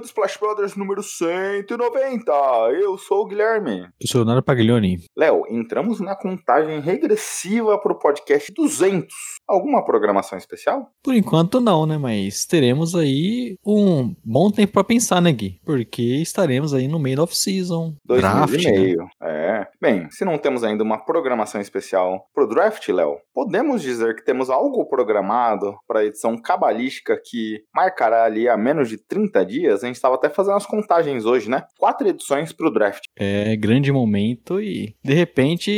[0.00, 2.32] Começando Splash Brothers número 190.
[2.80, 3.88] Eu sou o Guilherme.
[4.00, 5.04] Eu sou o Leonardo Paglioni.
[5.16, 9.14] Léo, entramos na contagem regressiva para o podcast 200.
[9.50, 10.88] Alguma programação especial?
[11.02, 11.98] Por enquanto não, né?
[11.98, 15.60] Mas teremos aí um bom tempo pra pensar, né, Gui?
[15.64, 17.96] Porque estaremos aí no meio da off-season.
[18.04, 18.78] Dois Draft, meses e né?
[18.78, 19.08] meio.
[19.20, 19.66] É.
[19.80, 24.50] Bem, se não temos ainda uma programação especial pro draft, Léo, podemos dizer que temos
[24.50, 29.82] algo programado para a edição cabalística que marcará ali a menos de 30 dias.
[29.82, 31.64] A gente estava até fazendo as contagens hoje, né?
[31.78, 33.04] Quatro edições pro draft.
[33.18, 35.70] É grande momento e, de repente,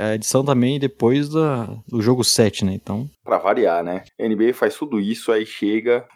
[0.00, 2.72] a edição também depois da, do jogo 7, né?
[2.74, 4.04] Então, Pra variar, né?
[4.18, 6.06] NBA faz tudo isso, aí chega,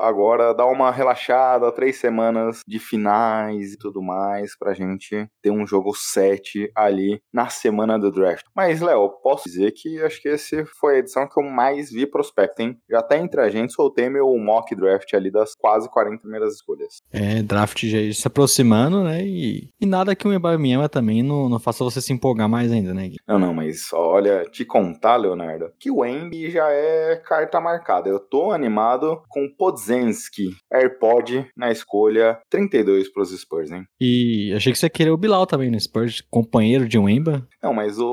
[0.00, 5.66] agora dá uma relaxada, três semanas de finais e tudo mais, pra gente ter um
[5.66, 8.44] jogo 7 ali na semana do draft.
[8.54, 12.06] Mas, Léo, posso dizer que acho que esse foi a edição que eu mais vi
[12.06, 12.78] prospecto, hein?
[12.90, 17.00] Já até entre a gente, soltei meu mock draft ali das quase 40 primeiras escolhas.
[17.12, 19.22] é draft já se aproximando, né?
[19.24, 22.92] E, e nada que o Ibamiama também não, não faça você se empolgar mais ainda,
[22.94, 23.16] né, Gui?
[23.26, 28.08] Não, não, mas olha, te contar, Leonardo, que o Embi já é carta marcada.
[28.08, 33.84] Eu tô animado com Podzensky, AirPod na escolha 32 pros Spurs, hein?
[34.00, 37.46] E achei que você ia querer o Bilal também no Spurs, companheiro de Wemba.
[37.62, 38.04] Não, mas o,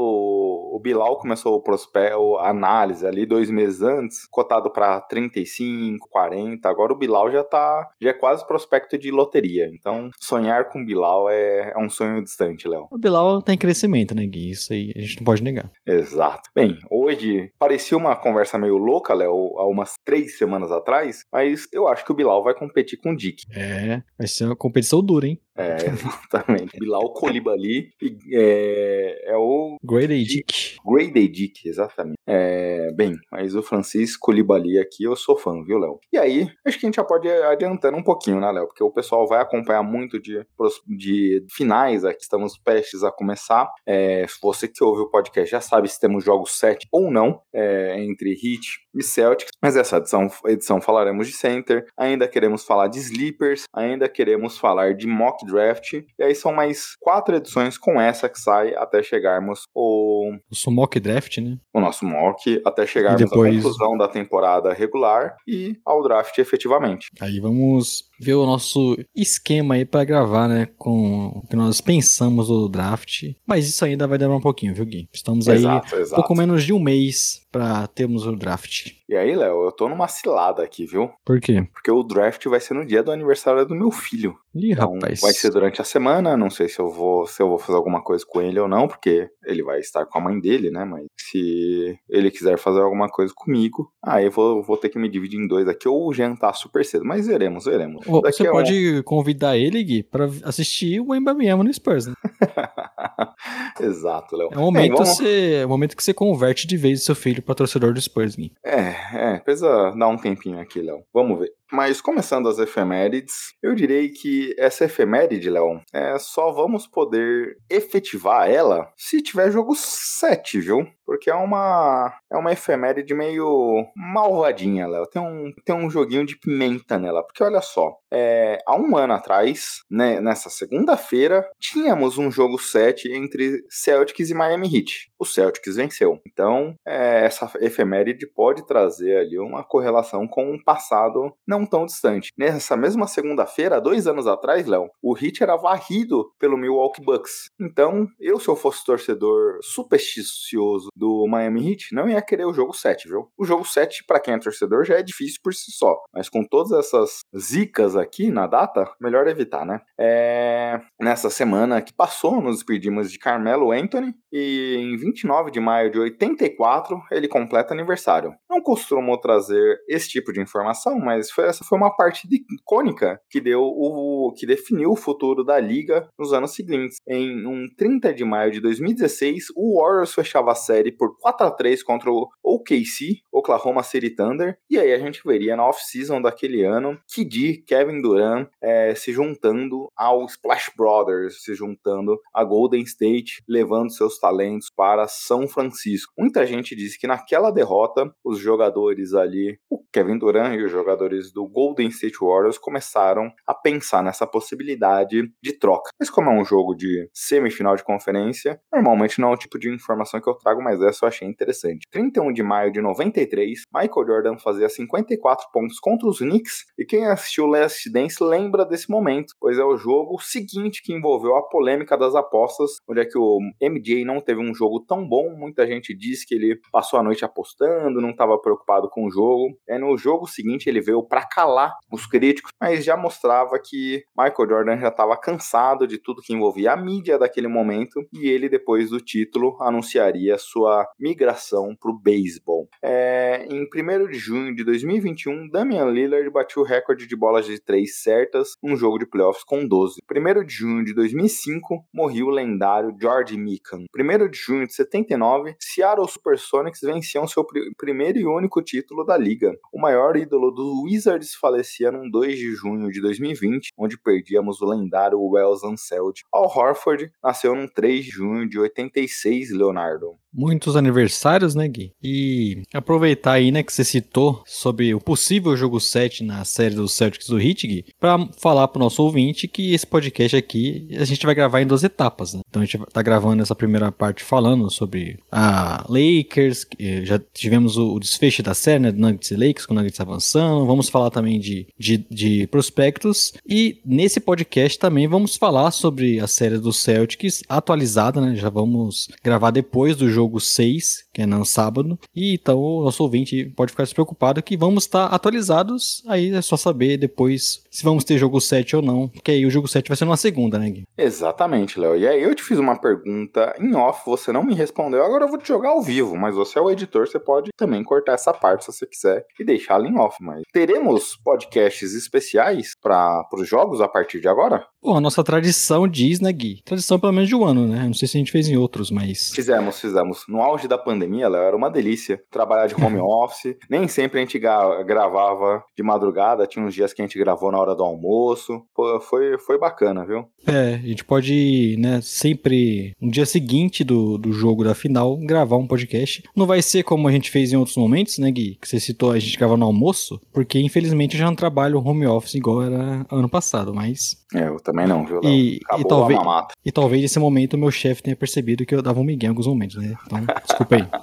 [0.78, 6.70] o Bilal começou o prospecto, a análise ali dois meses antes, cotado pra 35, 40.
[6.70, 9.68] Agora o Bilal já tá, já é quase prospecto de loteria.
[9.74, 12.88] Então, sonhar com o Bilal é, é um sonho distante, Léo.
[12.92, 14.52] O Bilal tá em crescimento, né, Gui?
[14.52, 15.72] Isso aí a gente não pode negar.
[15.84, 16.48] Exato.
[16.54, 21.88] Bem, hoje parecia uma conversa meio louca, Léo, há umas três semanas atrás, mas eu
[21.88, 23.44] acho que o Bilal vai competir com o Dick.
[23.56, 25.40] É, vai ser uma competição dura, hein?
[25.58, 26.78] É, exatamente.
[26.80, 27.90] Bilal Colibali
[28.32, 30.78] é, é o Grade A Dick.
[30.86, 32.18] Grady Dick, exatamente.
[32.28, 36.00] É, bem, mas o Francisco Colibali aqui eu sou fã, viu, Léo?
[36.12, 38.68] E aí, acho que a gente já pode ir adiantando um pouquinho, né, Léo?
[38.68, 40.46] Porque o pessoal vai acompanhar muito de,
[40.86, 43.70] de finais aqui, estamos prestes a começar.
[43.86, 47.42] É, se você que ouve o podcast já sabe se temos jogos 7 ou não,
[47.54, 49.52] é, entre Heat e Celtics.
[49.62, 54.94] Mas essa edição, edição falaremos de center, ainda queremos falar de sleepers, ainda queremos falar
[54.94, 55.94] de mock draft.
[55.94, 61.00] E aí são mais quatro edições com essa que sai até chegarmos o O Sumock
[61.00, 61.58] Draft, né?
[61.74, 67.08] o nosso mock até chegarmos depois- à conclusão da temporada regular e ao draft efetivamente.
[67.22, 70.68] Aí vamos ver o nosso esquema aí pra gravar, né?
[70.78, 73.24] Com o que nós pensamos do draft.
[73.46, 75.08] Mas isso ainda vai demorar um pouquinho, viu, Gui?
[75.14, 76.16] Estamos aí exato, exato.
[76.16, 78.92] pouco menos de um mês pra termos o draft.
[79.10, 81.10] E aí, Léo, eu tô numa cilada aqui, viu?
[81.26, 81.66] Por quê?
[81.74, 84.36] Porque o draft vai ser no dia do aniversário do meu filho.
[84.54, 85.22] Ih, Então, rapaz.
[85.22, 88.04] vai ser durante a semana, não sei se eu vou se eu vou fazer alguma
[88.04, 90.84] coisa com ele ou não, porque ele vai estar com a mãe dele, né?
[90.84, 95.10] Mas se ele quiser fazer alguma coisa comigo, aí eu vou, vou ter que me
[95.10, 97.06] dividir em dois aqui ou jantar super cedo.
[97.06, 98.06] Mas veremos, veremos.
[98.08, 102.14] Você um- pode convidar ele, Gui, pra assistir o Mbamiama no Spurs, né?
[103.80, 104.50] Exato, Léo.
[104.52, 107.06] É o momento, Bem, vamos- você, é o momento que você converte de vez o
[107.06, 108.52] seu filho pra torcedor do Spurs, Gui.
[108.66, 108.96] É,
[109.36, 111.04] é, precisa dar um tempinho aqui, Léo.
[111.14, 111.50] Vamos ver.
[111.72, 118.50] Mas começando as efemérides, eu direi que essa efeméride, Léo, é só vamos poder efetivar
[118.50, 120.88] ela se tiver jogo 7, viu?
[121.06, 125.06] Porque é uma é uma efeméride meio malvadinha, Léo.
[125.08, 127.24] Tem um, tem um joguinho de pimenta nela.
[127.24, 133.12] Porque olha só, é, há um ano atrás, né, nessa segunda-feira, tínhamos um jogo 7
[133.14, 135.10] entre Celtics e Miami Heat.
[135.18, 136.20] O Celtics venceu.
[136.28, 142.32] Então, é, essa efeméride pode trazer ali uma correlação com um passado não tão distante.
[142.38, 147.50] Nessa mesma segunda-feira, dois anos atrás, Léo, o Heat era varrido pelo Milwaukee Bucks.
[147.60, 152.74] Então, eu, se eu fosse torcedor supersticioso do Miami Heat, não ia querer o jogo
[152.74, 153.30] 7, viu?
[153.38, 155.96] O jogo 7, pra quem é torcedor, já é difícil por si só.
[156.14, 159.82] Mas com todas essas zicas aqui na data, melhor evitar, né?
[160.00, 160.80] É...
[161.00, 166.00] Nessa semana que passou, nos despedimos de Carmelo Anthony e em 29 de maio de
[166.00, 168.36] 84 ele completa aniversário.
[168.50, 173.40] Não costumou trazer esse tipo de informação, mas foi essa foi uma partida icônica que
[173.40, 176.98] deu o que definiu o futuro da liga nos anos seguintes.
[177.08, 181.52] Em um 30 de maio de 2016, o Warriors fechava a série por 4 a
[181.52, 186.64] 3 contra o OKC, Oklahoma City Thunder, e aí a gente veria na off-season daquele
[186.64, 193.42] ano KD, Kevin Durant é, se juntando ao Splash Brothers, se juntando a Golden State,
[193.48, 196.14] levando seus talentos para São Francisco.
[196.18, 201.32] Muita gente disse que naquela derrota, os jogadores ali, o Kevin Durant e os jogadores
[201.38, 205.92] do Golden State Warriors começaram a pensar nessa possibilidade de troca.
[206.00, 209.72] Mas como é um jogo de semifinal de conferência, normalmente não é o tipo de
[209.72, 211.86] informação que eu trago, mas essa eu achei interessante.
[211.92, 217.06] 31 de maio de 93, Michael Jordan fazia 54 pontos contra os Knicks, e quem
[217.06, 221.96] assistiu Last Dance lembra desse momento, pois é o jogo seguinte que envolveu a polêmica
[221.96, 225.96] das apostas, onde é que o MJ não teve um jogo tão bom, muita gente
[225.96, 229.56] diz que ele passou a noite apostando, não estava preocupado com o jogo.
[229.68, 234.50] É no jogo seguinte ele veio para calar os críticos, mas já mostrava que Michael
[234.50, 238.90] Jordan já estava cansado de tudo que envolvia a mídia daquele momento e ele depois
[238.90, 242.68] do título anunciaria sua migração para o beisebol.
[242.82, 247.60] É, em 1 de junho de 2021, Damian Lillard bateu o recorde de bolas de
[247.62, 250.02] três certas num jogo de playoffs com 12.
[250.10, 253.86] 1 de junho de 2005, morreu o lendário George Mikan.
[253.96, 259.18] 1 de junho de 79, Seattle Supersonics venciam seu pr primeiro e único título da
[259.18, 259.54] liga.
[259.72, 260.84] O maior ídolo dos
[261.18, 266.22] Wizards falecia num 2 de junho de 2020, onde perdíamos o lendário Wells Anseld.
[266.32, 270.18] Al Horford nasceu num 3 de junho de 86, Leonardo.
[270.38, 271.92] Muitos aniversários, né, Gui?
[272.04, 276.94] E aproveitar aí, né, que você citou sobre o possível jogo 7 na série dos
[276.94, 281.26] Celtics do Heat, Gui, pra falar pro nosso ouvinte que esse podcast aqui a gente
[281.26, 282.42] vai gravar em duas etapas, né?
[282.48, 286.68] Então a gente tá gravando essa primeira parte falando sobre a Lakers,
[287.04, 290.88] já tivemos o desfecho da série, né, Nuggets e Lakers, com o Nuggets avançando, vamos
[290.88, 296.60] falar também de, de, de prospectos, e nesse podcast também vamos falar sobre a série
[296.60, 301.44] dos Celtics atualizada, né, já vamos gravar depois do jogo jogo 6, que é no
[301.44, 301.98] sábado.
[302.16, 306.04] E então o nosso ouvinte pode ficar despreocupado que vamos estar atualizados.
[306.08, 309.08] Aí é só saber depois se vamos ter jogo 7 ou não.
[309.08, 310.84] Porque aí o jogo 7 vai ser numa segunda, né, Gui?
[310.96, 311.98] Exatamente, Léo.
[311.98, 315.04] E aí eu te fiz uma pergunta em off, você não me respondeu.
[315.04, 317.84] Agora eu vou te jogar ao vivo, mas você é o editor, você pode também
[317.84, 320.18] cortar essa parte se você quiser e deixar ela em off.
[320.22, 324.68] Mas teremos podcasts especiais para os jogos a partir de agora?
[324.80, 326.62] Pô, a nossa tradição diz, né, Gui?
[326.64, 327.84] Tradição pelo menos de um ano, né?
[327.86, 329.32] Não sei se a gente fez em outros, mas.
[329.34, 333.56] Fizemos, fizemos no auge da pandemia, Léo, era uma delícia trabalhar de home office.
[333.70, 337.60] Nem sempre a gente gravava de madrugada, tinha uns dias que a gente gravou na
[337.60, 338.62] hora do almoço.
[338.76, 340.26] Pô, foi, foi bacana, viu?
[340.46, 345.58] É, a gente pode, né, sempre, no dia seguinte do, do jogo da final, gravar
[345.58, 346.24] um podcast.
[346.36, 348.58] Não vai ser como a gente fez em outros momentos, né, Gui?
[348.62, 352.06] Que você citou a gente gravar no almoço, porque infelizmente eu já não trabalho home
[352.08, 354.18] office igual era ano passado, mas.
[354.34, 355.22] É, eu também não, viu?
[355.24, 356.20] E, e, talvez,
[356.66, 359.30] e talvez nesse momento o meu chefe tenha percebido que eu dava um migué em
[359.30, 359.96] alguns momentos, né?
[360.06, 360.88] Então, desculpa aí.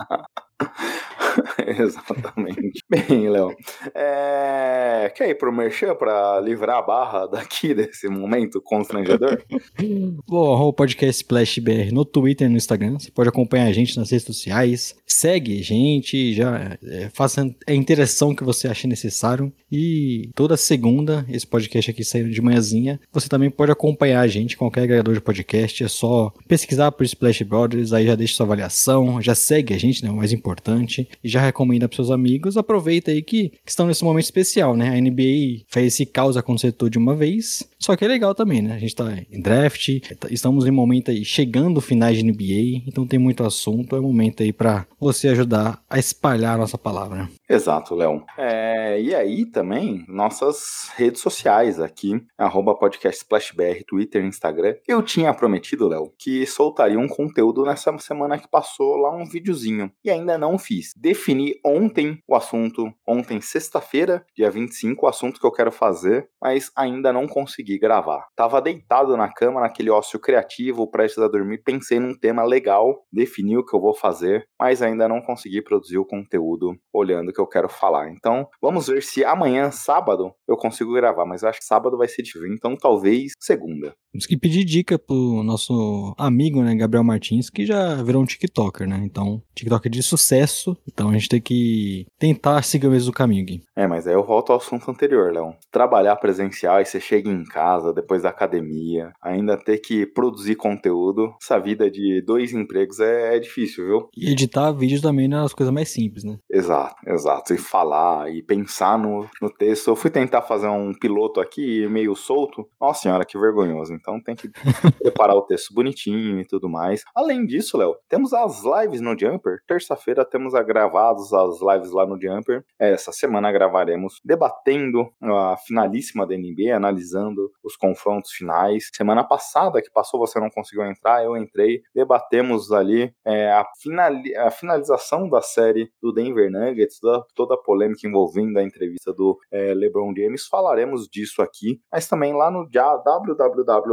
[1.67, 2.81] Exatamente.
[2.89, 3.55] Bem, Léo,
[3.95, 5.13] é...
[5.15, 9.43] quer ir pro Merchan pra livrar a barra daqui desse momento constrangedor?
[10.27, 12.99] Bom, o podcast Splash BR no Twitter e no Instagram.
[12.99, 14.95] Você pode acompanhar a gente nas redes sociais.
[15.15, 19.53] Segue gente, já é, faça a interação que você acha necessário.
[19.71, 24.57] E toda segunda, esse podcast aqui saindo de manhãzinha, você também pode acompanhar a gente,
[24.57, 25.85] qualquer agregador de podcast.
[25.85, 30.03] É só pesquisar por Splash Brothers, aí já deixa sua avaliação, já segue a gente,
[30.03, 30.11] né?
[30.11, 31.09] O mais importante.
[31.23, 32.57] E já recomenda para seus amigos.
[32.57, 34.91] Aproveita aí que, que, estão nesse momento especial, né?
[34.91, 37.63] A NBA fez esse caos acontecer tudo de uma vez.
[37.79, 38.75] Só que é legal também, né?
[38.75, 39.89] A gente tá em draft,
[40.29, 43.95] estamos em momento aí chegando finais de NBA, então tem muito assunto.
[43.95, 47.29] É momento aí para você ajudar a espalhar a nossa palavra.
[47.49, 48.25] Exato, Léo.
[48.39, 54.77] É, e aí também, nossas redes sociais aqui, arroba podcast SplashBR, Twitter, Instagram.
[54.89, 59.93] Eu tinha prometido, Léo, que soltaria um conteúdo nessa semana que passou lá, um videozinho.
[60.03, 60.93] E ainda não fiz.
[60.97, 66.73] Defini ontem o assunto, ontem, sexta-feira, dia 25, o assunto que eu quero fazer, mas
[66.75, 68.27] ainda não consegui gravar.
[68.35, 73.59] Tava deitado na cama, naquele ócio criativo, prestes a dormir, pensei num tema legal, defini
[73.59, 77.47] o que eu vou fazer, mas ainda não consegui produzir o conteúdo olhando que eu
[77.47, 78.11] quero falar.
[78.11, 82.09] Então, vamos ver se amanhã, sábado, eu consigo gravar, mas eu acho que sábado vai
[82.09, 83.95] ser difícil, então talvez segunda.
[84.15, 88.89] Temos que pedir dica pro nosso amigo, né, Gabriel Martins, que já virou um TikToker,
[88.89, 89.03] né?
[89.03, 90.77] Então, TikToker de sucesso.
[90.87, 93.63] Então a gente tem que tentar seguir o mesmo caminho, Gui.
[93.75, 95.57] É, mas aí eu volto ao assunto anterior, Léo.
[95.69, 101.35] Trabalhar presencial e você chega em casa depois da academia, ainda ter que produzir conteúdo,
[101.43, 104.09] essa vida de dois empregos é, é difícil, viu?
[104.17, 106.39] E editar vídeos também não é as coisas mais simples, né?
[106.49, 107.53] Exato, exato.
[107.53, 109.89] E falar e pensar no, no texto.
[109.89, 112.65] Eu fui tentar fazer um piloto aqui meio solto.
[112.81, 113.93] Nossa senhora, que vergonhoso.
[114.05, 114.51] Então tem que
[115.03, 117.03] preparar o texto bonitinho e tudo mais.
[117.15, 119.61] Além disso, Léo, temos as lives no Jumper.
[119.67, 122.63] Terça-feira temos gravados as lives lá no Jumper.
[122.79, 128.91] Essa semana gravaremos debatendo a finalíssima da NBA, analisando os confrontos finais.
[128.95, 131.81] Semana passada que passou, você não conseguiu entrar, eu entrei.
[131.95, 136.99] Debatemos ali é, a, finali a finalização da série do Denver Nuggets,
[137.35, 140.47] toda, a polêmica envolvendo a entrevista do é, LeBron James.
[140.47, 142.69] Falaremos disso aqui, mas também lá no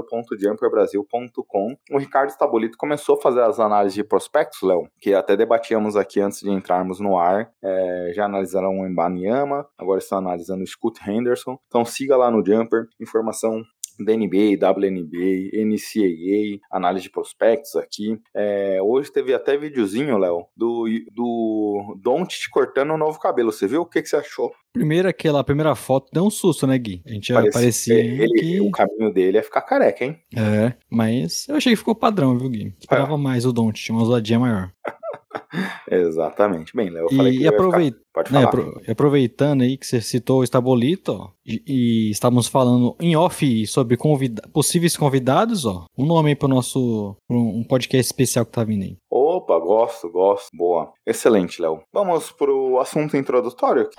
[0.04, 1.76] www.jumperbrasil.com.
[1.92, 6.20] O Ricardo Stabolito começou a fazer as análises de prospectos, Léo, que até debatíamos aqui
[6.20, 7.52] antes de entrarmos no ar.
[7.64, 11.58] É, já analisaram o Embanyama, agora estão analisando o Scoot Henderson.
[11.68, 13.64] Então siga lá no Jumper, informação
[14.04, 18.20] da NBA, WNBA, NCAA, análise de prospectos aqui.
[18.36, 23.52] É, hoje teve até videozinho, Léo, do, do Don't cortando o novo cabelo.
[23.52, 23.82] Você viu?
[23.82, 24.52] O que, que você achou?
[24.74, 27.02] Primeiro, aquela primeira foto deu um susto, né, Gui?
[27.06, 28.62] A gente Parece, parecia ele, que...
[28.62, 30.18] O caminho dele é ficar careca, hein?
[30.36, 32.74] É, mas eu achei que ficou padrão, viu, Gui?
[32.80, 33.18] Esperava é.
[33.18, 34.72] mais o Don't, tinha uma ousadia maior.
[35.90, 36.76] Exatamente.
[36.76, 38.12] Bem, Léo, eu falei e, que aproveita, ficar...
[38.14, 38.76] Pode falar.
[38.76, 43.68] Né, aproveitando aí que você citou o Estabolito, ó, e, e, estávamos falando em off
[43.68, 45.86] sobre convida possíveis convidados, ó.
[45.98, 48.98] Um nome aí pro nosso pro um podcast especial que tá vindo aí.
[49.10, 50.50] Opa, gosto, gosto.
[50.54, 50.92] Boa.
[51.06, 51.82] Excelente, Léo.
[51.94, 53.90] Vamos pro assunto introdutório.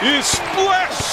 [0.00, 1.07] Splash!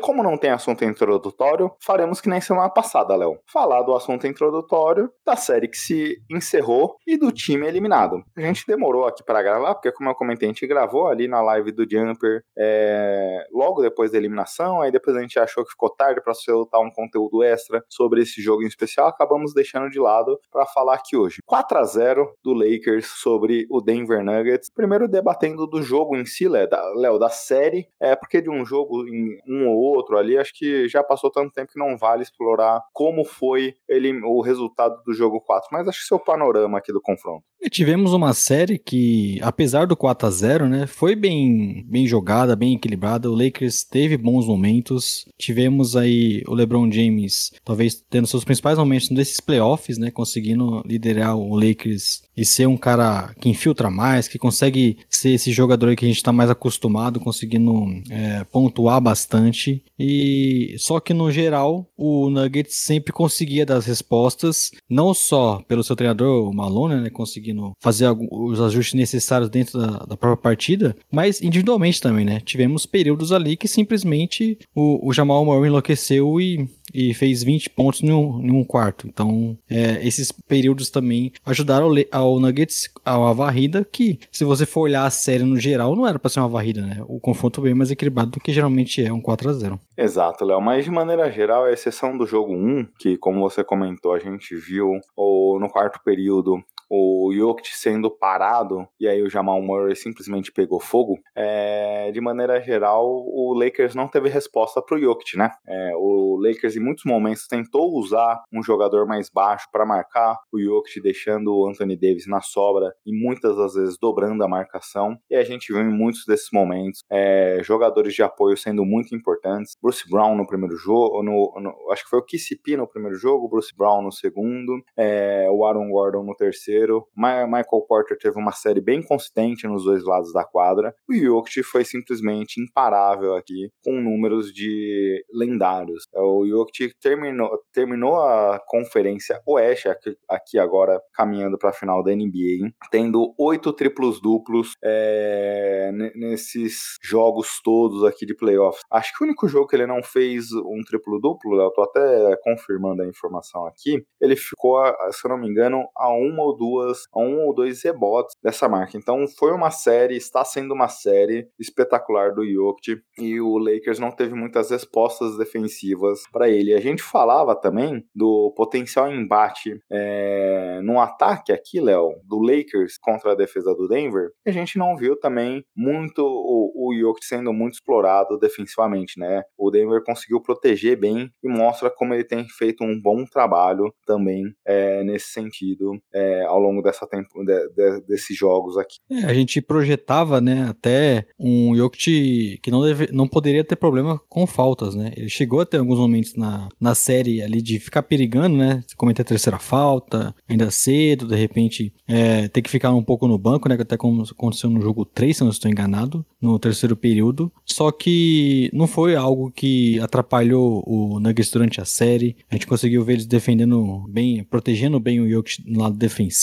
[0.00, 3.38] Como não tem assunto introdutório, faremos que nem semana passada, Léo.
[3.46, 8.22] Falar do assunto introdutório, da série que se encerrou e do time eliminado.
[8.36, 11.40] A gente demorou aqui para gravar, porque, como eu comentei, a gente gravou ali na
[11.40, 15.90] live do Jumper é, logo depois da eliminação, aí depois a gente achou que ficou
[15.90, 20.38] tarde para soltar um conteúdo extra sobre esse jogo em especial, acabamos deixando de lado
[20.50, 21.38] para falar aqui hoje.
[21.46, 24.70] 4 a 0 do Lakers sobre o Denver Nuggets.
[24.70, 29.06] Primeiro debatendo do jogo em si, Léo, da, da série, é porque de um jogo
[29.06, 32.82] em um ou outro ali, acho que já passou tanto tempo que não vale explorar
[32.92, 35.68] como foi ele, o resultado do jogo 4.
[35.72, 37.44] Mas acho que seu panorama aqui do confronto.
[37.62, 42.56] E tivemos uma série que, apesar do 4 a 0 né, foi bem, bem jogada,
[42.56, 43.30] bem equilibrada.
[43.30, 45.26] O Lakers teve bons momentos.
[45.38, 51.36] Tivemos aí o LeBron James, talvez tendo seus principais momentos nesses playoffs, né, conseguindo liderar
[51.36, 56.06] o Lakers e ser um cara que infiltra mais, que consegue ser esse jogador que
[56.06, 57.72] a gente está mais acostumado, conseguindo
[58.10, 59.59] é, pontuar bastante.
[59.98, 65.84] E só que no geral o Nuggets sempre conseguia dar as respostas, não só pelo
[65.84, 70.96] seu treinador, o Malone, né, conseguindo fazer os ajustes necessários dentro da, da, própria partida,
[71.12, 72.40] mas individualmente também, né?
[72.40, 78.02] Tivemos períodos ali que simplesmente o, o Jamal Murray enlouqueceu e e fez 20 pontos
[78.02, 79.06] em um, em um quarto.
[79.06, 84.66] Então, é, esses períodos também ajudaram ao, ao Nuggets a uma varrida que, se você
[84.66, 87.02] for olhar a série no geral, não era para ser uma varrida, né?
[87.06, 90.60] O confronto bem mais equilibrado do que geralmente é um 4 a 0 Exato, Léo.
[90.60, 94.54] Mas de maneira geral, a exceção do jogo 1, que como você comentou, a gente
[94.56, 100.50] viu ou no quarto período o Jokic sendo parado e aí o Jamal Murray simplesmente
[100.50, 105.50] pegou fogo, é, de maneira geral o Lakers não teve resposta para o Jokic, né?
[105.66, 110.60] É, o Lakers em muitos momentos tentou usar um jogador mais baixo para marcar o
[110.60, 115.16] Jokic, deixando o Anthony Davis na sobra e muitas das vezes dobrando a marcação.
[115.30, 119.76] E a gente viu em muitos desses momentos é, jogadores de apoio sendo muito importantes.
[119.80, 123.48] Bruce Brown no primeiro jogo, no, no, acho que foi o KCP no primeiro jogo,
[123.48, 126.79] Bruce Brown no segundo, é, o Aaron Gordon no terceiro
[127.16, 130.94] Michael Porter teve uma série bem consistente nos dois lados da quadra.
[131.08, 136.04] O Jokic foi simplesmente imparável aqui, com números de lendários.
[136.14, 142.02] É, o Jokic terminou, terminou a conferência Oeste, aqui, aqui agora caminhando para a final
[142.02, 148.82] da NBA, tendo oito triplos duplos é, nesses jogos todos aqui de playoffs.
[148.90, 152.36] Acho que o único jogo que ele não fez um triplo duplo, eu tô até
[152.42, 156.69] confirmando a informação aqui, ele ficou, se eu não me engano, a uma ou duas
[156.70, 158.96] duas, um ou dois rebotes dessa marca.
[158.96, 164.10] Então foi uma série, está sendo uma série espetacular do Jokic e o Lakers não
[164.10, 166.74] teve muitas respostas defensivas para ele.
[166.74, 173.32] A gente falava também do potencial embate é, no ataque aqui, Léo, do Lakers contra
[173.32, 174.30] a defesa do Denver.
[174.46, 179.42] A gente não viu também muito o, o Jokic sendo muito explorado defensivamente, né?
[179.58, 184.44] O Denver conseguiu proteger bem e mostra como ele tem feito um bom trabalho também
[184.66, 188.98] é, nesse sentido é, ao longo dessa tempo, de, de, desses jogos aqui.
[189.10, 194.20] É, a gente projetava, né, até um Jokic que não, deve, não poderia ter problema
[194.28, 195.12] com faltas, né?
[195.16, 198.82] Ele chegou a ter alguns momentos na, na série ali de ficar perigando, né?
[199.20, 203.68] A terceira falta, ainda cedo, de repente é, ter que ficar um pouco no banco,
[203.68, 203.76] né?
[203.78, 207.52] Até como aconteceu no jogo 3, se não estou enganado, no terceiro período.
[207.64, 212.36] Só que não foi algo que atrapalhou o Nuggets durante a série.
[212.50, 216.39] A gente conseguiu ver eles defendendo bem, protegendo bem o Jokic no lado defensivo.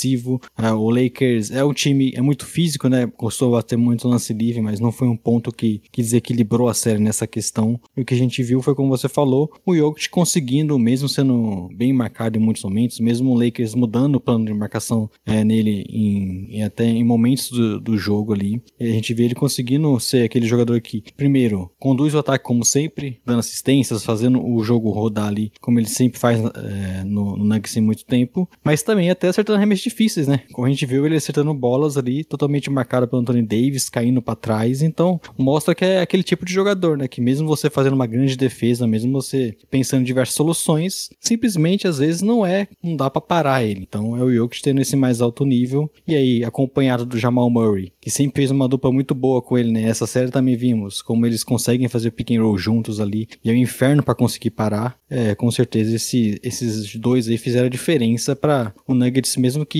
[0.57, 3.09] É, o Lakers é um time, é muito físico, né?
[3.17, 6.99] Gostou ter muito lance livre, mas não foi um ponto que, que desequilibrou a série
[6.99, 7.79] nessa questão.
[7.95, 11.69] E o que a gente viu foi, como você falou, o Jokic conseguindo, mesmo sendo
[11.75, 15.85] bem marcado em muitos momentos, mesmo o Lakers mudando o plano de marcação é, nele
[15.89, 20.23] em, em, até em momentos do, do jogo ali, a gente vê ele conseguindo ser
[20.23, 25.27] aquele jogador que, primeiro, conduz o ataque como sempre, dando assistências, fazendo o jogo rodar
[25.27, 29.27] ali, como ele sempre faz é, no, no Nuggets em muito tempo, mas também até
[29.27, 30.41] acertando arremessos difíceis, né?
[30.51, 34.35] Como a gente viu ele acertando bolas ali, totalmente marcado pelo Anthony Davis, caindo para
[34.35, 37.07] trás, então mostra que é aquele tipo de jogador, né?
[37.07, 41.97] Que mesmo você fazendo uma grande defesa, mesmo você pensando em diversas soluções, simplesmente às
[41.97, 43.81] vezes não é, não dá para parar ele.
[43.87, 47.91] Então é o Jokic tendo esse mais alto nível, e aí acompanhado do Jamal Murray,
[48.01, 49.83] que sempre fez uma dupla muito boa com ele, né?
[49.83, 53.49] Essa série também vimos como eles conseguem fazer o pick and roll juntos ali, e
[53.49, 54.97] é um inferno para conseguir parar.
[55.09, 59.76] É, com certeza esse, esses dois aí fizeram a diferença para o Nuggets, mesmo que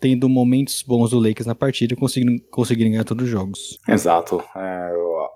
[0.00, 3.78] tendo momentos bons do Lakers na partida, conseguindo, conseguindo ganhar todos os jogos.
[3.88, 4.42] Exato.
[4.56, 4.92] É,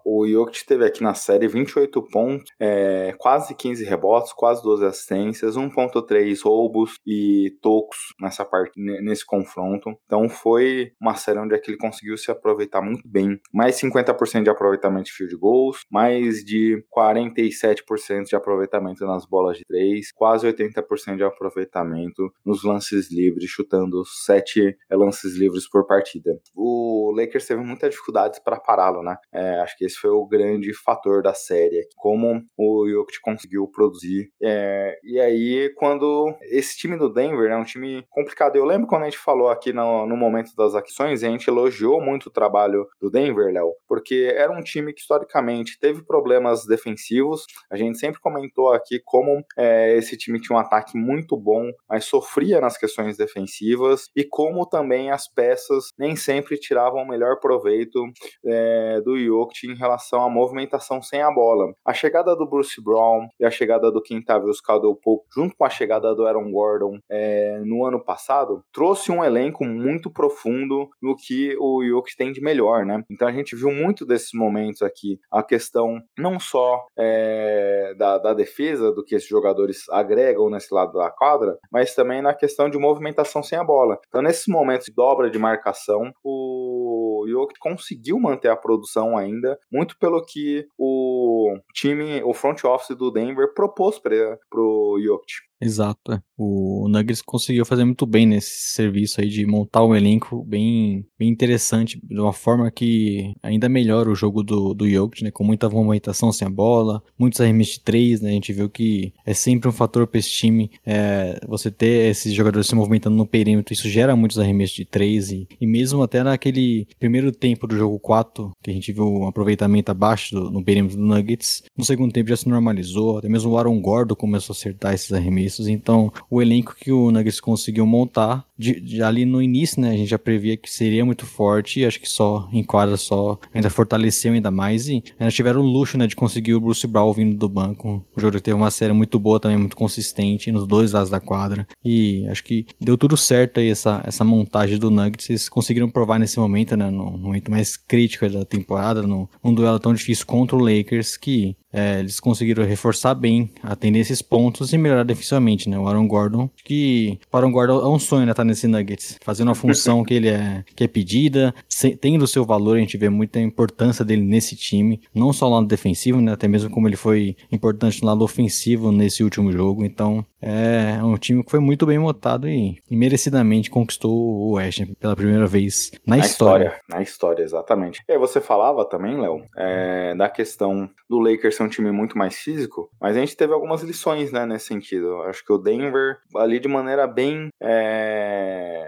[0.08, 5.56] o Jokic teve aqui na série 28 pontos, é, quase 15 rebotes, quase 12 assistências,
[5.56, 9.90] 1.3 roubos e tocos nessa parte, nesse confronto.
[10.04, 13.38] Então foi uma série onde ele conseguiu se aproveitar muito bem.
[13.52, 19.64] Mais 50% de aproveitamento de field goals, mais de 47% de aproveitamento nas bolas de
[19.66, 26.30] 3, quase 80% de aproveitamento nos lances livres, chutando 7 sete lances livres por partida.
[26.54, 29.16] O Lakers teve muita dificuldades para pará-lo, né?
[29.32, 34.30] É, acho que esse foi o grande fator da série, como o Jokic conseguiu produzir.
[34.42, 39.02] É, e aí, quando esse time do Denver é um time complicado, eu lembro quando
[39.02, 42.86] a gente falou aqui no, no momento das ações, a gente elogiou muito o trabalho
[43.00, 47.44] do Denver, Léo, porque era um time que historicamente teve problemas defensivos.
[47.70, 52.04] A gente sempre comentou aqui como é, esse time tinha um ataque muito bom, mas
[52.04, 57.40] sofria nas questões defensivas e como como também as peças nem sempre tiravam o melhor
[57.40, 58.00] proveito
[58.44, 61.74] é, do Jokic em relação à movimentação sem a bola.
[61.84, 65.70] A chegada do Bruce Brown e a chegada do Quintavious Caldwell Pope, junto com a
[65.70, 71.56] chegada do Aaron Gordon é, no ano passado, trouxe um elenco muito profundo no que
[71.58, 73.02] o Jokic tem de melhor, né?
[73.10, 78.34] Então a gente viu muito desses momentos aqui, a questão não só é, da, da
[78.34, 82.78] defesa, do que esses jogadores agregam nesse lado da quadra, mas também na questão de
[82.78, 83.98] movimentação sem a bola.
[84.08, 89.58] Então, nesse nesses momentos de dobra de marcação, o Jokic conseguiu manter a produção ainda,
[89.70, 94.12] muito pelo que o time, o front office do Denver propôs para
[94.54, 95.46] o Jokic.
[95.60, 96.12] Exato.
[96.12, 96.20] É.
[96.36, 101.30] O Nuggets conseguiu fazer muito bem nesse serviço aí de montar um elenco bem, bem
[101.30, 105.30] interessante, de uma forma que ainda melhora o jogo do, do Jokic, né?
[105.30, 108.30] Com muita movimentação sem a bola, muitos arremessos de três, né?
[108.30, 112.34] A gente viu que é sempre um fator para esse time é, você ter esses
[112.34, 116.22] jogadores se movimentando no perímetro, isso gera muitos arremessos de três e, e mesmo até
[116.22, 120.62] naquele primeiro tempo do jogo 4, que a gente viu um aproveitamento abaixo do, no
[120.62, 124.52] perímetro do Nuggets, no segundo tempo já se normalizou, até mesmo o Aaron Gordo começou
[124.52, 129.24] a acertar esses arremessos então, o elenco que o Nuggets conseguiu montar, de, de, ali
[129.24, 132.62] no início, né, a gente já previa que seria muito forte, acho que só em
[132.62, 136.60] quadra só ainda fortaleceu ainda mais, e ainda tiveram o luxo, né, de conseguir o
[136.60, 138.04] Bruce Brown vindo do banco.
[138.16, 141.66] O jogo teve uma série muito boa também, muito consistente, nos dois lados da quadra,
[141.84, 146.18] e acho que deu tudo certo aí essa, essa montagem do Nuggets, eles conseguiram provar
[146.18, 150.60] nesse momento, né, no momento mais crítico da temporada, num duelo tão difícil contra o
[150.60, 155.78] Lakers, que é, eles conseguiram reforçar bem, atender esses pontos e melhorar defensivamente, né?
[155.78, 158.32] O Aaron Gordon, que o Aaron Gordon é um sonho, né?
[158.32, 162.28] Tá nesse Nuggets, fazendo a função que ele é, que é pedida, se, tendo o
[162.28, 166.20] seu valor, a gente vê muita importância dele nesse time, não só no lado defensivo,
[166.20, 171.02] né, até mesmo como ele foi importante no lado ofensivo nesse último jogo, então é
[171.02, 175.46] um time que foi muito bem montado e, e merecidamente conquistou o West pela primeira
[175.46, 176.66] vez na, na história.
[176.66, 176.82] história.
[176.88, 178.02] Na história, exatamente.
[178.08, 182.16] E aí você falava também, Léo, é, da questão do Lakers ser um time muito
[182.16, 185.22] mais físico, mas a gente teve algumas lições, né, nesse sentido.
[185.22, 188.35] Acho que o Denver, ali de maneira bem é,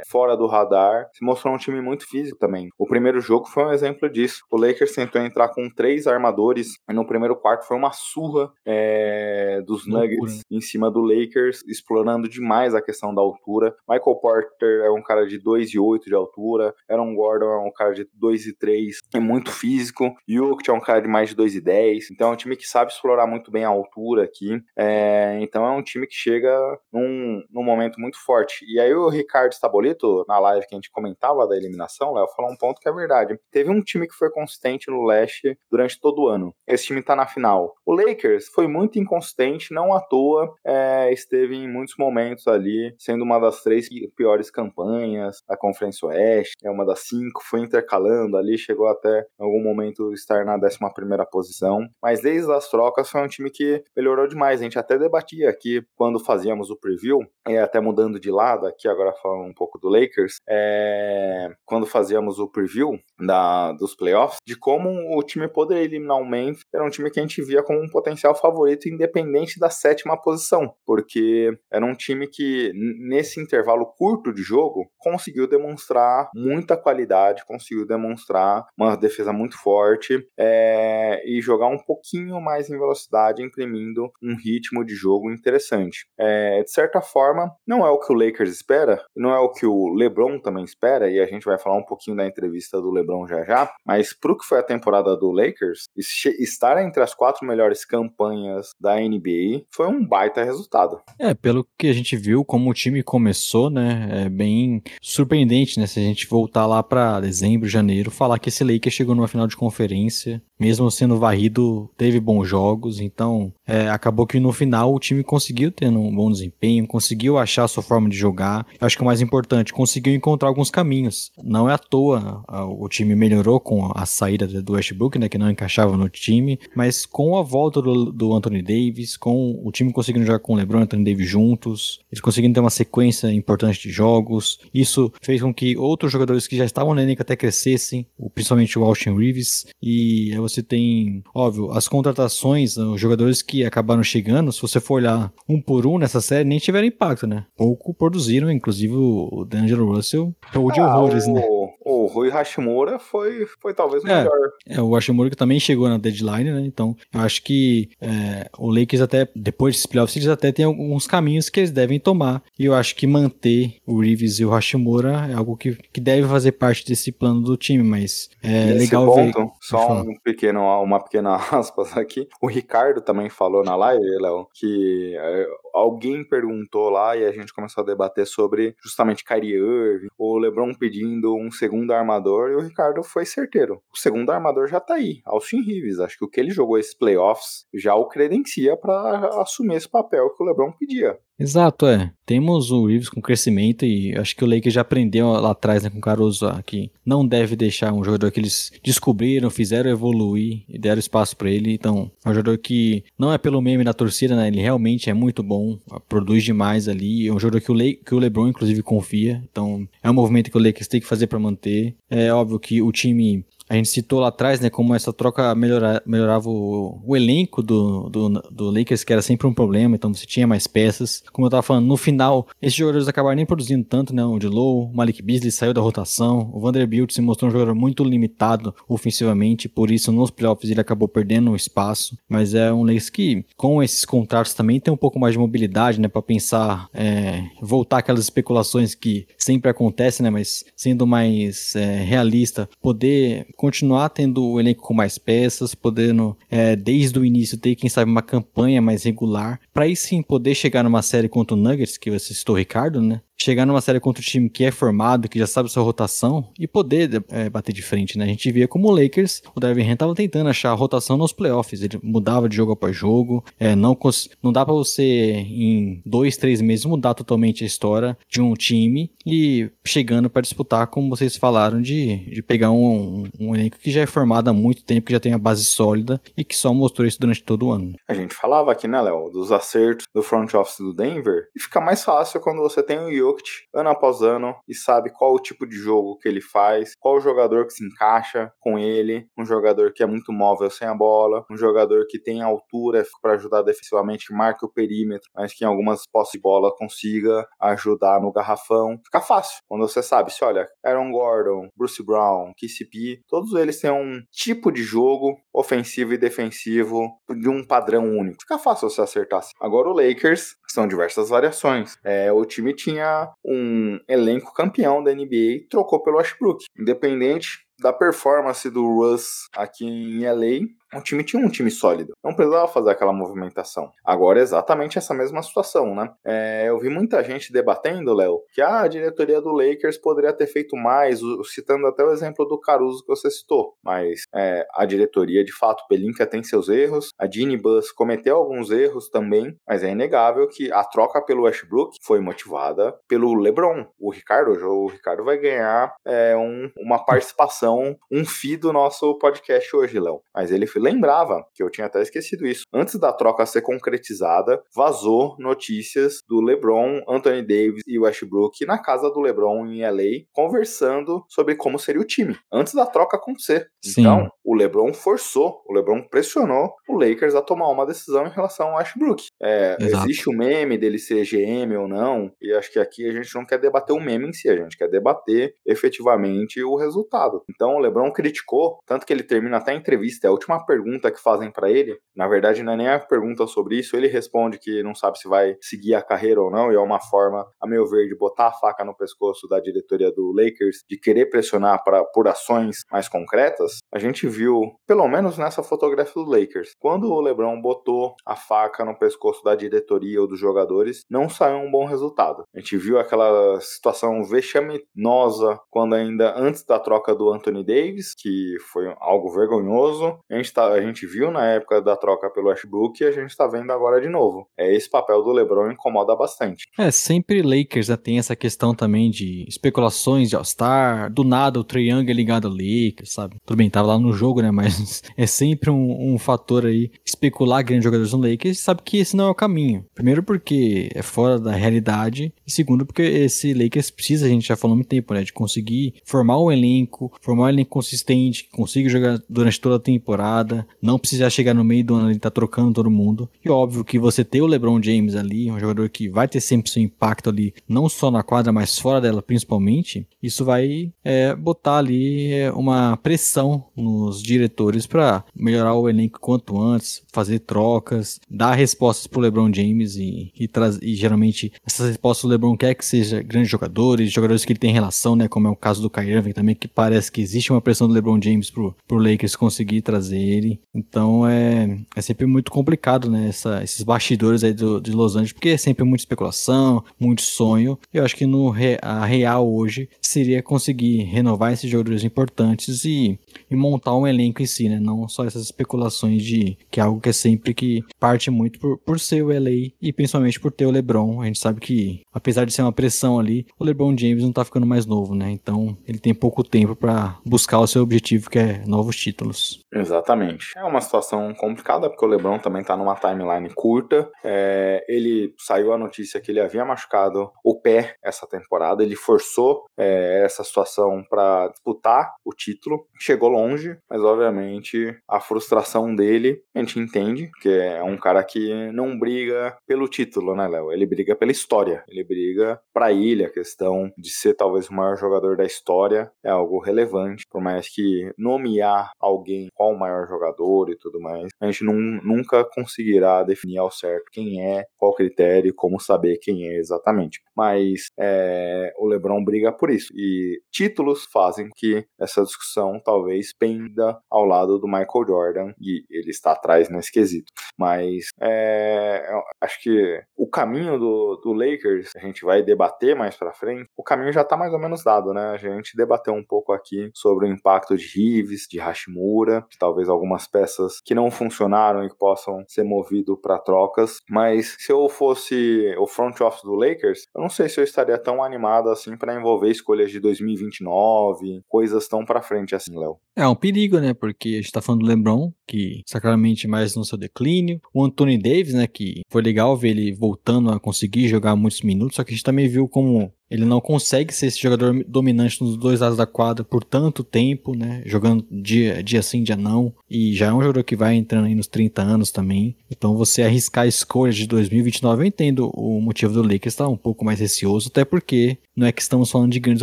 [0.09, 2.69] fora do radar, se mostrou um time muito físico também.
[2.79, 4.43] O primeiro jogo foi um exemplo disso.
[4.51, 9.61] O Lakers tentou entrar com três armadores, e no primeiro quarto foi uma surra é,
[9.67, 13.75] dos Nuggets em cima do Lakers, explorando demais a questão da altura.
[13.89, 18.05] Michael Porter é um cara de 2,8 de altura, Aaron Gordon é um cara de
[18.05, 22.37] 2,3, é muito físico, Jokic é um cara de mais de 2,10, então é um
[22.37, 26.15] time que sabe explorar muito bem a altura aqui, é, então é um time que
[26.15, 26.57] chega
[26.93, 28.65] num, num momento muito forte.
[28.69, 32.51] E aí o Ricardo Stabolito, na live que a gente comentava da eliminação, Léo, falou
[32.51, 33.39] um ponto que é verdade.
[33.51, 36.55] Teve um time que foi consistente no leste durante todo o ano.
[36.67, 37.75] Esse time tá na final.
[37.85, 43.23] O Lakers foi muito inconsistente, não à toa, é, esteve em muitos momentos ali, sendo
[43.23, 48.59] uma das três piores campanhas da Conferência Oeste, é uma das cinco, foi intercalando ali,
[48.59, 53.23] chegou até em algum momento estar na 11 primeira posição, mas desde as trocas foi
[53.23, 54.61] um time que melhorou demais.
[54.61, 58.89] A gente até debatia aqui quando fazíamos o preview, é, até mudando de lado aqui,
[58.89, 64.57] agora falando um pouco do Lakers, é, quando fazíamos o preview da, dos playoffs, de
[64.57, 67.83] como o time poderia eliminar o Memphis, era um time que a gente via como
[67.83, 74.33] um potencial favorito, independente da sétima posição, porque era um time que, nesse intervalo curto
[74.33, 81.69] de jogo, conseguiu demonstrar muita qualidade, conseguiu demonstrar uma defesa muito forte é, e jogar
[81.69, 86.07] um pouquinho mais em velocidade, imprimindo um ritmo de jogo interessante.
[86.19, 89.67] É, de certa forma, não é o que o Lakers espera, não é o que
[89.67, 93.27] o LeBron também espera, e a gente vai falar um pouquinho da entrevista do LeBron
[93.27, 97.85] já já, mas pro que foi a temporada do Lakers, estar entre as quatro melhores
[97.85, 101.01] campanhas da NBA foi um baita resultado.
[101.19, 105.87] É, pelo que a gente viu, como o time começou, né, é bem surpreendente, né,
[105.87, 109.47] se a gente voltar lá para dezembro, janeiro, falar que esse Lakers chegou numa final
[109.47, 114.99] de conferência, mesmo sendo varrido, teve bons jogos, então é, acabou que no final o
[114.99, 118.67] time conseguiu ter um bom desempenho, conseguiu achar a sua forma de jogar.
[118.81, 121.31] Eu acho que o mais importante, conseguiu encontrar alguns caminhos.
[121.43, 122.45] Não é à toa
[122.79, 127.07] o time melhorou com a saída do Westbrook, né, que não encaixava no time, mas
[127.07, 130.81] com a volta do, do Anthony Davis, com o time conseguindo jogar com o LeBron
[130.81, 134.59] e Anthony Davis juntos, eles conseguindo ter uma sequência importante de jogos.
[134.73, 138.85] Isso fez com que outros jogadores que já estavam na elenco até crescessem, principalmente o
[138.85, 144.81] Austin Reeves, e você tem, óbvio, as contratações, os jogadores que acabaram chegando, se você
[144.81, 147.45] for olhar um por um nessa série, nem tiveram impacto, né?
[147.57, 151.33] Pouco produziram, inclusive o D'Angelo Russell, ou de ah, horrores, o...
[151.33, 151.43] né?
[151.81, 154.51] O Rui Hashimura foi, foi talvez o é, melhor.
[154.67, 156.63] É, o Hashimura que também chegou na deadline, né?
[156.65, 161.07] Então, eu acho que é, o Lakers até, depois desses playoffs, eles até tem alguns
[161.07, 162.43] caminhos que eles devem tomar.
[162.59, 166.27] E eu acho que manter o Reeves e o Hashimura é algo que, que deve
[166.27, 169.51] fazer parte desse plano do time, mas é Nesse legal ponto, ver...
[169.61, 172.29] Só um pequeno, uma pequena aspas aqui.
[172.41, 175.47] O Ricardo também falou na live, Léo, que é,
[175.79, 180.75] alguém perguntou lá e a gente começou a debater sobre justamente Kyrie Irving, o LeBron
[180.75, 183.83] pedindo um segundo armador e o Ricardo foi certeiro.
[183.93, 186.01] O segundo armador já tá aí, Austin Reeves.
[186.01, 190.31] Acho que o que ele jogou esses playoffs já o credencia para assumir esse papel
[190.31, 191.19] que o LeBron pedia.
[191.39, 192.11] Exato, é.
[192.27, 195.89] Temos o Reeves com crescimento e acho que o Lakers já aprendeu lá atrás né,
[195.89, 200.79] com o Caruso que não deve deixar um jogador que eles descobriram, fizeram evoluir e
[200.79, 201.73] deram espaço para ele.
[201.73, 204.49] Então, é um jogador que não é pelo meme da torcida, né?
[204.49, 207.29] Ele realmente é muito bom, produz demais ali.
[207.29, 209.43] É um jogador que o, Le que o LeBron, inclusive, confia.
[209.51, 211.95] Então, é um movimento que o Lakers tem que fazer para manter.
[212.11, 216.03] É óbvio que o time a gente citou lá atrás, né, como essa troca melhora,
[216.07, 220.27] melhorava o, o elenco do, do, do, Lakers, que era sempre um problema, então você
[220.27, 221.23] tinha mais peças.
[221.33, 224.85] Como eu tava falando, no final, esses jogadores acabaram nem produzindo tanto, né, o Low,
[224.85, 229.69] o Malik Beasley saiu da rotação, o Vanderbilt se mostrou um jogador muito limitado ofensivamente,
[229.69, 234.05] por isso nos playoffs ele acabou perdendo espaço, mas é um Lakers que, com esses
[234.05, 238.95] contratos também, tem um pouco mais de mobilidade, né, para pensar, é, voltar aquelas especulações
[238.95, 244.95] que sempre acontecem, né, mas sendo mais é, realista, poder continuar tendo o elenco com
[244.95, 249.85] mais peças, podendo é, desde o início ter, quem sabe, uma campanha mais regular, para
[249.85, 253.21] aí sim poder chegar numa série contra o Nuggets, que você citou, Ricardo, né?
[253.41, 256.67] Chegar numa série contra um time que é formado, que já sabe sua rotação e
[256.67, 258.25] poder é, bater de frente, né?
[258.25, 261.33] A gente via como o Lakers, o Darvin Ham tava tentando achar a rotação nos
[261.33, 263.97] playoffs, ele mudava de jogo após jogo, é, não,
[264.43, 269.11] não dá para você em dois, três meses mudar totalmente a história de um time
[269.25, 273.91] e chegando para disputar, como vocês falaram, de, de pegar um, um, um elenco que
[273.91, 276.73] já é formado há muito tempo, que já tem a base sólida e que só
[276.75, 277.95] mostrou isso durante todo o ano.
[278.09, 281.81] A gente falava aqui, né, Léo, dos acertos do front office do Denver, e fica
[281.81, 285.67] mais fácil quando você tem o Jokic ano após ano e sabe qual o tipo
[285.67, 289.93] de jogo que ele faz, qual o jogador que se encaixa com ele, um jogador
[289.93, 294.33] que é muito móvel sem a bola, um jogador que tem altura para ajudar defensivamente,
[294.33, 298.99] marca o perímetro, mas que em algumas posses de bola consiga ajudar no garrafão.
[299.05, 303.91] Fica fácil quando você sabe se olha, Aaron Gordon, Bruce Brown, KCP, todos eles têm
[303.91, 308.41] um tipo de jogo ofensivo e defensivo de um padrão único.
[308.41, 309.39] Fica fácil você acertar.
[309.61, 311.97] Agora o Lakers são diversas variações.
[312.05, 316.65] É, o time tinha um elenco campeão da NBA, trocou pelo Westbrook.
[316.79, 322.15] Independente da performance do Russ aqui em LA, o time tinha um time sólido.
[322.25, 323.91] Não precisava fazer aquela movimentação.
[324.05, 326.11] Agora é exatamente essa mesma situação, né?
[326.25, 330.47] É, eu vi muita gente debatendo, Léo, que ah, a diretoria do Lakers poderia ter
[330.47, 331.21] feito mais,
[331.53, 333.75] citando até o exemplo do Caruso que você citou.
[333.83, 338.71] Mas é, a diretoria, de fato, Pelinka tem seus erros, a Ginny Bus cometeu alguns
[338.71, 343.87] erros também, mas é inegável que a troca pelo Westbrook foi motivada pelo LeBron.
[343.99, 347.68] O Ricardo, o Ricardo vai ganhar é, um, uma participação,
[348.11, 350.21] um fee do nosso podcast hoje, Léo.
[350.35, 355.37] Mas ele lembrava, que eu tinha até esquecido isso, antes da troca ser concretizada, vazou
[355.39, 361.55] notícias do LeBron, Anthony Davis e Westbrook na casa do LeBron em LA, conversando sobre
[361.55, 363.69] como seria o time, antes da troca acontecer.
[363.83, 364.03] Sim.
[364.03, 368.69] Então, o LeBron forçou, o LeBron pressionou o Lakers a tomar uma decisão em relação
[368.69, 369.27] ao Westbrook.
[369.43, 373.35] É, existe o meme dele ser GM ou não, e acho que aqui a gente
[373.35, 377.43] não quer debater o meme em si, a gente quer debater efetivamente o resultado.
[377.59, 381.11] Então, o LeBron criticou, tanto que ele termina até a entrevista, é a última pergunta
[381.11, 384.61] que fazem para ele, na verdade não é nem a pergunta sobre isso, ele responde
[384.61, 387.67] que não sabe se vai seguir a carreira ou não, e é uma forma, a
[387.67, 391.83] meu ver, de botar a faca no pescoço da diretoria do Lakers, de querer pressionar
[391.83, 393.79] para por ações mais concretas.
[393.93, 398.85] A gente viu, pelo menos nessa fotografia do Lakers, quando o LeBron botou a faca
[398.85, 402.45] no pescoço da diretoria ou dos jogadores, não saiu um bom resultado.
[402.55, 408.57] A gente viu aquela situação vexaminosa quando ainda antes da troca do Anthony Davis, que
[408.73, 410.19] foi algo vergonhoso.
[410.31, 413.31] A gente tá, a gente viu na época da troca pelo Westbrook e a gente
[413.31, 414.47] está vendo agora de novo.
[414.57, 416.67] É esse papel do LeBron incomoda bastante.
[416.79, 421.65] É, sempre Lakers já tem essa questão também de especulações de All-Star, do nada o
[421.65, 423.37] Triangle ligado ao Lakers, sabe?
[423.45, 427.65] Tudo bem, tava lá no jogo, né, mas é sempre um, um fator aí especular
[427.65, 429.85] grandes jogadores no Lakers, sabe que esse não é o caminho.
[429.95, 434.57] Primeiro porque é fora da realidade e segundo porque esse Lakers precisa, a gente já
[434.57, 438.51] falou há muito tempo, né, de conseguir formar um elenco, formar um elenco consistente, que
[438.51, 442.31] consiga jogar durante toda a temporada não precisar chegar no meio do ano e tá
[442.31, 443.29] trocando todo mundo.
[443.45, 446.71] E óbvio que você ter o LeBron James ali, um jogador que vai ter sempre
[446.71, 451.79] seu impacto ali, não só na quadra, mas fora dela principalmente, isso vai é, botar
[451.79, 458.55] ali é, uma pressão nos diretores para melhorar o elenco quanto antes, fazer trocas, dar
[458.55, 460.51] respostas pro LeBron James e, e,
[460.83, 464.73] e geralmente essas respostas o LeBron quer que seja grandes jogadores, jogadores que ele tem
[464.73, 467.89] relação, né, como é o caso do Kyrie também, que parece que existe uma pressão
[467.89, 470.61] do LeBron James pro, pro Lakers conseguir trazer dele.
[470.75, 473.29] Então é, é sempre muito complicado, né?
[473.29, 477.79] Essa, esses bastidores aí do, de Los Angeles, porque é sempre muita especulação, muito sonho.
[477.93, 483.19] Eu acho que no a real hoje seria conseguir renovar esses jogadores importantes e,
[483.51, 484.79] e montar um elenco em si, né?
[484.79, 488.79] Não só essas especulações de que é algo que é sempre que parte muito por,
[488.79, 491.23] por ser o LA e principalmente por ter o LeBron.
[491.23, 494.45] A gente sabe que, apesar de ser uma pressão ali, o LeBron James não tá
[494.45, 495.31] ficando mais novo, né?
[495.31, 499.65] Então ele tem pouco tempo para buscar o seu objetivo, que é novos títulos.
[499.73, 500.53] Exatamente.
[500.57, 504.11] É uma situação complicada, porque o LeBron também tá numa timeline curta.
[504.25, 509.65] É, ele saiu a notícia que ele havia machucado o pé essa temporada, ele forçou
[509.77, 512.87] é, essa situação para disputar o título.
[513.01, 518.71] Chegou longe, mas obviamente a frustração dele a gente entende, que é um cara que
[518.73, 520.73] não briga pelo título, né, Léo?
[520.73, 523.29] Ele briga pela história, ele briga pra ilha.
[523.29, 527.41] A questão de ser talvez o maior jogador da história é algo relevante relevante, por
[527.41, 533.23] mais que nomear alguém qual o maior jogador e tudo mais, a gente nunca conseguirá
[533.23, 537.21] definir ao certo quem é, qual critério, como saber quem é exatamente.
[537.37, 543.99] Mas é, o LeBron briga por isso e títulos fazem que essa discussão talvez penda
[544.11, 547.33] ao lado do Michael Jordan e ele está atrás nesse quesito.
[547.57, 549.09] Mas é,
[549.41, 553.69] acho que o caminho do, do Lakers a gente vai debater mais para frente.
[553.77, 555.31] O caminho já está mais ou menos dado, né?
[555.31, 560.27] A gente debateu um pouco aqui sobre o impacto de Rives, de Hashimura, talvez algumas
[560.27, 563.99] peças que não funcionaram e que possam ser movido para trocas.
[564.09, 567.99] Mas se eu fosse o front office do Lakers, eu não sei se eu estaria
[567.99, 572.99] tão animado assim para envolver escolhas de 2029, coisas tão para frente assim, Léo.
[573.17, 573.95] É um perigo, né?
[573.95, 577.61] Porque a gente tá falando do LeBron, que sacramente mais no seu declínio.
[577.75, 578.67] O Anthony Davis, né?
[578.67, 582.25] Que foi legal ver ele voltando a conseguir jogar muitos minutos, só que a gente
[582.25, 586.45] também viu como ele não consegue ser esse jogador dominante nos dois lados da quadra
[586.45, 587.83] por tanto tempo, né?
[587.85, 589.73] Jogando dia, dia sim, dia não.
[589.89, 592.57] E já é um jogador que vai entrando aí nos 30 anos também.
[592.71, 596.77] Então você arriscar a escolha de 2029, eu entendo o motivo do Lakers estar um
[596.77, 599.63] pouco mais receoso, até porque não é que estamos falando de grandes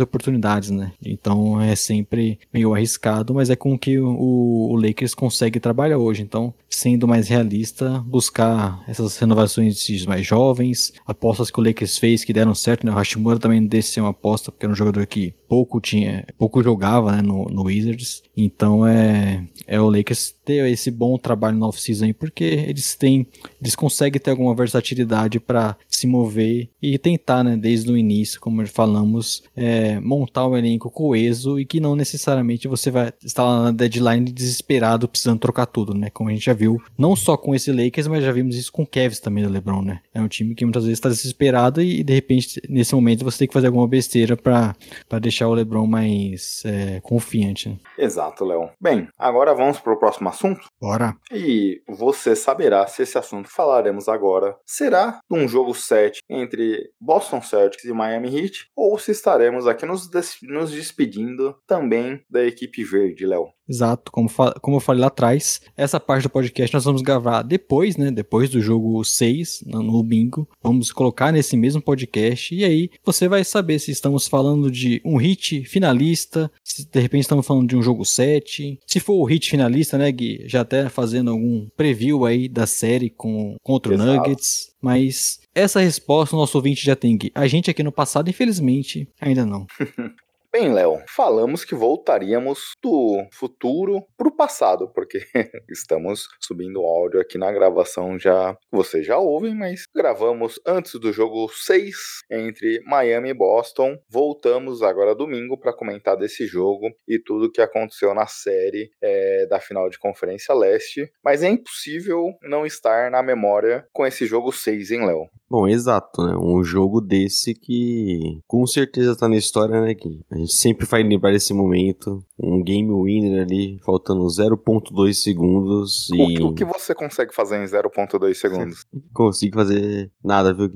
[0.00, 0.92] oportunidades, né?
[1.04, 6.22] Então é sempre meio arriscado, mas é com que o, o Lakers consegue trabalhar hoje.
[6.22, 12.32] Então, sendo mais realista, buscar essas renovações mais jovens, apostas que o Lakers fez que
[12.32, 12.92] deram certo, né?
[12.92, 16.62] O Hashimura também desse ser uma aposta, porque era um jogador que pouco tinha, pouco
[16.62, 18.22] jogava né, no, no Wizards.
[18.36, 23.26] Então é, é o Lakers ter esse bom trabalho no off-season porque eles têm,
[23.60, 28.66] eles conseguem ter alguma versatilidade para se mover e tentar, né, desde o início, como
[28.66, 33.70] falamos, é, montar um elenco coeso e que não necessariamente você vai estar lá na
[33.72, 36.10] deadline desesperado precisando trocar tudo, né?
[36.10, 38.82] Como a gente já viu, não só com esse Lakers, mas já vimos isso com
[38.82, 40.00] o Cavs também do LeBron, né?
[40.14, 43.48] É um time que muitas vezes está desesperado e de repente nesse momento você tem
[43.48, 44.74] que fazer alguma besteira para
[45.20, 47.68] deixar o LeBron mais é, confiante.
[47.68, 47.78] Né?
[47.96, 48.70] Exato, Léo.
[48.80, 50.66] Bem, agora vamos para o próximo assunto.
[50.80, 51.14] Bora.
[51.32, 57.40] E você saberá se esse assunto que falaremos agora será um jogo 7 entre Boston
[57.40, 62.82] Celtics e Miami Heat ou se estaremos aqui nos, des nos despedindo também da equipe
[62.82, 63.55] verde, Léo.
[63.68, 64.28] Exato, como,
[64.60, 68.10] como eu falei lá atrás, essa parte do podcast nós vamos gravar depois, né?
[68.10, 70.48] Depois do jogo 6, no, no domingo.
[70.62, 75.16] Vamos colocar nesse mesmo podcast e aí você vai saber se estamos falando de um
[75.16, 78.78] hit finalista, se de repente estamos falando de um jogo 7.
[78.86, 80.44] Se for o hit finalista, né, Gui?
[80.46, 84.74] Já até fazendo algum preview aí da série com, contra o Nuggets.
[84.80, 87.32] Mas essa resposta o nosso ouvinte já tem, Gui.
[87.34, 89.66] A gente aqui no passado, infelizmente, ainda não.
[90.58, 95.18] Bem, Léo, falamos que voltaríamos do futuro para o passado, porque
[95.68, 98.56] estamos subindo áudio aqui na gravação já.
[98.72, 101.94] Vocês já ouvem, mas gravamos antes do jogo 6
[102.30, 103.98] entre Miami e Boston.
[104.08, 109.60] Voltamos agora domingo para comentar desse jogo e tudo que aconteceu na série é, da
[109.60, 111.12] final de Conferência Leste.
[111.22, 115.28] Mas é impossível não estar na memória com esse jogo 6, hein, Léo?
[115.48, 116.36] Bom, exato, né?
[116.36, 119.94] Um jogo desse que com certeza tá na história, né?
[119.94, 122.24] Que a gente sempre vai lembrar desse momento.
[122.38, 126.08] Um game winner ali, faltando 0.2 segundos.
[126.12, 126.22] E...
[126.22, 128.84] O, que, o que você consegue fazer em 0.2 segundos?
[129.12, 130.70] Consigo fazer nada, viu?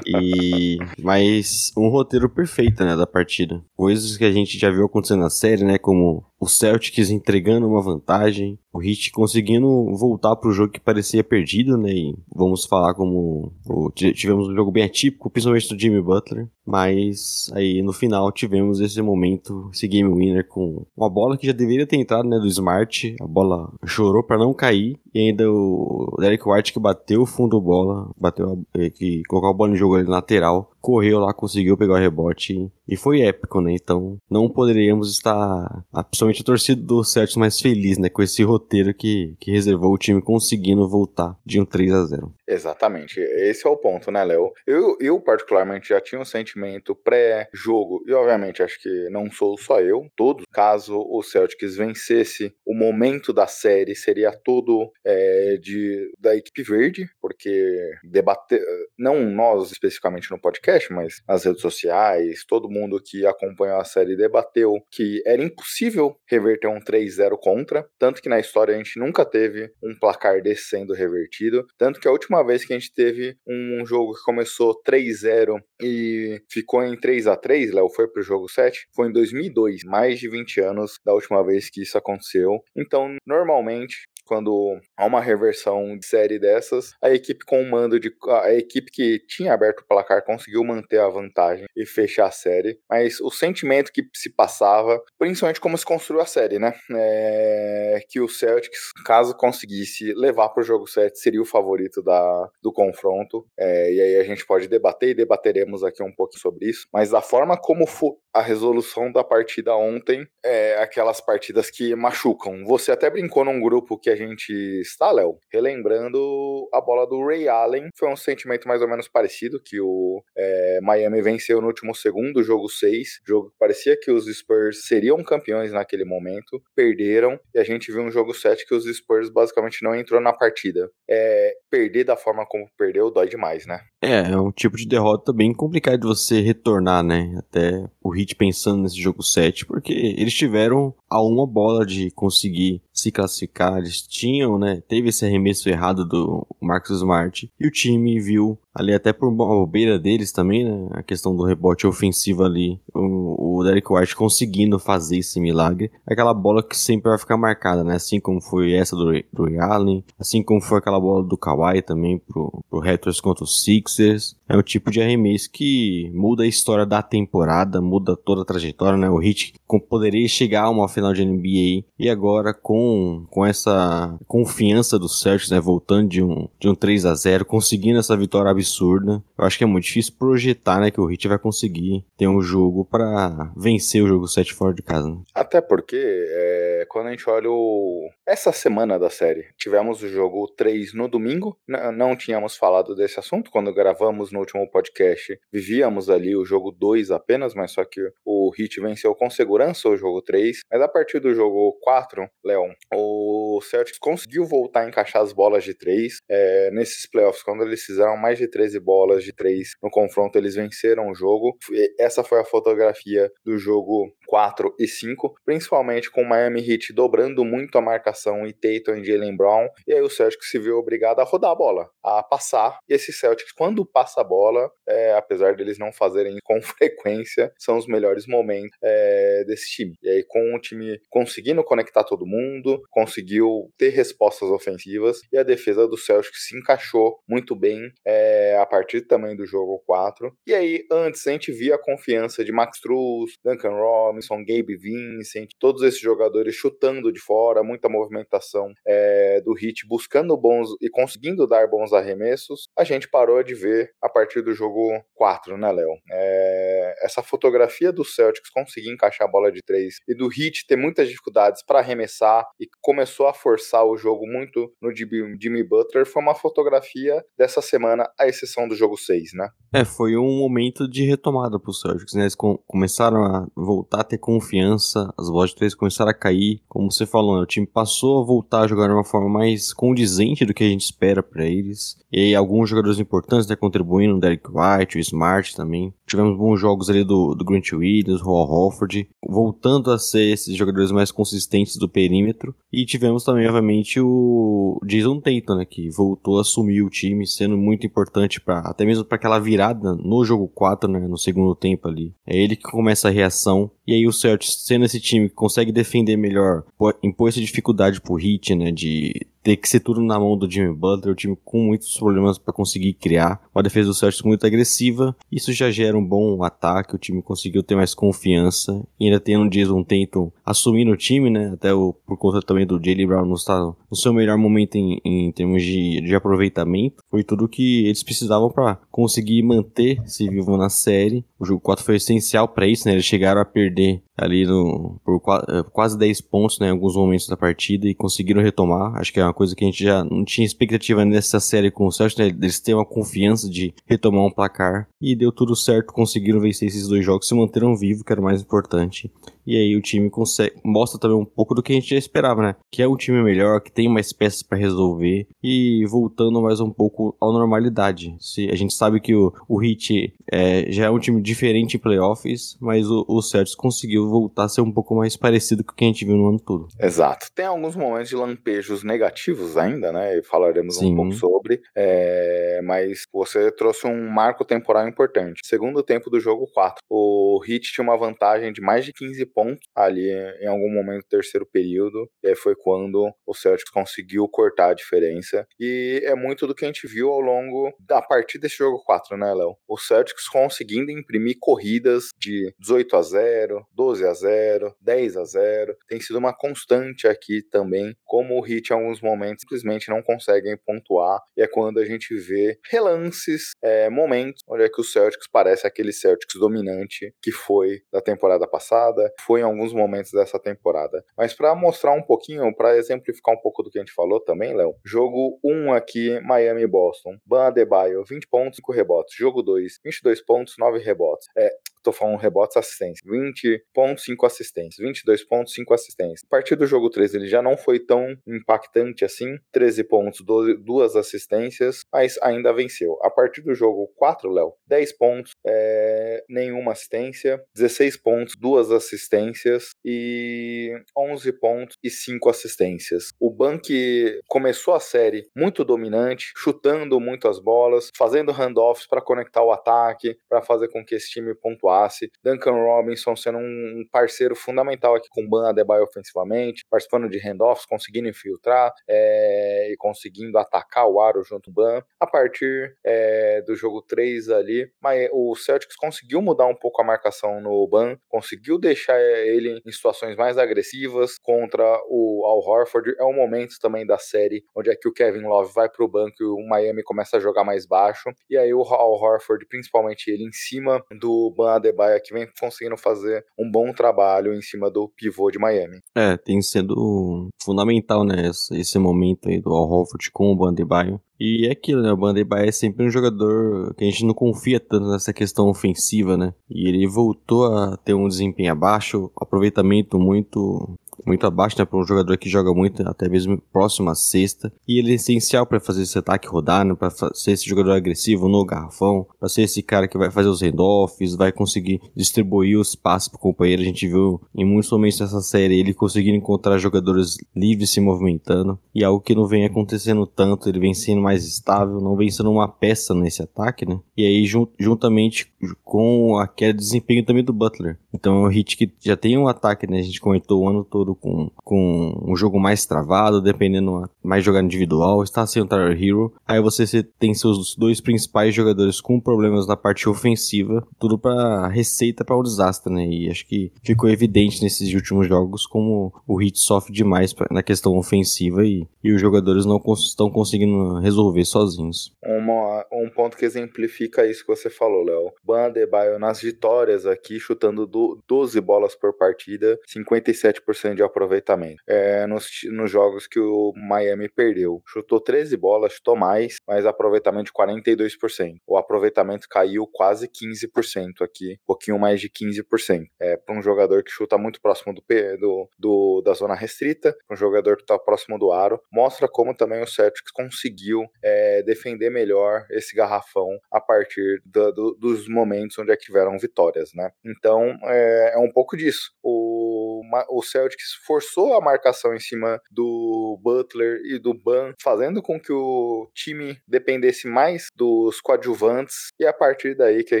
[0.06, 0.78] e...
[1.02, 2.96] Mas um roteiro perfeito, né?
[2.96, 3.64] Da partida.
[3.76, 5.78] Coisas que a gente já viu acontecendo na série, né?
[5.78, 11.24] Como o Celtics entregando uma vantagem, o Heat conseguindo voltar para o jogo que parecia
[11.24, 11.90] perdido, né?
[11.90, 13.52] E vamos falar como
[13.94, 19.00] tivemos um jogo bem atípico, principalmente do Jimmy Butler, mas aí no final tivemos esse
[19.02, 23.16] momento, esse game winner com uma bola que já deveria ter entrado, né, do Smart,
[23.20, 27.60] a bola chorou para não cair e ainda o Derek White que bateu o fundo
[27.60, 31.94] bola, bateu a, que colocou a bola em jogo ali lateral, correu lá, conseguiu pegar
[31.94, 33.72] o rebote e foi épico, né?
[33.72, 38.94] Então não poderíamos estar, principalmente a torcida do Celtics mais feliz, né, com esse roteiro
[38.94, 42.34] que, que reservou o time conseguindo voltar de um 3 a 0.
[42.46, 44.52] Exatamente, esse é o ponto, né, Léo?
[44.66, 49.80] Eu, eu particularmente já tinha um sentimento pré-jogo e obviamente acho que não sou só
[49.80, 50.44] eu, todos.
[50.50, 57.06] Caso o Celtics vencesse, o momento da série seria todo é, de da equipe verde,
[57.20, 58.60] porque debater,
[58.98, 64.16] não nós especificamente no podcast, mas nas redes sociais, todo mundo que acompanhou a série
[64.16, 69.24] debateu que era impossível reverter um 3-0 contra, tanto que na história a gente nunca
[69.24, 73.36] teve um placar desse sendo revertido, tanto que a última vez que a gente teve
[73.46, 78.48] um jogo que começou 3-0 e ficou em 3 a 3 Léo, foi pro jogo
[78.48, 82.60] 7, foi em 2002, mais de 20 anos da última vez que isso aconteceu.
[82.76, 88.12] Então, normalmente, quando há uma reversão de série dessas, a equipe com o mando de.
[88.44, 92.78] A equipe que tinha aberto o placar conseguiu manter a vantagem e fechar a série.
[92.88, 96.74] Mas o sentimento que se passava, principalmente como se construiu a série, né?
[96.90, 102.48] É que o Celtics, caso conseguisse levar para o jogo 7, seria o favorito da,
[102.62, 103.46] do confronto.
[103.58, 106.86] É, e aí a gente pode debater e debateremos aqui um pouco sobre isso.
[106.92, 112.64] Mas da forma como foi a resolução da partida ontem, é aquelas partidas que machucam.
[112.64, 117.48] Você até brincou num grupo que a gente está, Léo, relembrando a bola do Ray
[117.48, 117.88] Allen.
[117.96, 122.42] Foi um sentimento mais ou menos parecido que o é, Miami venceu no último segundo,
[122.42, 123.20] jogo 6.
[123.26, 128.02] Jogo que parecia que os Spurs seriam campeões naquele momento, perderam e a gente viu
[128.02, 130.90] um jogo 7 que os Spurs basicamente não entrou na partida.
[131.08, 133.80] É, perder da forma como perdeu dói demais, né?
[134.02, 137.34] É, é um tipo de derrota bem complicado de você retornar, né?
[137.38, 142.82] Até o Heat pensando nesse jogo 7, porque eles tiveram a uma bola de conseguir
[142.98, 144.82] se classificar, eles tinham, né?
[144.88, 149.98] Teve esse arremesso errado do Marcus Smart e o time viu ali até por bobeira
[149.98, 150.88] deles também, né?
[150.92, 155.90] A questão do rebote ofensivo ali, o, o Derek White conseguindo fazer esse milagre.
[156.06, 157.96] Aquela bola que sempre vai ficar marcada, né?
[157.96, 162.18] Assim como foi essa do, do Allen, assim como foi aquela bola do Kawhi também
[162.18, 164.36] pro, pro Raptors contra os Sixers.
[164.48, 168.96] É um tipo de arremesso que muda a história da temporada, muda toda a trajetória,
[168.96, 169.10] né?
[169.10, 169.54] O Heat
[169.88, 172.87] poderia chegar a uma final de NBA e agora com,
[173.30, 175.60] com essa confiança do Celtics, né?
[175.60, 179.22] Voltando de um, de um 3 a 0 conseguindo essa vitória absurda.
[179.36, 180.90] Eu acho que é muito difícil projetar, né?
[180.90, 184.82] Que o Heat vai conseguir ter um jogo para vencer o jogo 7 fora de
[184.82, 185.08] casa.
[185.08, 185.18] Né?
[185.34, 188.08] Até porque, é, quando a gente olha o...
[188.26, 193.18] essa semana da série, tivemos o jogo 3 no domingo, N não tínhamos falado desse
[193.18, 198.00] assunto quando gravamos no último podcast, vivíamos ali o jogo 2 apenas, mas só que
[198.24, 200.60] o Heat venceu com segurança o jogo 3.
[200.70, 205.64] Mas a partir do jogo 4, Leon, o Celtics conseguiu voltar a encaixar as bolas
[205.64, 209.90] de 3 é, nesses playoffs, quando eles fizeram mais de 13 bolas de 3 no
[209.90, 211.56] confronto, eles venceram o jogo.
[211.98, 217.44] Essa foi a fotografia do jogo 4 e 5, principalmente com o Miami Heat dobrando
[217.44, 221.20] muito a marcação e Tatum e Jalen Brown, e aí o Celtics se viu obrigado
[221.20, 225.56] a rodar a bola, a passar, e esse Celtics, quando passa a bola, é, apesar
[225.56, 229.94] deles não fazerem com frequência, são os melhores momentos é, desse time.
[230.02, 235.42] E aí com o time conseguindo conectar todo mundo, conseguiu ter respostas ofensivas, e a
[235.42, 240.32] defesa do Celtics se encaixou muito bem é, a partir também do jogo 4.
[240.46, 244.76] E aí, antes, a gente via a confiança de Max Struz, Duncan Robinson, Robinson, Gabe
[244.76, 250.88] Vincent, todos esses jogadores chutando de fora, muita movimentação é, do Hit, buscando bons e
[250.88, 255.70] conseguindo dar bons arremessos, a gente parou de ver a partir do jogo 4, né,
[255.70, 255.96] Léo?
[256.10, 260.76] É, essa fotografia do Celtics conseguir encaixar a bola de três e do Hit ter
[260.76, 266.22] muitas dificuldades para arremessar e começou a forçar o jogo muito no Jimmy Butler foi
[266.22, 269.48] uma fotografia dessa semana, à exceção do jogo 6, né?
[269.72, 272.22] É, foi um momento de retomada para os Celtics, né?
[272.22, 276.60] Eles começaram a voltar ter confiança, as bolas de três começaram a cair.
[276.68, 279.72] Como você falou, né, o time passou a voltar a jogar de uma forma mais
[279.72, 281.96] condizente do que a gente espera para eles.
[282.10, 285.92] E alguns jogadores importantes né, contribuindo, o Derek White, o Smart também.
[286.06, 290.90] Tivemos bons jogos ali do, do Grant Williams, Hall Hofford, voltando a ser esses jogadores
[290.90, 292.54] mais consistentes do perímetro.
[292.72, 297.58] E tivemos também, obviamente, o Jason Tatum, né, que voltou a assumir o time, sendo
[297.58, 301.88] muito importante para até mesmo para aquela virada no jogo 4, né, no segundo tempo
[301.88, 302.14] ali.
[302.26, 306.16] É ele que começa a reação e o Celtics, sendo esse time que consegue defender
[306.16, 306.64] melhor,
[307.02, 310.74] impôs essa dificuldade pro Heat, né, de ter que ser tudo na mão do Jimmy
[310.74, 315.16] Butler, o time com muitos problemas para conseguir criar, uma defesa do Celtics muito agressiva,
[315.32, 319.44] isso já gera um bom ataque, o time conseguiu ter mais confiança, e ainda tendo
[319.44, 323.24] um Jason Tatum assumindo o time, né, até o, por conta também do Jalen Brown
[323.24, 327.86] não estar no seu melhor momento em, em termos de, de aproveitamento, foi tudo que
[327.86, 332.86] eles precisavam para conseguir manter-se vivo na série, o jogo 4 foi essencial para isso,
[332.86, 336.96] né, eles chegaram a perder ali no, por eh, quase 10 pontos né, em alguns
[336.96, 338.96] momentos da partida e conseguiram retomar.
[338.96, 341.86] Acho que é uma coisa que a gente já não tinha expectativa nessa série com
[341.86, 345.92] o Celtics, né, eles têm uma confiança de retomar um placar e deu tudo certo,
[345.92, 349.08] conseguiram vencer esses dois jogos, se manteram vivos, que era o mais importante.
[349.48, 352.42] E aí o time consegue, mostra também um pouco do que a gente já esperava,
[352.42, 352.56] né?
[352.70, 356.70] Que é um time melhor, que tem mais peças para resolver e voltando mais um
[356.70, 358.14] pouco à normalidade.
[358.20, 361.80] Se a gente sabe que o, o Heat é, já é um time diferente em
[361.80, 365.74] playoffs, mas o, o Celtics conseguiu voltar a ser um pouco mais parecido com o
[365.74, 366.68] que a gente viu no ano todo.
[366.78, 367.28] Exato.
[367.34, 370.18] Tem alguns momentos de lampejos negativos ainda, né?
[370.18, 370.92] E falaremos Sim.
[370.92, 371.62] um pouco sobre.
[371.74, 375.40] É, mas você trouxe um marco temporal importante.
[375.42, 379.37] Segundo tempo do jogo 4, o Heat tinha uma vantagem de mais de 15 pontos
[379.38, 380.10] pontos ali
[380.40, 382.10] em algum momento do terceiro período.
[382.24, 385.46] E aí foi quando o Celtics conseguiu cortar a diferença.
[385.60, 389.16] E é muito do que a gente viu ao longo da partida desse jogo 4,
[389.16, 389.56] né, Léo?
[389.68, 395.76] O Celtics conseguindo imprimir corridas de 18 a 0, 12 a 0, 10 a 0.
[395.86, 400.56] Tem sido uma constante aqui também, como o Heat em alguns momentos simplesmente não conseguem
[400.66, 401.20] pontuar.
[401.36, 405.64] E é quando a gente vê relances, é, momentos onde é que o Celtics parece
[405.64, 411.04] aquele Celtics dominante que foi da temporada passada, foi em alguns momentos dessa temporada.
[411.14, 414.56] Mas para mostrar um pouquinho, para exemplificar um pouco do que a gente falou também,
[414.56, 417.18] Léo, jogo 1 aqui, Miami Boston.
[417.26, 419.14] Ban Adebayo, 20 pontos, 5 rebotes.
[419.14, 421.28] Jogo 2, 22 pontos, 9 rebotes.
[421.36, 421.50] É,
[421.82, 423.02] tô falando rebotes assistência.
[423.04, 424.76] 20 pontos, 5 assistências.
[424.78, 426.20] 22 pontos, 5 assistências.
[426.24, 429.38] A partir do jogo 3 ele já não foi tão impactante assim.
[429.52, 432.98] 13 pontos, 12, 2 assistências, mas ainda venceu.
[433.02, 437.42] A partir do jogo 4, Léo, 10 pontos, é, nenhuma assistência.
[437.54, 443.12] 16 pontos, 2 assistências e 11 pontos e 5 assistências.
[443.20, 449.42] O Bank começou a série muito dominante, chutando muito as bolas, fazendo handoffs para conectar
[449.42, 451.77] o ataque, para fazer com que esse time pontuasse.
[452.22, 457.66] Duncan Robinson sendo um parceiro fundamental aqui com o Ban Adebayo ofensivamente, participando de handoffs,
[457.66, 461.82] conseguindo infiltrar é, e conseguindo atacar o aro junto com o Ban.
[462.00, 466.84] A partir é, do jogo 3 ali, mas o Celtics conseguiu mudar um pouco a
[466.84, 472.94] marcação no Ban, conseguiu deixar ele em situações mais agressivas contra o Al Horford.
[472.98, 475.88] É um momento também da série onde é que o Kevin Love vai para o
[475.88, 478.10] banco e o Miami começa a jogar mais baixo.
[478.28, 482.76] E aí o Al Horford, principalmente ele em cima do Ban Adebayo, que vem conseguindo
[482.76, 485.80] fazer um bom trabalho em cima do pivô de Miami.
[485.94, 491.00] É, tem sido fundamental, né, esse momento aí do Al Horford com o Ban Adebayo.
[491.20, 491.92] E é aquilo, né?
[491.92, 496.16] O Bandebaia é sempre um jogador que a gente não confia tanto nessa questão ofensiva,
[496.16, 496.32] né?
[496.48, 500.76] E ele voltou a ter um desempenho abaixo, aproveitamento muito
[501.06, 504.52] muito abaixo, né, para um jogador que joga muito, até mesmo próximo à sexta.
[504.66, 508.28] E ele é essencial para fazer esse ataque rodar, né, para ser esse jogador agressivo
[508.28, 512.74] no garrafão, para ser esse cara que vai fazer os handoffs, vai conseguir distribuir os
[512.74, 513.62] passes pro companheiro.
[513.62, 518.58] A gente viu em muitos momentos dessa série ele conseguindo encontrar jogadores livres se movimentando,
[518.74, 522.30] e algo que não vem acontecendo tanto, ele vem sendo mais estável, não vem sendo
[522.30, 523.78] uma peça nesse ataque, né?
[523.96, 524.24] E aí,
[524.58, 525.32] juntamente
[525.64, 527.78] com aquele desempenho também do Butler.
[527.92, 529.78] Então é um hit que já tem um ataque, né?
[529.78, 534.42] A gente comentou o ano todo com, com um jogo mais travado, dependendo mais jogar
[534.42, 536.12] individual, está sem o Tyler Hero.
[536.26, 542.04] Aí você tem seus dois principais jogadores com problemas na parte ofensiva, tudo para receita
[542.04, 542.86] para o um desastre, né?
[542.86, 547.76] E acho que ficou evidente nesses últimos jogos como o Hit sofre demais na questão
[547.76, 551.92] ofensiva e, e os jogadores não estão conseguindo resolver sozinhos.
[552.02, 555.12] Uma, um ponto que exemplifica isso que você falou, Léo.
[555.24, 561.62] Bandebaio nas vitórias aqui, chutando do, 12 bolas por partida, 57% de aproveitamento.
[561.66, 567.26] É, nos, nos jogos que o Miami perdeu, chutou 13 bolas, chutou mais, mas aproveitamento
[567.26, 568.36] de 42%.
[568.46, 572.86] O aproveitamento caiu quase 15% aqui, um pouquinho mais de 15%.
[573.00, 574.82] É, para um jogador que chuta muito próximo do,
[575.18, 579.60] do, do da zona restrita, um jogador que está próximo do aro, mostra como também
[579.62, 585.76] o Celtics conseguiu é, defender melhor esse garrafão a partir do, do, dos momentos onde
[585.76, 586.90] tiveram vitórias, né?
[587.04, 588.92] Então é, é um pouco disso.
[589.02, 595.20] O, o Celtics forçou a marcação em cima do Butler e do Ban, fazendo com
[595.20, 600.00] que o time dependesse mais dos coadjuvantes, e a partir daí que a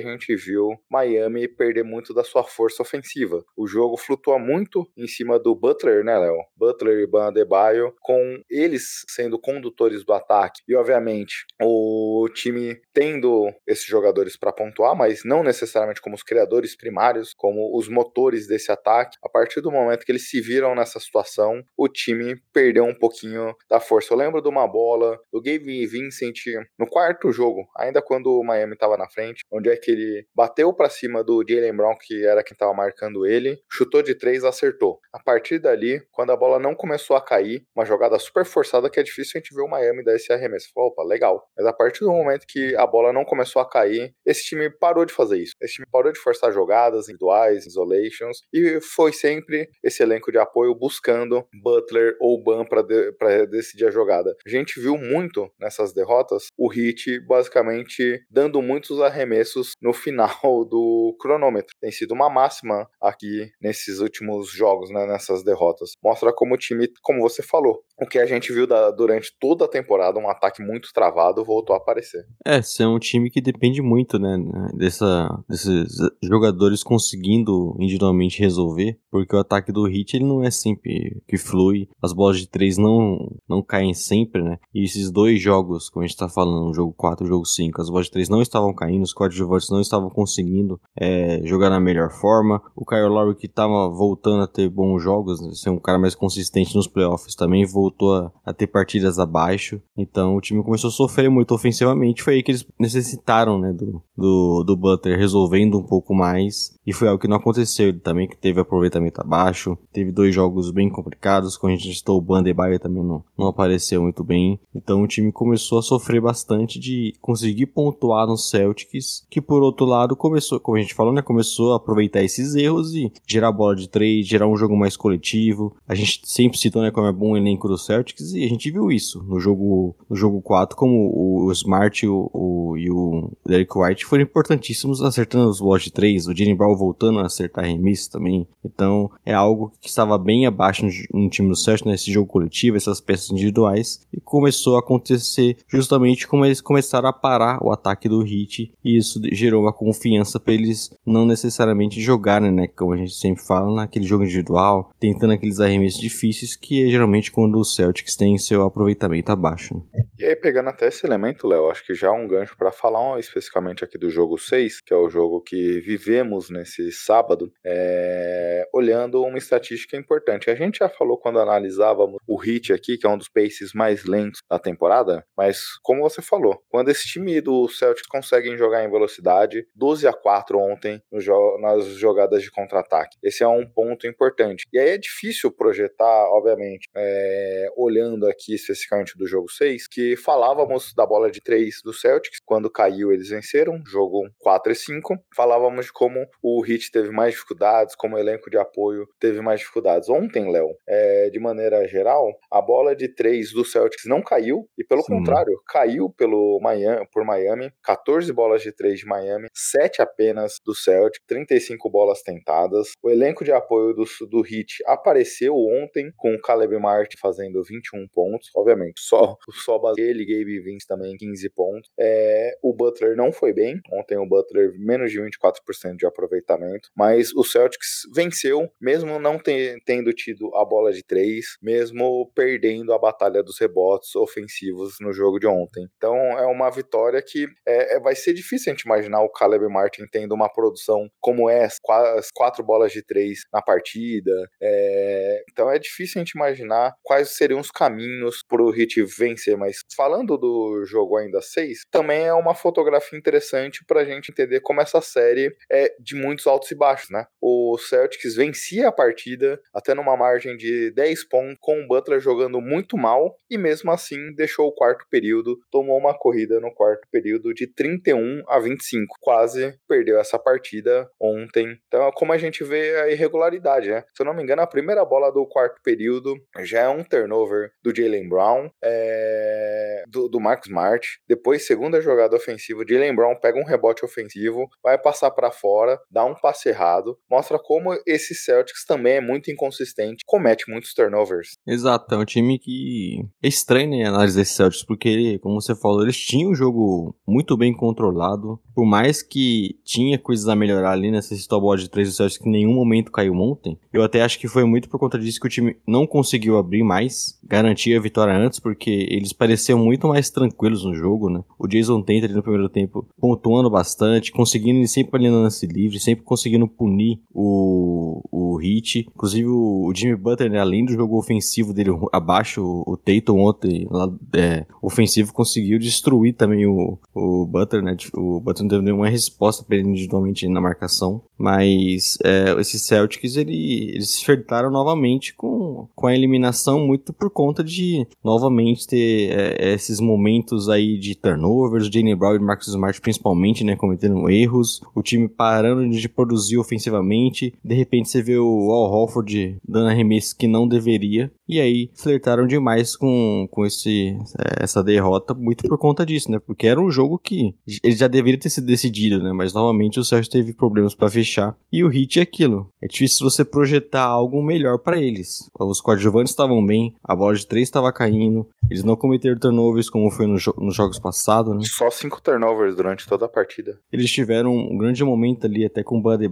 [0.00, 3.44] gente viu Miami perder muito da sua força ofensiva.
[3.56, 6.36] O jogo flutua muito em cima do Butler, né, Léo?
[6.56, 13.52] Butler e Ban Adebayo, com eles sendo condutores do ataque, e obviamente o time tendo
[13.66, 18.70] esses jogadores para pontuar, mas não necessariamente como os criadores primários, como os motores desse
[18.72, 19.16] ataque.
[19.22, 23.54] A partir do momento que eles se viram nessa situação, o time perdeu um pouquinho
[23.70, 24.12] da força.
[24.12, 26.38] Eu lembro de uma bola do Gabe Vincent
[26.78, 30.72] no quarto jogo, ainda quando o Miami estava na frente, onde é que ele bateu
[30.72, 34.98] para cima do Jalen Brown, que era quem estava marcando ele, chutou de três, acertou.
[35.12, 38.98] A partir dali, quando a bola não começou a cair, uma jogada super forçada que
[38.98, 40.70] é difícil a gente ver o Miami dar esse arremesso.
[40.74, 41.46] Falou, opa, legal.
[41.56, 45.04] Mas a partir do momento que a bola não começou a cair, esse time parou
[45.04, 45.52] de fazer isso.
[45.60, 50.74] Esse time parou de forçar jogadas individuais, isolations, e foi sempre esse elenco de apoio
[50.74, 54.34] buscando Butler ou Ban para de, decidir a jogada.
[54.46, 60.30] A gente viu muito nessas derrotas o Heat basicamente dando muitos arremessos no final
[60.68, 61.74] do cronômetro.
[61.80, 65.92] Tem sido uma máxima aqui nesses últimos jogos, né, nessas derrotas.
[66.02, 69.64] Mostra como o time, como você falou, o que a gente viu da, durante toda
[69.64, 72.24] a temporada, um ataque muito travado, voltou a aparecer.
[72.44, 74.38] É, você é um time que depende muito, né,
[74.74, 75.88] dessa, desses
[76.22, 81.88] jogadores conseguindo individualmente resolver, porque o ataque do Hit ele não é sempre que flui,
[82.00, 83.18] as bolas de três não,
[83.48, 87.26] não caem sempre, né, e esses dois jogos, como a gente tá falando, jogo 4
[87.26, 90.80] e jogo 5, as bolas de três não estavam caindo, os coadjuvantes não estavam conseguindo
[90.96, 95.40] é, jogar na melhor forma, o Kyle Lowry que tava voltando a ter bons jogos,
[95.40, 99.80] né, ser um cara mais consistente nos playoffs também, voltou a, a ter partidas abaixo,
[99.96, 104.02] então o time começou a sofrer muito ofensivamente, foi aí que eles necessitaram, né, do,
[104.16, 108.28] do, do Butler resolvendo um pouco mais, e foi algo que não aconteceu, ele também
[108.28, 112.78] que teve aproveitamento abaixo, teve dois jogos bem complicados, quando a gente estou o Bandebaio
[112.78, 117.66] também não, não apareceu muito bem, então o time começou a sofrer bastante de conseguir
[117.66, 121.76] pontuar no Celtics, que por outro lado começou, como a gente falou, né, começou a
[121.76, 126.20] aproveitar esses erros e gerar bola de trade, gerar um jogo mais coletivo, a gente
[126.24, 129.40] sempre citou, né, como é bom o elenco Celtics, e a gente viu isso no
[129.40, 135.02] jogo, no jogo 4, como o, Smart o, o, e o Derek White foram importantíssimos
[135.02, 138.46] acertando os bolas de 3, o Jimmy Brown voltando a acertar arremesso também.
[138.64, 142.76] Então é algo que estava bem abaixo no, no time do Celtics, nesse jogo coletivo,
[142.76, 148.08] essas peças individuais, e começou a acontecer justamente como eles começaram a parar o ataque
[148.08, 152.96] do Heat, e isso gerou uma confiança para eles não necessariamente jogarem, né, como a
[152.96, 157.64] gente sempre fala, naquele jogo individual, tentando aqueles arremessos difíceis, que é geralmente quando o
[157.74, 159.82] Celtics tem seu aproveitamento abaixo.
[160.18, 163.20] E aí, pegando até esse elemento, Léo, acho que já é um gancho para falar
[163.20, 168.66] especificamente aqui do jogo 6, que é o jogo que vivemos nesse sábado, é...
[168.74, 170.50] olhando uma estatística importante.
[170.50, 174.04] A gente já falou quando analisávamos o Hit aqui, que é um dos paces mais
[174.04, 178.90] lentos da temporada, mas como você falou, quando esse time do Celtics conseguem jogar em
[178.90, 183.16] velocidade, 12 a 4 ontem jo nas jogadas de contra-ataque.
[183.22, 184.64] Esse é um ponto importante.
[184.72, 187.57] E aí é difícil projetar, obviamente, é...
[187.76, 192.70] olhando aqui especificamente do jogo 6, que falávamos da bola de 3 do Celtics, quando
[192.70, 195.18] caiu eles venceram, jogo 4 e 5.
[195.34, 199.60] Falávamos de como o Heat teve mais dificuldades, como o elenco de apoio teve mais
[199.60, 200.08] dificuldades.
[200.08, 204.84] Ontem, Léo, é, de maneira geral, a bola de 3 do Celtics não caiu, e
[204.84, 205.14] pelo Sim.
[205.14, 210.74] contrário, caiu pelo Miami, por Miami, 14 bolas de 3 de Miami, 7 apenas do
[210.74, 212.92] Celtic, 35 bolas tentadas.
[213.02, 218.06] O elenco de apoio do, do Heat apareceu ontem com o Caleb Martin fazendo 21
[218.08, 221.90] pontos, obviamente, só, só ele, Gabe Vince também 15 pontos.
[221.98, 223.80] É, o Butler não foi bem.
[223.92, 226.90] Ontem o Butler menos de 24% de aproveitamento.
[226.96, 232.92] Mas o Celtics venceu, mesmo não ter, tendo tido a bola de três, mesmo perdendo
[232.92, 235.88] a batalha dos rebotes ofensivos no jogo de ontem.
[235.96, 239.66] Então é uma vitória que é, é vai ser difícil a gente imaginar o Caleb
[239.68, 241.78] Martin tendo uma produção como essa,
[242.16, 244.32] as quatro bolas de três na partida.
[244.60, 249.56] É, então é difícil a gente imaginar quais seriam os caminhos para o Heat vencer,
[249.56, 254.80] mas falando do jogo ainda 6, também é uma fotografia interessante pra gente entender como
[254.80, 257.26] essa série é de muitos altos e baixos, né?
[257.40, 262.60] O Celtics vencia a partida até numa margem de 10 pontos, com o Butler jogando
[262.60, 267.54] muito mal e mesmo assim deixou o quarto período, tomou uma corrida no quarto período
[267.54, 269.16] de 31 a 25.
[269.20, 271.78] Quase perdeu essa partida ontem.
[271.86, 274.04] Então, como a gente vê a irregularidade, né?
[274.14, 277.70] Se eu não me engano, a primeira bola do quarto período já é um turnover
[277.82, 278.70] do Jalen Brown.
[278.82, 281.06] É do, do Marcos Smart.
[281.28, 286.24] Depois, segunda jogada ofensiva, Jalen Brown pega um rebote ofensivo, vai passar para fora, dá
[286.24, 287.18] um passe errado.
[287.30, 291.56] Mostra como esse Celtics também é muito inconsistente, comete muitos turnovers.
[291.66, 296.02] Exato, é um time que é estranho né, análise desse Celtics, porque, como você falou,
[296.02, 298.60] eles tinham um jogo muito bem controlado.
[298.78, 302.48] Por mais que tinha coisas a melhorar ali nessa bola de três do Celtics que
[302.48, 305.48] em nenhum momento caiu ontem, eu até acho que foi muito por conta disso que
[305.48, 310.30] o time não conseguiu abrir mais, garantir a vitória antes, porque eles pareciam muito mais
[310.30, 311.42] tranquilos no jogo, né?
[311.58, 315.98] O Jason Tate ali no primeiro tempo pontuando bastante, conseguindo sempre ali no lance livre,
[315.98, 319.08] sempre conseguindo punir o, o Hit.
[319.12, 324.08] Inclusive o, Jimmy Butler, né, além do jogo ofensivo dele abaixo, o Tatum ontem, lá,
[324.36, 327.96] é, ofensivo, conseguiu destruir também o, o Butler, né?
[328.14, 331.22] O Butler teve nenhuma resposta para ele individualmente na marcação.
[331.36, 337.30] Mas é, esses Celtics, ele, eles se flertaram novamente com, com a eliminação muito por
[337.30, 343.00] conta de novamente ter é, esses momentos aí de turnovers, Jane Brown e Marcus Smart
[343.00, 348.70] principalmente, né, cometendo erros, o time parando de produzir ofensivamente, de repente você vê o
[348.70, 354.64] Al Horford dando arremessos que não deveria, e aí flertaram demais com, com esse, é,
[354.64, 358.38] essa derrota, muito por conta disso, né, porque era um jogo que ele já deveria
[358.38, 359.32] ter decidido, né?
[359.32, 361.56] Mas novamente o Celtics teve problemas para fechar.
[361.72, 362.70] E o Heat é aquilo.
[362.82, 365.50] É difícil você projetar algo melhor para eles.
[365.58, 370.10] Os coadjuvantes estavam bem, a bola de três estava caindo, eles não cometeram turnovers como
[370.10, 371.62] foi no jo nos jogos passados, né?
[371.64, 373.78] Só cinco turnovers durante toda a partida.
[373.92, 376.28] Eles tiveram um grande momento ali até com o Buddy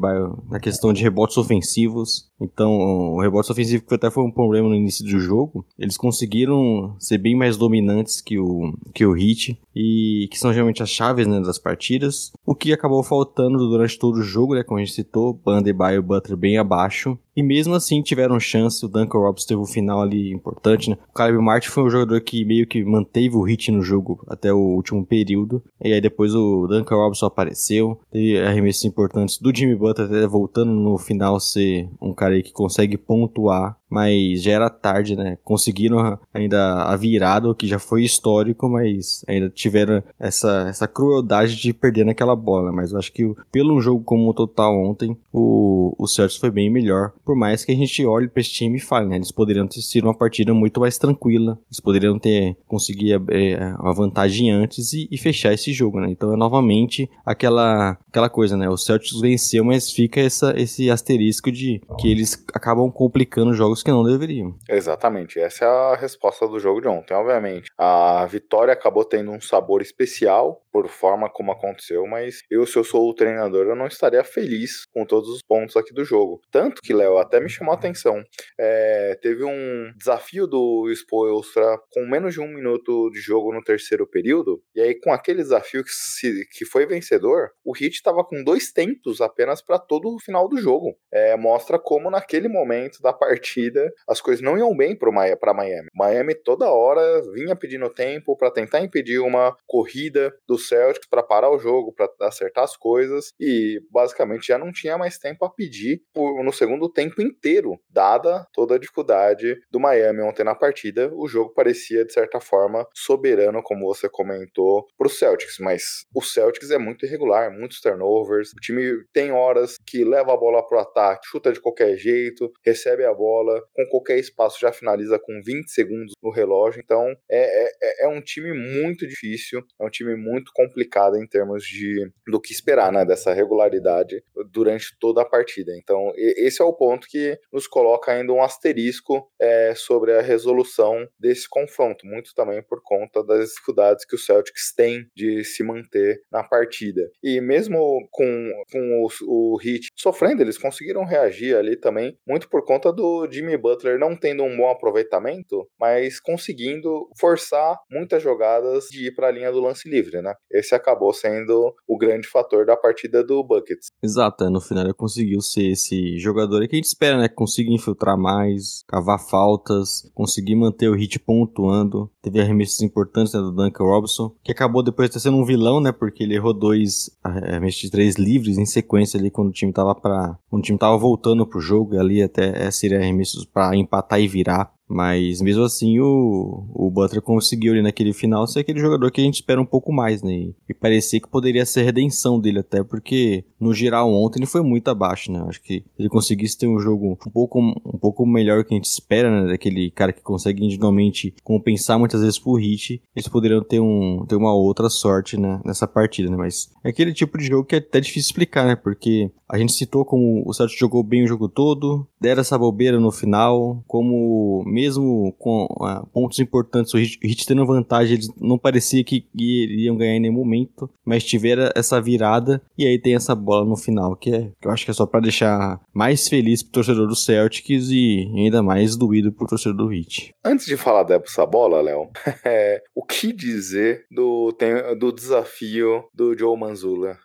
[0.48, 2.30] na questão de rebotes ofensivos.
[2.40, 6.94] Então, o rebote ofensivo que até foi um problema no início do jogo, eles conseguiram
[6.98, 11.26] ser bem mais dominantes que o, que o Heat e que são geralmente as chaves
[11.26, 12.15] né, das partidas.
[12.44, 15.98] O que acabou faltando durante todo o jogo, né, como a gente citou, Banda e
[15.98, 17.18] o Butler bem abaixo.
[17.36, 20.96] E mesmo assim tiveram chance, o Duncan Robinson teve um final ali importante, né?
[21.10, 24.52] O Caleb Martin foi um jogador que meio que manteve o hit no jogo até
[24.52, 25.62] o último período.
[25.82, 30.72] E aí depois o Duncan Robinson apareceu, teve arremessos importantes do Jimmy Butler até voltando
[30.72, 35.38] no final ser um cara aí que consegue pontuar mas já era tarde, né?
[35.44, 41.56] Conseguiram ainda a virada, o que já foi histórico, mas ainda tiveram essa, essa crueldade
[41.56, 42.72] de perder naquela bola.
[42.72, 47.12] Mas eu acho que pelo jogo como total ontem, o, o Celtics foi bem melhor.
[47.26, 49.16] Por mais que a gente olhe para esse time e fale, né?
[49.16, 53.92] Eles poderiam ter sido uma partida muito mais tranquila, eles poderiam ter conseguido é, uma
[53.92, 56.08] vantagem antes e, e, fechar esse jogo, né?
[56.08, 58.68] Então é novamente aquela, aquela coisa, né?
[58.68, 63.90] O Celtics venceu, mas fica essa, esse asterisco de que eles acabam complicando jogos que
[63.90, 64.54] não deveriam.
[64.68, 67.70] Exatamente, essa é a resposta do jogo de ontem, obviamente.
[67.76, 72.84] A vitória acabou tendo um sabor especial por forma como aconteceu, mas eu, se eu
[72.84, 76.40] sou o treinador, eu não estaria feliz com todos os pontos aqui do jogo.
[76.50, 78.22] Tanto que, Léo, até me chamou a atenção.
[78.58, 84.06] É, teve um desafio do Spoelstra com menos de um minuto de jogo no terceiro
[84.06, 88.42] período, e aí com aquele desafio que, se, que foi vencedor, o Heat estava com
[88.42, 90.96] dois tempos apenas para todo o final do jogo.
[91.12, 95.88] É, mostra como naquele momento da partida as coisas não iam bem para Miami.
[95.94, 101.50] Miami toda hora vinha pedindo tempo para tentar impedir uma corrida do Celtics para parar
[101.50, 106.02] o jogo, para acertar as coisas e basicamente já não tinha mais tempo a pedir
[106.12, 111.10] por, no segundo tempo inteiro, dada toda a dificuldade do Miami ontem na partida.
[111.14, 116.22] O jogo parecia de certa forma soberano, como você comentou, para o Celtics, mas o
[116.22, 118.50] Celtics é muito irregular, muitos turnovers.
[118.52, 122.50] O time tem horas que leva a bola para o ataque, chuta de qualquer jeito,
[122.64, 126.80] recebe a bola com qualquer espaço já finaliza com 20 segundos no relógio.
[126.84, 131.26] Então é, é, é, é um time muito difícil, é um time muito complicado em
[131.26, 135.72] termos de do que esperar, né, dessa regularidade durante toda a partida.
[135.76, 141.06] Então esse é o ponto que nos coloca ainda um asterisco é, sobre a resolução
[141.18, 146.22] desse confronto, muito também por conta das dificuldades que o Celtics tem de se manter
[146.30, 147.02] na partida.
[147.22, 152.64] E mesmo com, com o, o Heat sofrendo, eles conseguiram reagir ali também, muito por
[152.64, 158.86] conta do Jimmy Jimmy Butler não tendo um bom aproveitamento, mas conseguindo forçar muitas jogadas
[158.90, 160.34] de ir para a linha do lance livre, né?
[160.50, 163.88] Esse acabou sendo o grande fator da partida do Buckets.
[164.02, 167.28] Exato, é, no final ele conseguiu ser esse jogador que a gente espera, né?
[167.28, 172.10] Conseguir infiltrar mais, cavar faltas, conseguir manter o hit pontuando.
[172.22, 175.92] Teve arremessos importantes né, do Duncan Robinson, que acabou depois de sendo um vilão, né?
[175.92, 179.94] Porque ele errou dois arremessos de três livres em sequência ali quando o time tava
[179.94, 184.20] para, quando o time tava voltando pro jogo, e ali até seria arremesso para empatar
[184.20, 184.75] e virar.
[184.88, 189.24] Mas mesmo assim, o, o Butler conseguiu ali naquele final ser aquele jogador que a
[189.24, 190.50] gente espera um pouco mais, né?
[190.68, 194.88] E parecia que poderia ser redenção dele, até porque no geral ontem ele foi muito
[194.88, 195.44] abaixo, né?
[195.48, 198.84] Acho que ele conseguisse ter um jogo um pouco, um pouco melhor que a gente
[198.84, 199.48] espera, né?
[199.48, 204.36] Daquele cara que consegue individualmente compensar muitas vezes por hit, eles poderiam ter, um, ter
[204.36, 205.60] uma outra sorte né?
[205.64, 206.36] nessa partida, né?
[206.36, 208.76] Mas é aquele tipo de jogo que é até difícil explicar, né?
[208.76, 212.98] Porque a gente citou como o Celtics jogou bem o jogo todo, deram essa bobeira
[212.98, 219.02] no final, como mesmo com uh, pontos importantes, o Heat tendo vantagem, eles não parecia
[219.02, 223.64] que iriam ganhar em nenhum momento, mas tiveram essa virada e aí tem essa bola
[223.64, 226.72] no final, que, é, que eu acho que é só para deixar mais feliz pro
[226.72, 230.34] torcedor do Celtics e ainda mais doído pro torcedor do Heat.
[230.44, 232.10] Antes de falar dessa bola, Léo,
[232.44, 234.54] é, o que dizer do,
[234.98, 237.16] do desafio do Joe Manzula?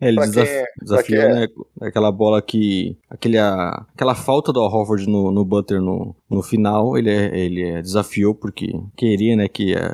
[0.00, 1.40] É, ele desaf é, desafiou, é?
[1.40, 1.46] né?
[1.82, 2.96] Aquela bola que.
[3.10, 7.38] Aquele, a, aquela falta do Al Horford no, no Butter no, no final, ele, é,
[7.38, 9.92] ele desafiou porque queria, né, que é,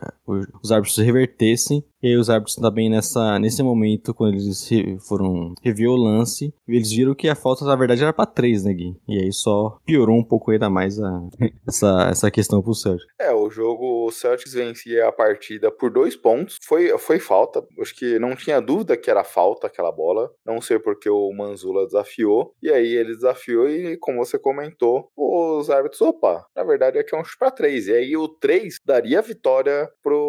[0.62, 1.84] os árbitros revertessem.
[2.04, 4.68] E aí os árbitros também nessa, nesse momento, quando eles
[5.08, 8.74] foram rever o lance, eles viram que a falta, na verdade, era pra três, né,
[8.74, 8.94] Gui?
[9.08, 11.22] E aí só piorou um pouco ainda mais a,
[11.66, 13.10] essa, essa questão pro Celtics.
[13.18, 16.58] É, o jogo, o Celtics vencia a partida por dois pontos.
[16.66, 20.30] Foi, foi falta, acho que não tinha dúvida que era falta aquela bola.
[20.44, 22.52] Não sei porque o Manzula desafiou.
[22.62, 27.18] E aí ele desafiou e, como você comentou, os árbitros, opa, na verdade aqui é
[27.18, 27.86] um chute pra três.
[27.86, 30.23] E aí o três daria a vitória pro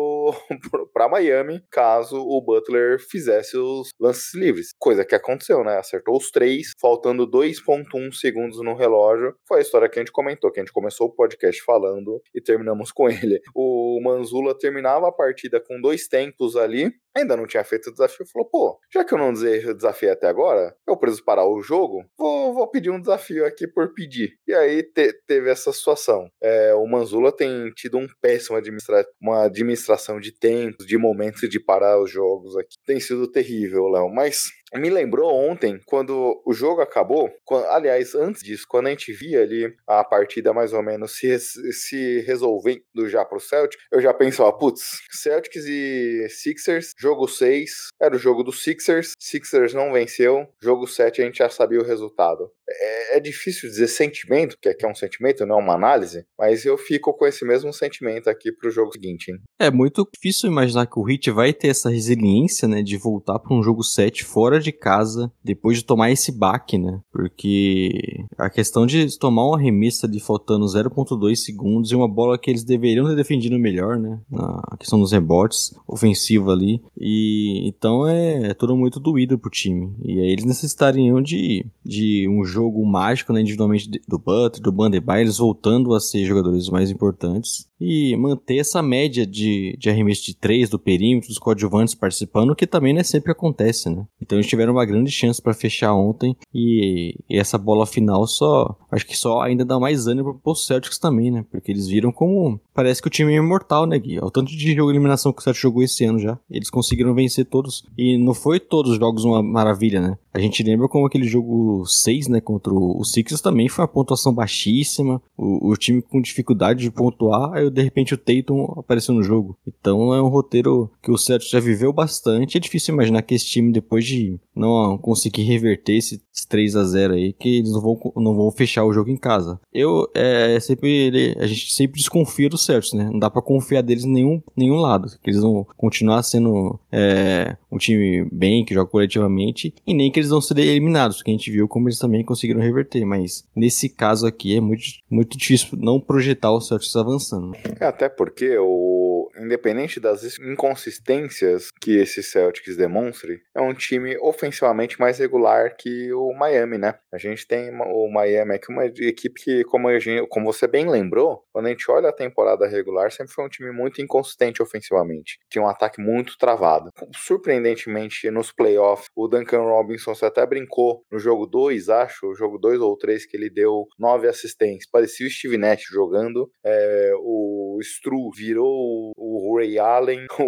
[0.70, 4.70] pro, pra Miami caso o Butler fizesse os lances livres.
[4.80, 5.78] Coisa que aconteceu, né?
[5.78, 9.36] Acertou os três, faltando 2,1 segundos no relógio.
[9.48, 12.42] Foi a história que a gente comentou, que a gente começou o podcast falando e
[12.42, 13.40] terminamos com ele.
[13.54, 18.26] O Manzula terminava a partida com dois tempos ali, ainda não tinha feito o desafio,
[18.26, 22.54] falou: pô, já que eu não desafiei até agora, eu preciso parar o jogo, vou,
[22.54, 24.38] vou pedir um desafio aqui por pedir.
[24.48, 26.30] E aí te, teve essa situação.
[26.42, 31.60] É, o Manzula tem tido um péssimo administra uma administração de tempos, de momentos de
[31.60, 32.76] parar os jogos aqui.
[32.86, 34.10] Tem sido terrível, Léo.
[34.10, 39.12] Mas me lembrou ontem, quando o jogo acabou, quando, aliás, antes disso, quando a gente
[39.14, 44.14] via ali a partida mais ou menos se, se resolvendo já pro Celtic, eu já
[44.14, 50.48] pensava, putz, Celtics e Sixers, jogo 6, era o jogo dos Sixers, Sixers não venceu,
[50.62, 52.52] jogo 7 a gente já sabia o resultado.
[52.68, 56.66] É, é difícil dizer sentimento, que aqui é um sentimento, não é uma análise, mas
[56.66, 59.40] eu fico com esse mesmo sentimento aqui pro jogo seguinte, hein?
[59.60, 63.56] É muito difícil imaginar que o Heat vai ter essa resiliência, né, de voltar para
[63.56, 67.00] um jogo 7 fora de casa depois de tomar esse baque, né?
[67.12, 72.50] Porque a questão de tomar uma remessa de faltando 0.2 segundos e uma bola que
[72.50, 74.20] eles deveriam ter defendido melhor, né?
[74.30, 76.82] Na questão dos rebotes ofensivo ali.
[76.98, 79.94] E então é, é tudo muito doído pro time.
[80.04, 85.24] E aí eles necessitariam de, de um jogo mágico, né, individualmente do Butler, do Bandebaio,
[85.24, 90.36] eles voltando a ser jogadores mais importantes e manter essa média de, de arremesso de
[90.36, 94.06] três do perímetro, dos coadjuvantes participando, que também não é sempre acontece, né?
[94.22, 98.76] Então eles tiveram uma grande chance para fechar ontem e, e, essa bola final só,
[98.92, 101.46] acho que só ainda dá mais ânimo pro Celtics também, né?
[101.52, 104.20] Porque eles viram como parece que o time é imortal, né, Gui?
[104.20, 107.14] O tanto de jogo de eliminação que o Celtics jogou esse ano já, eles conseguiram
[107.14, 110.18] vencer todos e não foi todos os jogos uma maravilha, né?
[110.34, 114.34] A gente lembra como aquele jogo 6, né, contra o Sixers também foi uma pontuação
[114.34, 119.58] baixíssima, o, o time com dificuldade de pontuar, de repente o Tatum apareceu no jogo.
[119.68, 122.58] Então é um roteiro que o Celtics já viveu bastante.
[122.58, 127.14] É difícil imaginar que esse time, depois de não conseguir reverter esse 3 a 0
[127.14, 129.60] aí, que eles não vão, não vão fechar o jogo em casa.
[129.74, 133.10] Eu, é, sempre, a gente sempre desconfia do Celtics, né?
[133.12, 135.10] Não dá para confiar deles em nenhum, nenhum lado.
[135.22, 140.20] Que eles vão continuar sendo é, um time bem, que joga coletivamente, e nem que
[140.20, 143.06] eles vão ser eliminados, que a gente viu como eles também conseguiram reverter.
[143.06, 147.54] Mas nesse caso aqui é muito, muito difícil não projetar o Celtics avançando.
[147.80, 148.95] É, até porque o
[149.38, 156.34] independente das inconsistências que esse Celtics demonstre, é um time ofensivamente mais regular que o
[156.34, 156.96] Miami, né?
[157.14, 161.44] A gente tem o Miami aqui, uma equipe que, como, gente, como você bem lembrou,
[161.52, 165.40] quando a gente olha a temporada regular, sempre foi um time muito inconsistente ofensivamente.
[165.50, 166.92] Tinha um ataque muito travado.
[167.16, 172.80] Surpreendentemente, nos playoffs, o Duncan Robinson até brincou no jogo 2, acho, o jogo 2
[172.80, 174.90] ou 3, que ele deu nove assistências.
[174.90, 176.50] Parecia o Steve Nash jogando.
[176.64, 180.26] É, o Stru virou o Ray Allen,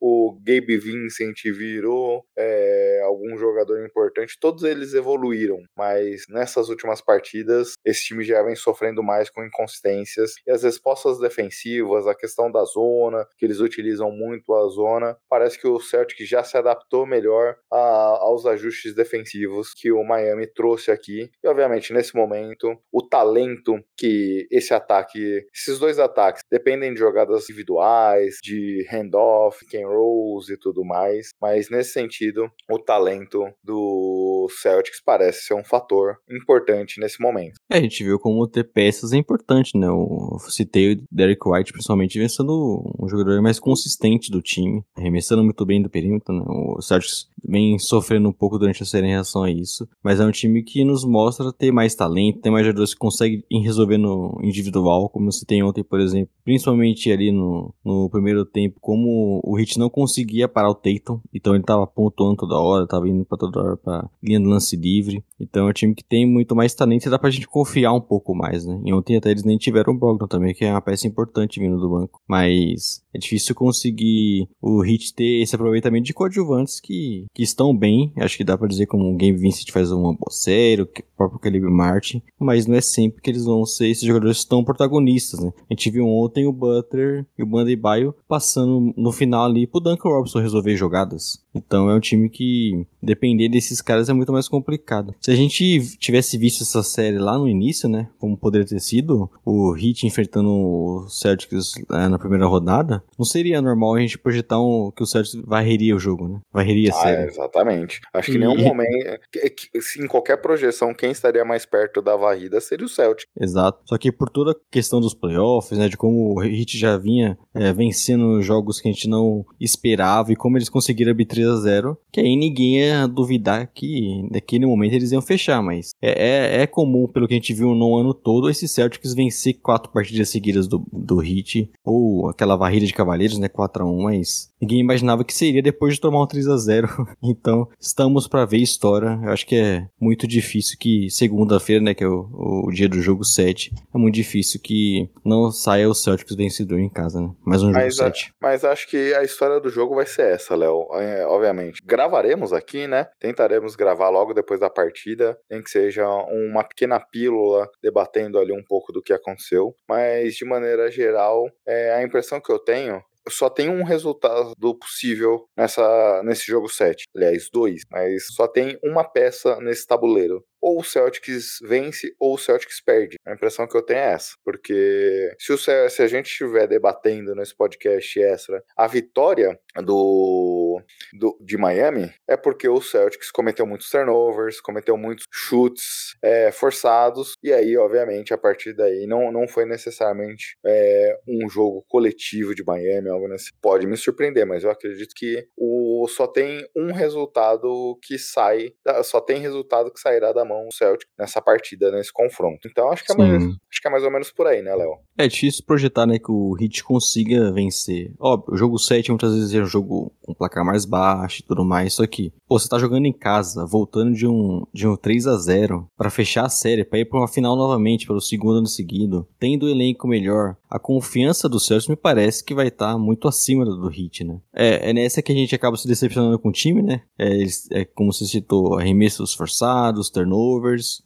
[0.00, 4.38] o, o Gabe Vincent virou é, algum jogador importante.
[4.40, 10.34] Todos eles evoluíram, mas nessas últimas partidas, esse time já vem sofrendo mais com inconsistências.
[10.46, 15.58] E as respostas defensivas, a questão da zona, que eles utilizam muito a zona, parece
[15.58, 17.78] que o Celtic já se adaptou melhor a,
[18.20, 21.30] aos ajustes defensivos que o Miami trouxe aqui.
[21.42, 27.44] E obviamente, nesse momento, o talento que esse ataque, esses dois ataques, dependem de jogadas
[27.44, 35.00] individuais, de handoff, can rolls e tudo mais, mas nesse sentido, o talento do Celtics
[35.04, 37.54] parece ser um fator importante nesse momento.
[37.70, 39.86] É, a gente viu como ter peças é importante, né?
[39.86, 45.64] Eu citei o Derek White, principalmente, sendo um jogador mais consistente do time, arremessando muito
[45.64, 46.44] bem do perímetro, né?
[46.46, 50.24] O Celtics vem sofrendo um pouco durante a série em relação a isso, mas é
[50.24, 54.38] um time que nos mostra ter mais talento, ter mais jogadores que conseguem resolver no
[54.42, 59.56] individual, como você tem ontem, por exemplo, principalmente ali no, no primeiro tempo, como o
[59.56, 63.38] Hit não conseguia parar o Tatum, então ele tava pontuando toda hora, tava indo para
[63.38, 67.06] toda hora pra linha lance livre, então é um time que tem muito mais talento
[67.06, 68.80] e dá pra gente confiar um pouco mais, né?
[68.84, 71.78] E ontem até eles nem tiveram o Brogdon também, que é uma peça importante vindo
[71.78, 77.42] do banco, mas é difícil conseguir o Hit ter esse aproveitamento de coadjuvantes que, que
[77.42, 78.12] estão bem.
[78.16, 81.40] Acho que dá para dizer como o Game Vincent faz uma boa série, o próprio
[81.40, 85.52] Caleb Martin, mas não é sempre que eles vão ser esses jogadores tão protagonistas, né?
[85.68, 89.80] A gente viu ontem o Butler e o Bandy Baio passando no final ali pro
[89.80, 91.42] Duncan Robinson resolver jogadas.
[91.54, 95.14] Então é um time que depender desses caras é muito mais complicado.
[95.20, 99.30] Se a gente tivesse visto essa série lá no início, né, como poderia ter sido,
[99.44, 104.60] o Heat enfrentando o Celtics é, na primeira rodada, não seria normal a gente projetar
[104.60, 106.40] um, que o Celtics varreria o jogo, né?
[106.52, 107.22] Varreria a ah, série.
[107.22, 108.00] É, exatamente.
[108.12, 111.64] Acho que em E- nenhum momento, que- que- se em qualquer projeção, quem estaria mais
[111.64, 113.26] perto da varrida seria o Celtic.
[113.38, 113.80] Exato.
[113.84, 117.38] Só que por toda a questão dos playoffs, né, de como o Heat já vinha
[117.54, 121.56] é, vencendo jogos que a gente não esperava e como eles conseguiram abrir 3 a
[121.56, 126.62] 0 que aí ninguém ia duvidar que naquele momento eles iam fechar, mas é, é,
[126.62, 130.28] é comum, pelo que a gente viu no ano todo, esses Celtics vencer quatro partidas
[130.28, 134.80] seguidas do, do Heat, ou aquela varrida de Cavaleiros, né, 4 a 1 mas ninguém
[134.80, 136.88] imaginava que seria depois de tomar um 3 a 0
[137.22, 139.18] Então, estamos pra ver história.
[139.22, 143.00] Eu acho que é muito difícil que segunda-feira, né, que é o, o dia do
[143.00, 147.30] jogo 7, é muito difícil que não saia o Celtics vencedor em casa, né?
[147.44, 148.32] Mais um jogo Mas, a- 7.
[148.40, 150.86] mas acho que a história do jogo vai ser essa, Léo.
[150.94, 151.80] É, obviamente.
[151.84, 153.06] Gravaremos aqui, né?
[153.20, 158.64] Tentaremos gravar logo depois da partida, nem que seja uma pequena pílula debatendo ali um
[158.64, 159.74] pouco do que aconteceu.
[159.88, 163.02] Mas, de maneira geral, é, a impressão que eu tenho.
[163.28, 167.04] Só tem um resultado possível nessa, nesse jogo 7.
[167.14, 167.82] Aliás, dois.
[167.90, 170.42] Mas só tem uma peça nesse tabuleiro.
[170.60, 173.16] Ou o Celtics vence ou o Celtics perde.
[173.26, 174.34] A impressão que eu tenho é essa.
[174.44, 180.80] Porque se, o, se a gente estiver debatendo nesse podcast extra a vitória do,
[181.12, 187.34] do de Miami, é porque o Celtics cometeu muitos turnovers, cometeu muitos chutes é, forçados.
[187.42, 192.64] E aí, obviamente, a partir daí não, não foi necessariamente é, um jogo coletivo de
[192.64, 193.50] Miami, algo nesse.
[193.60, 198.72] Pode me surpreender, mas eu acredito que o, só tem um resultado que sai,
[199.04, 202.68] só tem resultado que sairá da mão do Celtic nessa partida, nesse confronto.
[202.68, 204.98] Então acho que, é mais, acho que é mais ou menos por aí, né, Léo?
[205.16, 208.12] É difícil projetar, né, que o Heat consiga vencer.
[208.18, 211.64] Óbvio, o jogo 7 muitas vezes é um jogo com placar mais baixo e tudo
[211.64, 215.26] mais, só que, pô, você tá jogando em casa, voltando de um, de um 3
[215.26, 218.66] a 0 pra fechar a série, pra ir pra uma final novamente, pelo segundo ano
[218.66, 223.28] seguido, tendo o elenco melhor, a confiança do Celtics me parece que vai estar muito
[223.28, 224.40] acima do, do Heat, né?
[224.54, 227.02] É, é nessa que a gente acaba se decepcionando com o time, né?
[227.18, 227.42] É,
[227.72, 230.30] é como você citou, arremessos forçados, turnovers,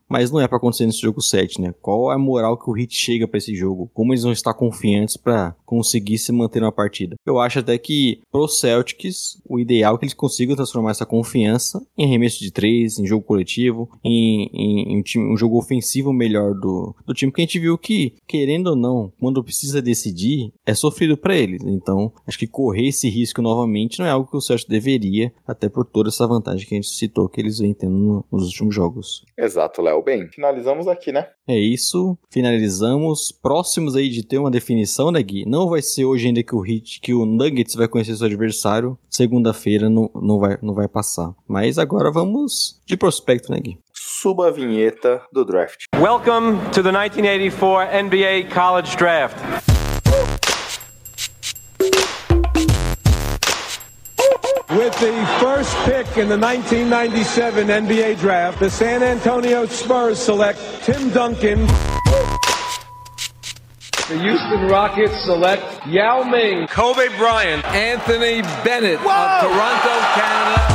[0.09, 1.75] mas não é pra acontecer nesse jogo 7, né?
[1.83, 3.91] Qual é a moral que o Heat chega pra esse jogo?
[3.93, 7.17] Como eles vão estar confiantes pra conseguir se manter na partida?
[7.27, 11.85] Eu acho até que pro Celtics, o ideal é que eles consigam transformar essa confiança
[11.97, 16.13] em arremesso de três, em jogo coletivo, em, em- em um, time- um jogo ofensivo
[16.13, 20.53] melhor do, do time, que a gente viu que, querendo ou não, quando precisa decidir,
[20.67, 21.63] é sofrido pra eles.
[21.65, 25.69] Então, acho que correr esse risco novamente não é algo que o Celtics deveria, até
[25.69, 28.75] por toda essa vantagem que a gente citou que eles vêm tendo no- nos últimos
[28.75, 29.24] jogos.
[29.37, 30.03] Exato, Léo.
[30.03, 31.29] Bem, finalizamos aqui, né?
[31.47, 33.33] É isso, finalizamos.
[33.33, 35.45] Próximos aí de ter uma definição, né, Gui?
[35.47, 38.99] Não vai ser hoje ainda que o Hit, que o Nuggets vai conhecer seu adversário.
[39.09, 41.35] Segunda-feira não, não, vai, não vai passar.
[41.47, 43.79] Mas agora vamos de prospecto, né, Gui?
[43.93, 45.85] Suba a vinheta do draft.
[45.97, 49.64] Welcome to the 1984 NBA College Draft.
[54.85, 61.09] With the first pick in the 1997 NBA Draft, the San Antonio Spurs select Tim
[61.09, 61.67] Duncan.
[64.09, 66.67] The Houston Rockets select Yao Ming.
[66.67, 67.65] Kobe Bryant.
[67.65, 70.75] Anthony Bennett of Toronto, Canada.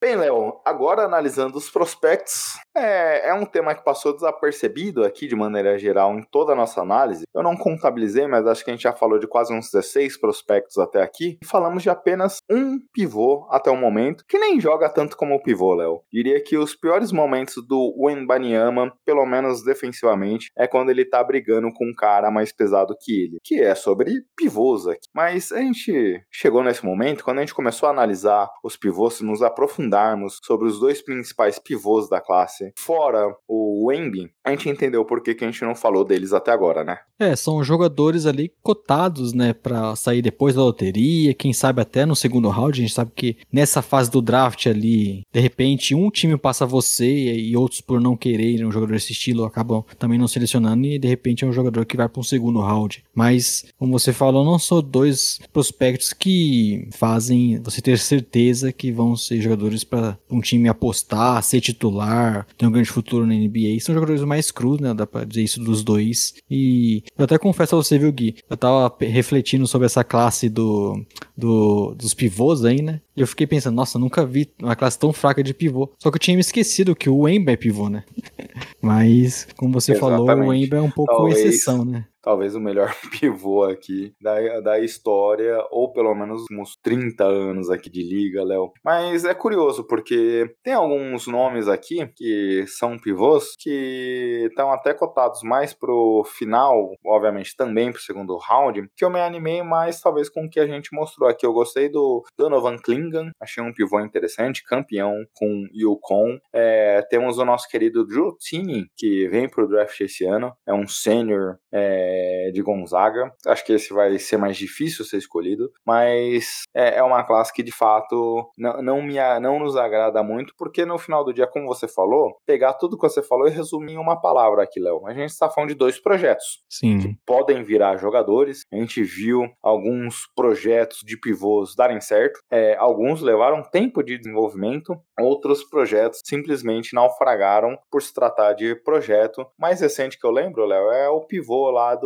[0.00, 5.34] Bem, Léo, agora analisando os prospectos, é, é um tema que passou desapercebido aqui de
[5.34, 7.24] maneira geral em toda a nossa análise.
[7.34, 10.78] Eu não contabilizei, mas acho que a gente já falou de quase uns 16 prospectos
[10.78, 11.38] até aqui.
[11.42, 15.42] E falamos de apenas um pivô até o momento, que nem joga tanto como o
[15.42, 16.02] pivô, Léo.
[16.12, 21.72] Diria que os piores momentos do Wembanyama, pelo menos defensivamente, é quando ele tá brigando
[21.72, 25.08] com um cara mais pesado que ele, que é sobre pivôs aqui.
[25.14, 29.42] Mas a gente chegou nesse momento, quando a gente começou a analisar os pivôs, nos
[29.42, 35.22] aprofundarmos sobre os dois principais pivôs da classe, fora o Wemby, a gente entendeu por
[35.22, 36.98] que, que a gente não falou deles até agora, né?
[37.18, 42.14] É, são jogadores ali cotados, né, pra sair depois da loteria, quem sabe até no
[42.14, 42.78] segundo round.
[42.78, 47.06] A gente sabe que nessa fase do draft ali, de repente, um time passa você
[47.06, 51.08] e outros, por não quererem um jogador desse estilo, acabam também não selecionando e de
[51.08, 53.02] repente é um jogador que vai para um segundo round.
[53.14, 59.16] Mas, como você falou, não são dois prospectos que fazem você ter certeza que vão
[59.16, 63.78] ser jogadores para um time apostar, ser titular, ter um grande futuro na NBA.
[63.80, 64.94] São jogadores mais crus, né?
[64.94, 66.34] Dá pra dizer isso dos dois.
[66.50, 68.36] E eu até confesso a você, viu, Gui?
[68.48, 71.04] Eu tava refletindo sobre essa classe do,
[71.36, 73.00] do, dos pivôs aí, né?
[73.16, 75.90] E eu fiquei pensando, nossa, nunca vi uma classe tão fraca de pivô.
[75.98, 78.04] Só que eu tinha me esquecido que o Emba é pivô, né?
[78.80, 80.64] Mas, como você falou, o Exatamente.
[80.66, 82.04] Emba é um pouco Talvez- exceção, né?
[82.26, 87.88] Talvez o melhor pivô aqui da, da história, ou pelo menos uns 30 anos aqui
[87.88, 88.72] de liga, Léo.
[88.84, 95.42] Mas é curioso, porque tem alguns nomes aqui que são pivôs que estão até cotados
[95.44, 100.46] mais pro final, obviamente também pro segundo round, que eu me animei mais talvez com
[100.46, 101.46] o que a gente mostrou aqui.
[101.46, 106.38] Eu gostei do Donovan Klingan, achei um pivô interessante, campeão com Yukon.
[106.52, 110.88] É, temos o nosso querido Drew Tinney, que vem pro draft esse ano, é um
[110.88, 112.15] sênior é,
[112.52, 113.32] de Gonzaga.
[113.46, 117.62] Acho que esse vai ser mais difícil ser escolhido, mas é, é uma classe que
[117.62, 121.66] de fato não, não, me, não nos agrada muito, porque no final do dia, como
[121.66, 125.06] você falou, pegar tudo que você falou e resumir em uma palavra aqui, Léo.
[125.06, 126.98] A gente está falando de dois projetos Sim.
[126.98, 128.62] que podem virar jogadores.
[128.72, 134.96] A gente viu alguns projetos de pivôs darem certo, é, alguns levaram tempo de desenvolvimento,
[135.18, 139.46] outros projetos simplesmente naufragaram por se tratar de projeto.
[139.58, 142.05] Mais recente que eu lembro, Léo, é o pivô lá do,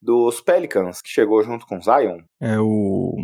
[0.00, 2.20] dos Pelicans, que chegou junto com Zion.
[2.40, 3.16] É o.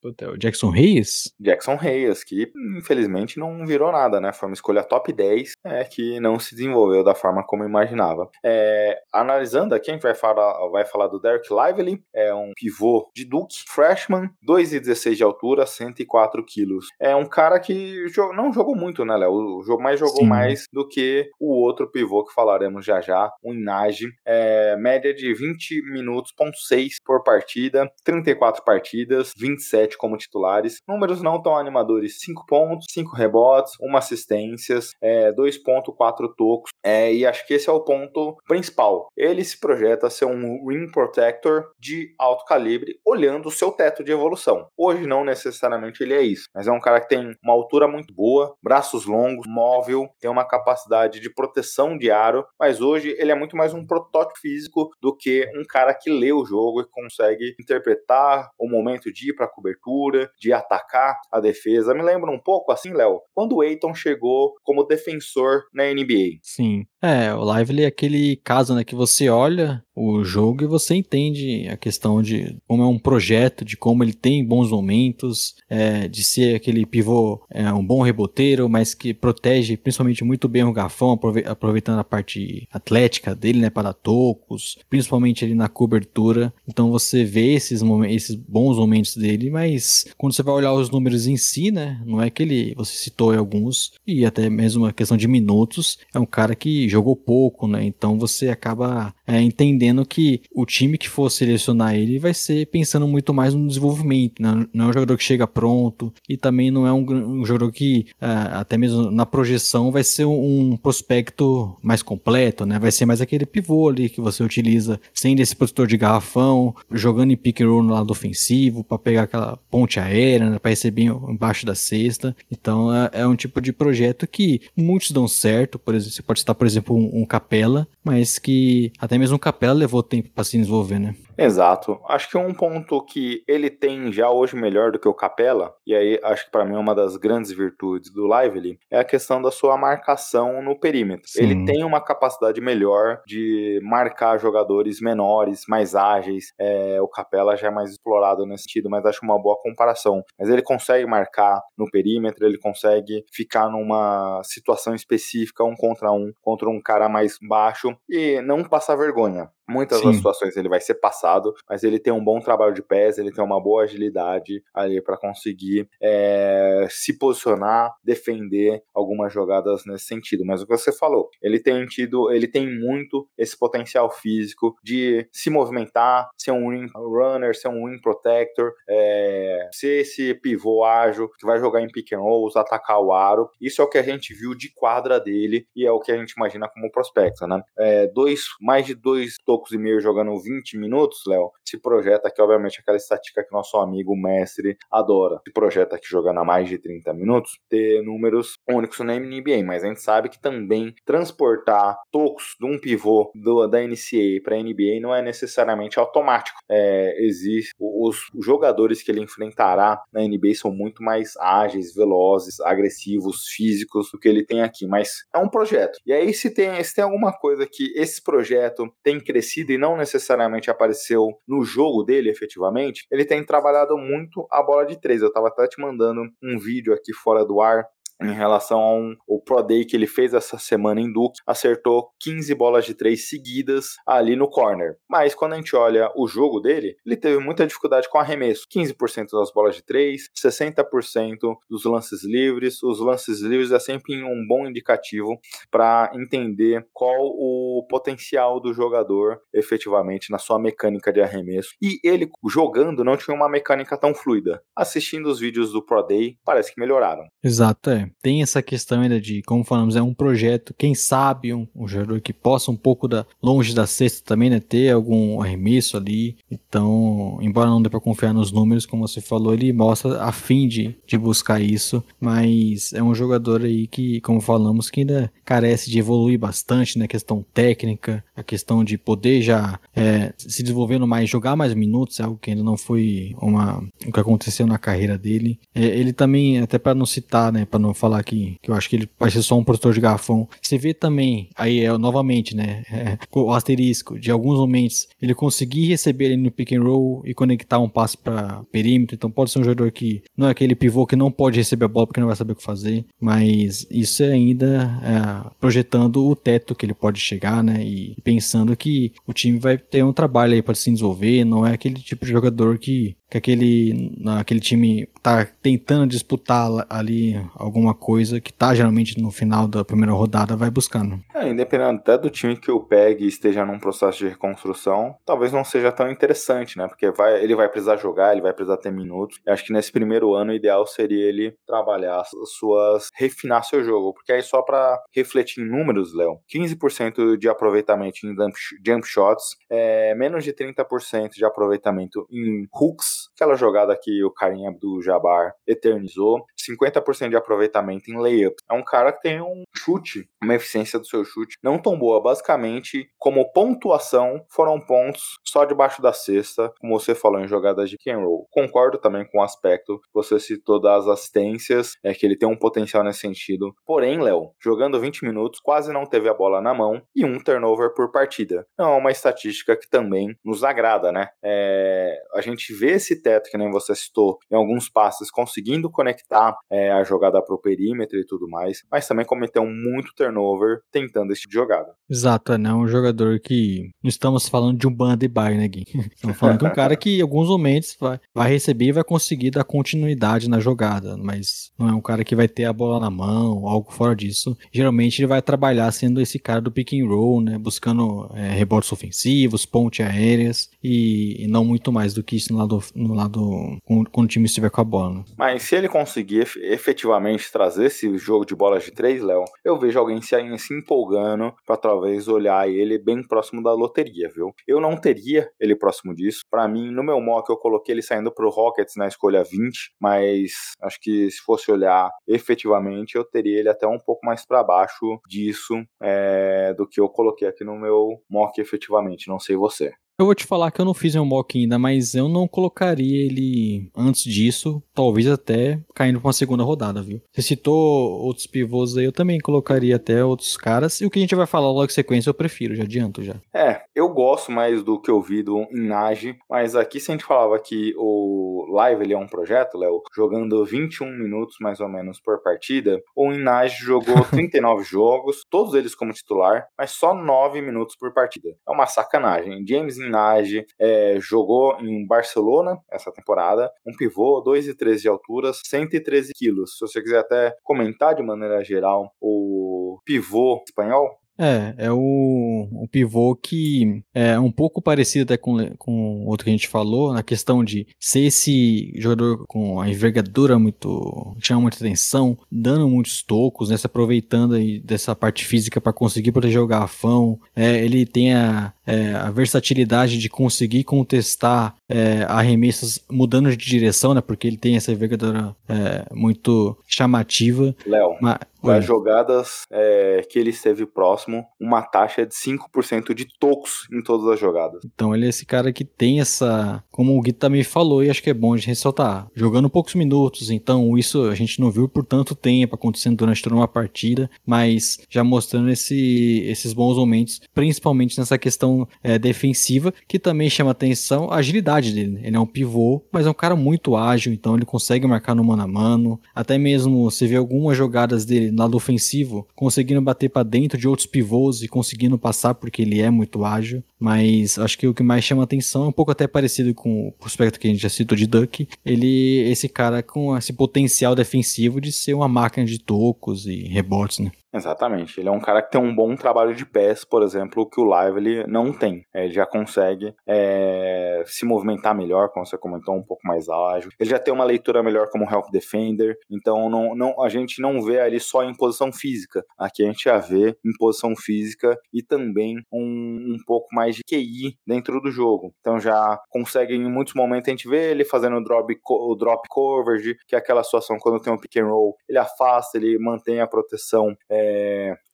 [0.00, 1.34] Puta, é o Jackson Reyes?
[1.38, 4.32] Jackson Reyes, que infelizmente não virou nada, né?
[4.32, 8.30] Foi uma escolha top 10 é, que não se desenvolveu da forma como imaginava.
[8.44, 13.10] É, analisando aqui, a gente vai falar, vai falar do Derek Lively, é um pivô
[13.14, 16.86] de Duke, freshman, 2,16 de altura, 104 quilos.
[16.98, 19.62] É um cara que não jogou muito, né, Léo?
[19.80, 20.26] Mas jogou Sim.
[20.26, 24.06] mais do que o outro pivô que falaremos já já, o Inage.
[24.24, 30.78] É, média de 20 minutos, ponto 6 por partida, 34 partidas, 27 como titulares.
[30.86, 36.70] Números não tão animadores: 5 pontos, 5 rebotes, 1 assistências, é, 2.4 tocos.
[36.84, 39.08] É, e acho que esse é o ponto principal.
[39.16, 44.02] Ele se projeta a ser um ring protector de alto calibre, olhando o seu teto
[44.02, 44.66] de evolução.
[44.76, 48.14] Hoje não necessariamente ele é isso, mas é um cara que tem uma altura muito
[48.14, 53.34] boa, braços longos, móvel, tem uma capacidade de proteção de aro, mas hoje ele é
[53.34, 57.54] muito mais um protótipo físico do que um cara que lê o jogo e consegue
[57.60, 61.94] interpretar o momento de ir para cobertura cobertura, de atacar a defesa.
[61.94, 66.38] Me lembra um pouco assim, Léo, quando o Aiton chegou como defensor na NBA.
[66.42, 66.84] Sim.
[67.02, 71.68] É, o Lively é aquele caso, né, que você olha o jogo e você entende
[71.68, 76.22] a questão de como é um projeto, de como ele tem bons momentos, é, de
[76.22, 81.18] ser aquele pivô, é, um bom reboteiro, mas que protege principalmente muito bem o garfão,
[81.46, 86.52] aproveitando a parte atlética dele, né, para tocos, principalmente ali na cobertura.
[86.68, 90.90] Então você vê esses, momentos, esses bons momentos dele, mas quando você vai olhar os
[90.90, 94.92] números em si, né, não é que ele, você citou alguns, e até mesmo a
[94.92, 100.04] questão de minutos, é um cara que jogou pouco, né, então você acaba é, entendendo
[100.04, 104.66] que o time que for selecionar ele vai ser pensando muito mais no desenvolvimento, né?
[104.74, 108.06] não é um jogador que chega pronto e também não é um, um jogador que
[108.20, 112.78] é, até mesmo na projeção vai ser um, um, prospecto mais completo, né?
[112.78, 117.30] Vai ser mais aquele pivô ali que você utiliza sem esse protetor de garrafão, jogando
[117.30, 120.58] em pick and roll no lado ofensivo para pegar aquela ponte aérea, né?
[120.58, 122.34] para receber embaixo da cesta.
[122.50, 126.40] Então é, é, um tipo de projeto que muitos dão certo, por exemplo, você pode
[126.40, 130.42] citar por exemplo um, um Capela, mas que até mesmo o Capela levou tempo para
[130.44, 131.14] se desenvolver, né?
[131.40, 131.98] Exato.
[132.06, 135.94] Acho que um ponto que ele tem já hoje melhor do que o Capela, e
[135.94, 139.40] aí acho que para mim é uma das grandes virtudes do Lively, é a questão
[139.40, 141.26] da sua marcação no perímetro.
[141.26, 141.42] Sim.
[141.42, 146.52] Ele tem uma capacidade melhor de marcar jogadores menores, mais ágeis.
[146.58, 150.22] É, o Capela já é mais explorado nesse sentido, mas acho uma boa comparação.
[150.38, 156.30] Mas ele consegue marcar no perímetro, ele consegue ficar numa situação específica, um contra um,
[156.42, 159.48] contra um cara mais baixo e não passar vergonha.
[159.70, 160.06] Muitas Sim.
[160.06, 163.32] das situações ele vai ser passado, mas ele tem um bom trabalho de pés, ele
[163.32, 170.44] tem uma boa agilidade ali para conseguir é, se posicionar, defender algumas jogadas nesse sentido.
[170.44, 175.28] Mas o que você falou, ele tem tido, ele tem muito esse potencial físico de
[175.32, 181.28] se movimentar, ser um ring runner, ser um ring protector, é, ser esse pivô ágil
[181.38, 183.48] que vai jogar em pick and rolls, atacar o aro.
[183.60, 186.16] Isso é o que a gente viu de quadra dele e é o que a
[186.16, 187.62] gente imagina como prospecto, né?
[187.78, 192.40] É, dois, mais de dois poucos e meio jogando 20 minutos, Léo, se projeta aqui,
[192.40, 195.40] obviamente, aquela estatística que nosso amigo mestre adora.
[195.46, 199.84] Se projeta aqui jogando a mais de 30 minutos, ter números únicos na NBA, mas
[199.84, 204.62] a gente sabe que também transportar tocos de um pivô do, da NCAA para a
[204.62, 206.58] NBA não é necessariamente automático.
[206.70, 212.60] É, existe os, os jogadores que ele enfrentará na NBA são muito mais ágeis, velozes,
[212.60, 215.98] agressivos, físicos do que ele tem aqui, mas é um projeto.
[216.06, 219.39] E aí se tem, se tem alguma coisa que esse projeto tem crescido
[219.74, 225.00] e não necessariamente apareceu no jogo dele efetivamente, ele tem trabalhado muito a bola de
[225.00, 225.22] três.
[225.22, 227.84] Eu estava até te mandando um vídeo aqui fora do ar
[228.22, 232.54] em relação ao um, Pro Day que ele fez essa semana em Duke, acertou 15
[232.54, 234.96] bolas de 3 seguidas ali no corner.
[235.08, 238.66] Mas quando a gente olha o jogo dele, ele teve muita dificuldade com arremesso.
[238.72, 242.82] 15% das bolas de 3, 60% dos lances livres.
[242.82, 245.38] Os lances livres é sempre um bom indicativo
[245.70, 251.70] para entender qual o potencial do jogador efetivamente na sua mecânica de arremesso.
[251.82, 254.62] E ele jogando não tinha uma mecânica tão fluida.
[254.76, 257.24] Assistindo os vídeos do Pro Day, parece que melhoraram.
[257.42, 258.09] Exato, é.
[258.22, 262.20] Tem essa questão ainda de, como falamos, é um projeto, quem sabe um, um jogador
[262.20, 266.36] que possa um pouco da longe da cesta também, né, ter algum arremesso ali.
[266.50, 270.68] Então, embora não dê para confiar nos números, como você falou, ele mostra a fim
[270.68, 275.90] de, de buscar isso, mas é um jogador aí que, como falamos, que ainda carece
[275.90, 281.06] de evoluir bastante na né, questão técnica, a questão de poder já é, se desenvolvendo
[281.06, 284.78] mais, jogar mais minutos, é algo que ainda não foi uma, o que aconteceu na
[284.78, 285.58] carreira dele.
[285.74, 288.88] É, ele também, até para não citar, né, para não falar que, que eu acho
[288.88, 292.56] que ele vai ser só um produtor de garrafão, você vê também, aí é novamente,
[292.56, 297.22] né, é, o asterisco, de alguns momentos ele conseguir receber ele no pick and roll
[297.24, 300.74] e conectar um passe para perímetro, então pode ser um jogador que não é aquele
[300.74, 303.86] pivô que não pode receber a bola porque não vai saber o que fazer, mas
[303.90, 309.12] isso é ainda é, projetando o teto que ele pode chegar, né, e pensando que
[309.26, 312.32] o time vai ter um trabalho aí para se desenvolver, não é aquele tipo de
[312.32, 319.20] jogador que que aquele, aquele time tá tentando disputar ali alguma coisa que tá geralmente
[319.20, 321.20] no final da primeira rodada vai buscando.
[321.34, 325.64] É, independente até do time que o pegue esteja num processo de reconstrução, talvez não
[325.64, 326.88] seja tão interessante, né?
[326.88, 329.40] Porque vai, ele vai precisar jogar, ele vai precisar ter minutos.
[329.46, 333.84] Eu acho que nesse primeiro ano o ideal seria ele trabalhar as suas refinar seu
[333.84, 338.54] jogo, porque aí só para refletir em números, Léo, 15% de aproveitamento em jump,
[338.84, 344.66] jump shots, é, menos de 30% de aproveitamento em hooks aquela jogada que o Karim
[344.66, 348.54] Abdul-Jabbar eternizou, 50% de aproveitamento em layup.
[348.70, 352.22] É um cara que tem um chute, uma eficiência do seu chute não tão boa.
[352.22, 357.96] Basicamente, como pontuação, foram pontos só debaixo da cesta, como você falou em jogadas de
[358.10, 358.46] and roll.
[358.50, 362.56] Concordo também com o aspecto que você citou das assistências, é que ele tem um
[362.56, 363.72] potencial nesse sentido.
[363.86, 367.94] Porém, Léo, jogando 20 minutos, quase não teve a bola na mão e um turnover
[367.94, 368.66] por partida.
[368.78, 371.28] Não é uma estatística que também nos agrada, né?
[371.42, 376.90] É, a gente vê esse que nem você citou, em alguns passes, conseguindo conectar é,
[376.90, 381.42] a jogada para o perímetro e tudo mais, mas também cometeu muito turnover tentando esse
[381.42, 381.94] tipo de jogada.
[382.08, 383.90] Exato, é um jogador que.
[384.02, 385.84] Não estamos falando de um band by, né, Gui?
[386.14, 389.50] Estamos falando de um cara que em alguns momentos vai, vai receber e vai conseguir
[389.50, 393.10] dar continuidade na jogada, mas não é um cara que vai ter a bola na
[393.10, 394.56] mão, algo fora disso.
[394.72, 397.58] Geralmente ele vai trabalhar sendo esse cara do pick and roll, né?
[397.58, 402.58] Buscando é, rebotes ofensivos, ponte aéreas e, e, não muito mais do que isso no
[402.58, 405.14] lado, no lado quando, o time estiver com a bola.
[405.14, 405.24] Né?
[405.36, 409.98] Mas se ele conseguir efetivamente trazer esse jogo de bolas de três, Léo, eu vejo
[409.98, 414.52] alguém se, se empolgando para talvez olhar ele bem próximo da loteria, viu?
[414.66, 416.40] Eu não teria ele próximo disso.
[416.50, 420.52] Para mim, no meu mock, eu coloquei ele saindo pro Rockets na escolha 20, mas
[420.82, 425.20] acho que se fosse olhar efetivamente, eu teria ele até um pouco mais para baixo
[425.28, 429.28] disso é, do que eu coloquei aqui no meu mock efetivamente.
[429.28, 429.92] Não sei você.
[430.20, 433.24] Eu vou te falar que eu não fiz um mock ainda, mas eu não colocaria
[433.24, 437.22] ele antes disso, talvez até caindo para uma segunda rodada, viu?
[437.32, 441.00] Você citou outros pivôs aí, eu também colocaria até outros caras.
[441.00, 443.36] E o que a gente vai falar logo em sequência eu prefiro, já adianto já.
[443.54, 447.24] É, eu gosto mais do que eu vi do Inage, mas aqui se a gente
[447.24, 452.20] falava que o Live ele é um projeto, Léo, jogando 21 minutos mais ou menos
[452.20, 457.96] por partida, o Inage jogou 39 jogos, todos eles como titular, mas só 9 minutos
[457.96, 458.50] por partida.
[458.68, 459.64] É uma sacanagem.
[459.66, 466.76] James Minaj é, jogou em Barcelona essa temporada, um pivô, 2,13 de altura, 113 quilos.
[466.76, 472.86] Se você quiser até comentar de maneira geral o pivô espanhol, é, é o, o
[472.86, 477.22] pivô que é um pouco parecido até com, com outro que a gente falou, na
[477.22, 481.34] questão de ser esse jogador com a envergadura muito.
[481.40, 486.32] chama muita atenção, dando muitos tocos, né, se aproveitando aí dessa parte física para conseguir
[486.32, 487.40] proteger o garrafão.
[487.56, 494.12] É, ele tem a, é, a versatilidade de conseguir contestar é, arremessos mudando de direção,
[494.12, 497.74] né, porque ele tem essa envergadura é, muito chamativa.
[497.86, 498.16] Léo,
[498.62, 504.26] das jogadas é, que ele esteve próximo, uma taxa de 5% de tocos em todas
[504.28, 504.80] as jogadas.
[504.84, 506.82] Então ele é esse cara que tem essa.
[506.90, 509.28] Como o Gui também falou, e acho que é bom de ressaltar.
[509.34, 513.56] Jogando poucos minutos, então isso a gente não viu por tanto tempo acontecendo durante toda
[513.56, 520.18] uma partida, mas já mostrando esse, esses bons momentos, principalmente nessa questão é, defensiva, que
[520.18, 522.20] também chama atenção a agilidade dele.
[522.22, 525.44] Ele é um pivô, mas é um cara muito ágil, então ele consegue marcar no
[525.44, 526.20] mano a mano.
[526.34, 531.06] Até mesmo você vê algumas jogadas dele lado ofensivo, conseguindo bater para dentro de outros
[531.06, 533.82] pivôs e conseguindo passar porque ele é muito ágil.
[533.98, 537.12] Mas acho que o que mais chama atenção é um pouco até parecido com o
[537.12, 538.68] prospecto que a gente já citou de Duck.
[538.84, 544.18] Ele, esse cara com esse potencial defensivo de ser uma máquina de tocos e rebotes,
[544.20, 544.32] né?
[544.52, 545.20] Exatamente.
[545.20, 547.84] Ele é um cara que tem um bom trabalho de pés, por exemplo, que o
[547.84, 549.04] Lively não tem.
[549.14, 553.90] Ele já consegue é, se movimentar melhor, como você comentou, um pouco mais ágil.
[553.98, 556.18] Ele já tem uma leitura melhor como help defender.
[556.28, 559.44] Então não, não, a gente não vê ali só em posição física.
[559.56, 564.02] Aqui a gente já vê em posição física e também um, um pouco mais de
[564.02, 565.54] QI dentro do jogo.
[565.60, 569.46] Então já consegue, em muitos momentos, a gente vê ele fazendo o drop, o drop
[569.48, 573.40] coverage, que é aquela situação quando tem um pick and roll, ele afasta, ele mantém
[573.40, 574.14] a proteção.
[574.28, 574.39] É,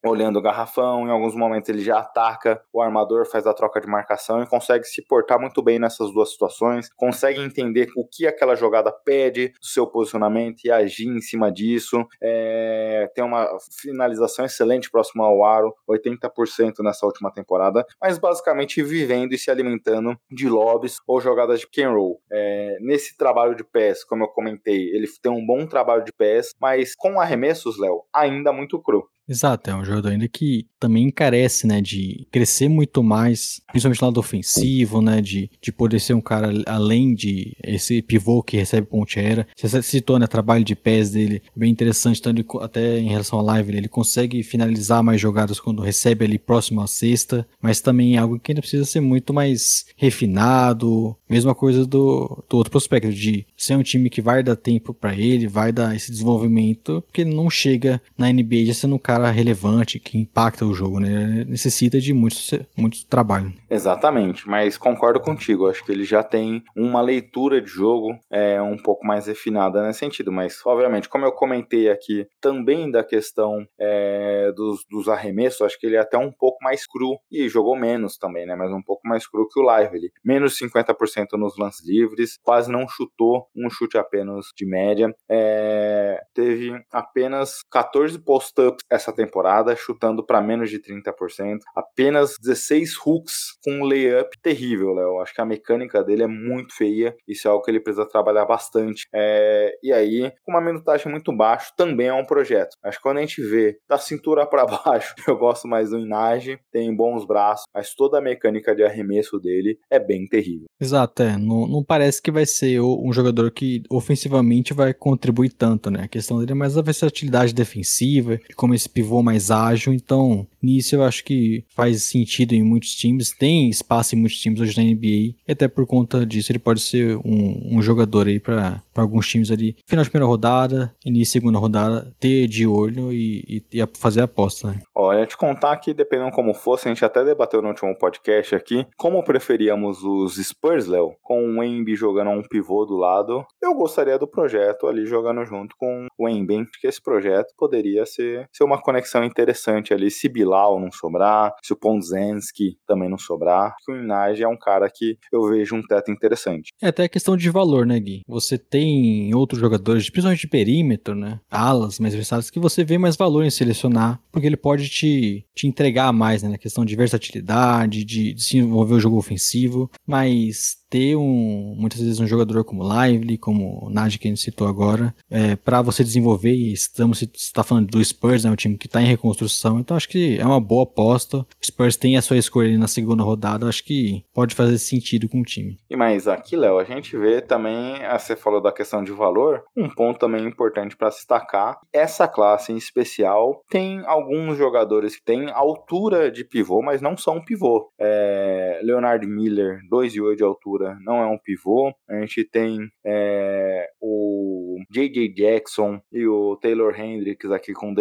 [0.05, 3.86] olhando o garrafão, em alguns momentos ele já ataca, o armador faz a troca de
[3.86, 8.55] marcação e consegue se portar muito bem nessas duas situações, consegue entender o que aquela
[8.55, 12.07] jogada pede do seu posicionamento e agir em cima disso.
[12.23, 13.48] É, tem uma
[13.81, 20.16] finalização excelente próximo ao aro, 80% nessa última temporada, mas basicamente vivendo e se alimentando
[20.31, 22.20] de lobbies ou jogadas de and roll.
[22.32, 26.51] É, nesse trabalho de pés, como eu comentei, ele tem um bom trabalho de pés,
[26.61, 29.07] mas com arremessos, Léo, ainda muito cru.
[29.28, 34.07] Exato, é um jogador ainda que também encarece, né, de crescer muito mais, principalmente no
[34.07, 38.86] lado ofensivo, né, de, de poder ser um cara além de esse pivô que recebe
[38.86, 39.47] ponte aérea.
[39.57, 43.43] Você citou, né, trabalho de pés dele, bem interessante, então ele, até em relação à
[43.43, 48.19] live, ele consegue finalizar mais jogadas quando recebe ali próximo à cesta, mas também é
[48.19, 53.44] algo que ainda precisa ser muito mais refinado, mesma coisa do, do outro prospecto, de
[53.57, 57.35] ser um time que vai dar tempo para ele, vai dar esse desenvolvimento, porque ele
[57.35, 61.44] não chega na NBA já sendo um cara relevante, que impacta o jogo, né?
[61.48, 62.36] Necessita de muito,
[62.76, 63.52] muito trabalho.
[63.70, 65.68] Exatamente, mas concordo contigo.
[65.68, 70.01] Acho que ele já tem uma leitura de jogo é, um pouco mais refinada nesse
[70.01, 70.30] sentido.
[70.30, 75.86] Mas, obviamente, como eu comentei aqui também da questão é, dos, dos, arremessos, acho que
[75.86, 78.55] ele é até um pouco mais cru e jogou menos também, né?
[78.55, 79.97] Mas um pouco mais cru que o Live.
[79.97, 85.14] Ele menos 50% nos lances livres, quase não chutou, um chute apenas de média.
[85.28, 91.59] É, teve apenas 14 post-ups temporada, chutando para menos de 30%.
[91.74, 95.20] Apenas 16 hooks com um layup terrível, Léo.
[95.20, 97.15] Acho que a mecânica dele é muito feia.
[97.27, 99.07] Isso é algo que ele precisa trabalhar bastante.
[99.15, 102.77] É, e aí, com uma minutagem muito baixa, também é um projeto.
[102.83, 106.59] Acho que quando a gente vê da cintura para baixo, eu gosto mais do Inage,
[106.70, 110.66] tem bons braços, mas toda a mecânica de arremesso dele é bem terrível.
[110.81, 111.37] Exato, é.
[111.37, 116.03] Não, não parece que vai ser um jogador que ofensivamente vai contribuir tanto, né?
[116.05, 120.97] A questão dele é mais a versatilidade defensiva, como esse pivô mais ágil, então nisso
[120.97, 124.82] eu acho que faz sentido em muitos times, tem espaço em muitos times hoje na
[124.82, 129.28] NBA, e até por conta disso ele pode ser um, um jogador aí para alguns
[129.28, 133.82] times ali, final de primeira rodada, início de segunda rodada, ter de olho e, e,
[133.82, 134.81] e fazer a aposta, né?
[134.94, 138.86] Olha, te contar que dependendo como fosse, a gente até debateu no último podcast aqui,
[138.97, 144.18] como preferíamos os Spurs, Léo, com o Embi jogando um pivô do lado, eu gostaria
[144.18, 148.81] do projeto ali jogando junto com o Embi, porque esse projeto poderia ser, ser uma
[148.86, 154.44] conexão interessante ali, se Bilal não sobrar, se o Ponzensky também não sobrar, o Inage
[154.44, 156.70] é um cara que eu vejo um teto interessante.
[156.80, 158.22] É até questão de valor, né, Gui?
[158.28, 163.16] Você tem outros jogadores, principalmente de perímetro, né, alas mais versáteis, que você vê mais
[163.16, 168.04] valor em selecionar, porque ele pode te, te entregar mais, né, na questão de versatilidade,
[168.04, 173.86] de desenvolver o jogo ofensivo, mas ter um, muitas vezes um jogador como Lively, como
[173.86, 177.88] o Nagy que a gente citou agora, é, para você desenvolver, e estamos está falando
[177.88, 181.38] do Spurs, né, que está em reconstrução, então acho que é uma boa aposta.
[181.38, 185.28] O Spurs tem a sua escolha ali na segunda rodada, acho que pode fazer sentido
[185.28, 185.78] com o time.
[185.90, 189.88] E mais aqui, Léo, a gente vê também, você falou da questão de valor, um
[189.88, 196.30] ponto também importante para destacar, essa classe em especial tem alguns jogadores que têm altura
[196.30, 197.90] de pivô, mas não são pivô.
[197.98, 201.93] É, Leonard Miller, 2,8 de altura, não é um pivô.
[202.09, 205.32] A gente tem é, o J.J.
[205.34, 207.93] Jackson e o Taylor Hendricks aqui com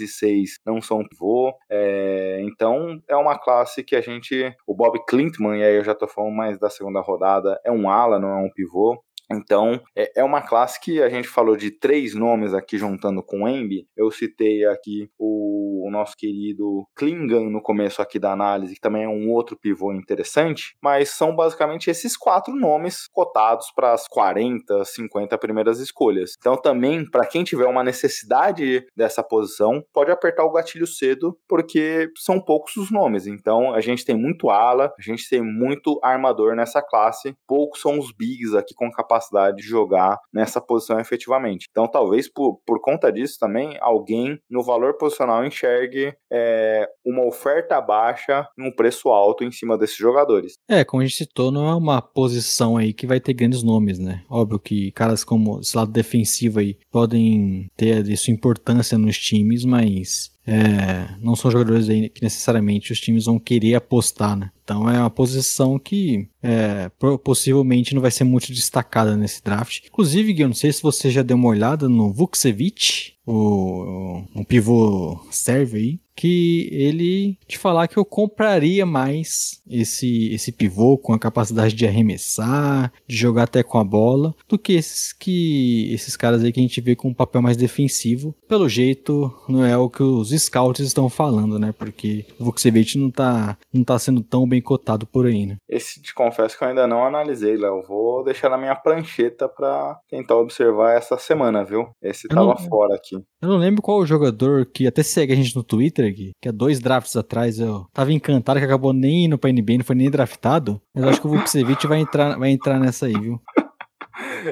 [0.00, 1.52] e 6 não são pivô.
[1.68, 4.54] É, então é uma classe que a gente.
[4.66, 7.90] O Bob Clintman, e aí eu já tô falando mais da segunda rodada, é um
[7.90, 8.98] ala, não é um pivô.
[9.32, 13.48] Então, é, é uma classe que a gente falou de três nomes aqui juntando com
[13.48, 13.86] Embi.
[13.96, 19.08] Eu citei aqui o nosso querido Klingan no começo aqui da análise, que também é
[19.08, 25.38] um outro pivô interessante, mas são basicamente esses quatro nomes cotados para as 40, 50
[25.38, 26.34] primeiras escolhas.
[26.38, 32.08] Então, também, para quem tiver uma necessidade dessa posição, pode apertar o gatilho cedo, porque
[32.16, 33.26] são poucos os nomes.
[33.26, 37.98] Então, a gente tem muito ala, a gente tem muito armador nessa classe, poucos são
[37.98, 39.19] os bigs aqui com capacidade
[39.56, 41.66] de jogar nessa posição efetivamente.
[41.70, 47.80] Então, talvez por, por conta disso também, alguém no valor posicional enxergue é, uma oferta
[47.80, 50.54] baixa e um preço alto em cima desses jogadores.
[50.68, 53.98] É, como a gente citou, não é uma posição aí que vai ter grandes nomes,
[53.98, 54.22] né?
[54.28, 60.30] Óbvio que caras como esse lado defensivo aí podem ter sua importância nos times, mas
[60.46, 64.50] é, não são jogadores que necessariamente os times vão querer apostar, né?
[64.64, 66.90] Então é uma posição que é,
[67.22, 69.86] possivelmente não vai ser muito destacada nesse draft.
[69.86, 75.20] Inclusive, eu não sei se você já deu uma olhada no Vukcevic, o, um pivô
[75.30, 81.18] serve aí, que ele te falar que eu compraria mais esse esse pivô com a
[81.18, 86.44] capacidade de arremessar, de jogar até com a bola, do que esses que esses caras
[86.44, 88.34] aí que a gente vê com um papel mais defensivo.
[88.46, 91.72] Pelo jeito, não é o que os scouts estão falando, né?
[91.72, 95.56] Porque o Vukcevic não tá não tá sendo tão bem cotado por aí, né?
[95.66, 97.82] Esse te confesso que eu ainda não analisei, Léo.
[97.88, 101.88] Vou deixar na minha prancheta para tentar observar essa semana, viu?
[102.02, 103.09] Esse eu tava não, fora aqui.
[103.16, 106.48] Eu não lembro qual o jogador que até segue a gente no Twitter aqui, que
[106.48, 109.96] há dois drafts atrás eu tava encantado que acabou nem indo pra NBA, não foi
[109.96, 110.80] nem draftado.
[110.94, 113.40] Mas eu acho que o Vukcevic vai entrar, vai entrar nessa aí, viu?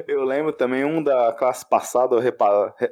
[0.07, 2.17] Eu lembro também um da classe passada,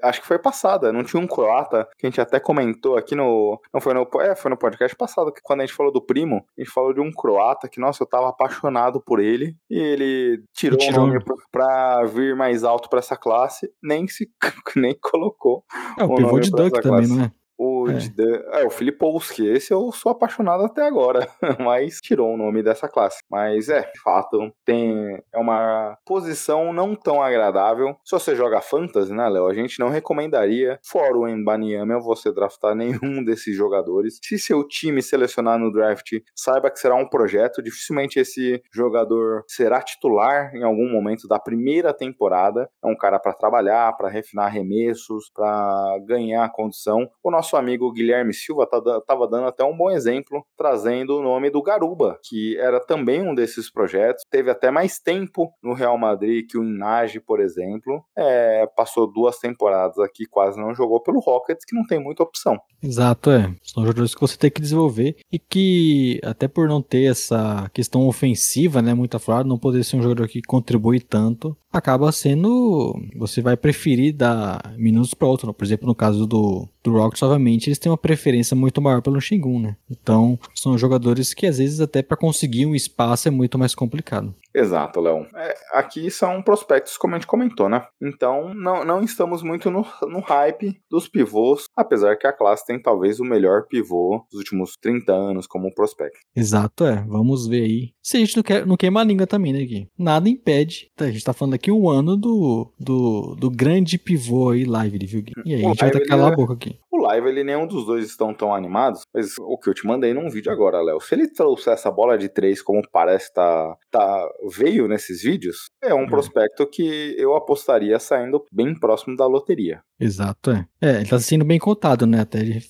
[0.02, 3.60] acho que foi passada, não tinha um croata, que a gente até comentou aqui no.
[3.72, 4.08] Não foi no.
[4.20, 6.92] É, foi no podcast passado, que quando a gente falou do primo, a gente falou
[6.92, 11.04] de um croata que, nossa, eu tava apaixonado por ele, e ele tirou, tirou.
[11.04, 14.30] o nome pra vir mais alto pra essa classe, nem se
[14.76, 15.64] nem colocou.
[15.98, 17.32] É, o, o pivô de Duck também, não é?
[17.58, 17.94] O, é.
[17.94, 21.28] De, é, o Filipowski, esse eu sou apaixonado até agora,
[21.58, 23.18] mas tirou o nome dessa classe.
[23.30, 27.96] Mas é, de fato, tem, é uma posição não tão agradável.
[28.04, 32.74] Se você joga Fantasy, né, Léo, a gente não recomendaria, fora o Embanyama, você draftar
[32.76, 34.18] nenhum desses jogadores.
[34.22, 39.80] Se seu time selecionar no draft, saiba que será um projeto, dificilmente esse jogador será
[39.80, 42.68] titular em algum momento da primeira temporada.
[42.84, 47.08] É um cara para trabalhar, para refinar arremessos, para ganhar condição.
[47.22, 51.22] O nosso nosso amigo Guilherme Silva estava tá, dando até um bom exemplo, trazendo o
[51.22, 54.24] nome do Garuba, que era também um desses projetos.
[54.28, 58.02] Teve até mais tempo no Real Madrid que o Inage, por exemplo.
[58.18, 62.58] É, passou duas temporadas aqui, quase não jogou pelo Rockets, que não tem muita opção.
[62.82, 63.54] Exato, é.
[63.62, 68.08] São jogadores que você tem que desenvolver e que, até por não ter essa questão
[68.08, 72.94] ofensiva, né, muito aflorada, não poder ser um jogador que contribui tanto, acaba sendo.
[73.16, 75.52] Você vai preferir dar minutos para outro.
[75.52, 79.20] Por exemplo, no caso do, do Rockets, obviamente, eles têm uma preferência muito maior pelo
[79.20, 79.76] Shingun, né?
[79.90, 84.34] Então, são jogadores que às vezes até para conseguir um espaço é muito mais complicado.
[84.56, 85.26] Exato, Léo.
[85.34, 87.86] É, aqui são prospectos, como a gente comentou, né?
[88.00, 92.80] Então, não, não estamos muito no, no hype dos pivôs, apesar que a classe tem
[92.80, 96.18] talvez o melhor pivô dos últimos 30 anos como prospecto.
[96.34, 97.04] Exato, é.
[97.06, 97.90] Vamos ver aí.
[98.02, 99.90] Se a gente não, quer, não queima a língua também, né, Gui?
[99.98, 100.90] Nada impede.
[100.98, 105.22] A gente tá falando aqui um ano do, do, do grande pivô aí, live, viu,
[105.22, 105.32] Gui?
[105.44, 106.78] E aí, a gente vai ter que calar a boca aqui.
[106.90, 110.14] O live, ele nenhum dos dois estão tão animados, mas o que eu te mandei
[110.14, 114.28] num vídeo agora, Léo, se ele trouxer essa bola de três como parece tá, tá
[114.48, 116.06] veio nesses vídeos, é um hum.
[116.06, 119.82] prospecto que eu apostaria saindo bem próximo da loteria.
[119.98, 120.66] Exato, é.
[120.80, 122.20] É, ele tá sendo bem cotado, né?
[122.20, 122.60] Até ele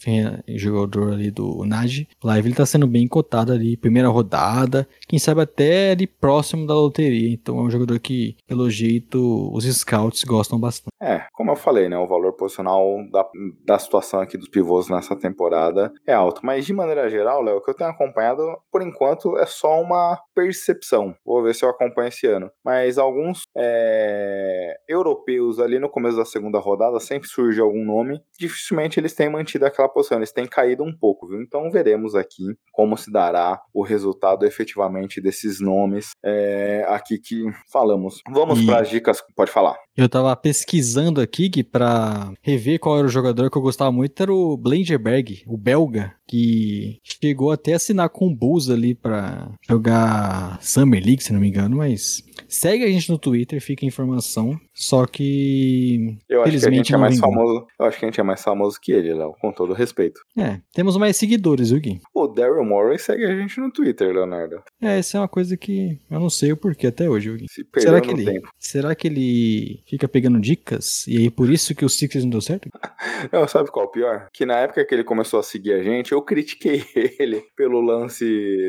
[0.56, 5.40] jogador ali do Nage Live, ele tá sendo bem cotado ali, primeira rodada, quem sabe
[5.40, 7.32] até ali próximo da loteria.
[7.32, 10.92] Então é um jogador que, pelo jeito, os scouts gostam bastante.
[11.02, 11.98] É, como eu falei, né?
[11.98, 13.28] O valor posicional da,
[13.64, 16.40] da situação aqui dos pivôs nessa temporada é alto.
[16.44, 20.18] Mas de maneira geral, Léo, o que eu tenho acompanhado, por enquanto, é só uma
[20.34, 21.14] percepção.
[21.24, 22.50] Vou ver se eu acompanho esse ano.
[22.64, 28.20] Mas alguns é, europeus ali no começo da segunda rodada sempre sempre surge algum nome,
[28.38, 31.40] dificilmente eles têm mantido aquela posição, eles têm caído um pouco, viu?
[31.40, 38.20] Então veremos aqui como se dará o resultado efetivamente desses nomes é, aqui que falamos.
[38.30, 39.76] Vamos para as dicas, pode falar.
[39.96, 44.32] Eu tava pesquisando aqui para rever qual era o jogador que eu gostava muito, era
[44.32, 50.58] o Blangerberg, o belga, que chegou até a assinar com o Bulls ali para jogar
[50.60, 54.58] Summer League, se não me engano, mas segue a gente no Twitter, fica a informação
[54.78, 56.18] Só que.
[56.28, 57.66] Eu acho que a felizmente gente é mais famoso.
[57.80, 60.20] Eu acho que a gente é mais famoso que ele, Léo, com todo respeito.
[60.38, 62.00] É, temos mais seguidores, viu, Gui?
[62.14, 64.60] O Daryl Morey segue a gente no Twitter, Leonardo.
[64.82, 67.46] É, essa é uma coisa que eu não sei o porquê até hoje, viu, Gui?
[67.48, 68.48] Se Será que, ele, tempo.
[68.58, 71.06] será que ele fica pegando dicas?
[71.06, 72.68] E aí por isso que o Sixers não deu certo?
[73.32, 74.28] Não, sabe qual é o pior?
[74.32, 76.84] Que na época que ele começou a seguir a gente, eu critiquei
[77.18, 78.24] ele pelo lance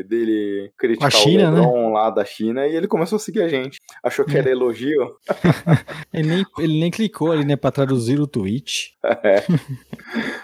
[0.08, 1.60] dele criticar A China, né?
[1.60, 3.78] o LeBron lá da China e ele começou a seguir a gente.
[4.02, 4.38] Achou que É.
[4.40, 5.16] era elogio.
[6.12, 8.96] Ele nem, ele nem clicou ali, né, pra traduzir o tweet.
[9.24, 9.42] É.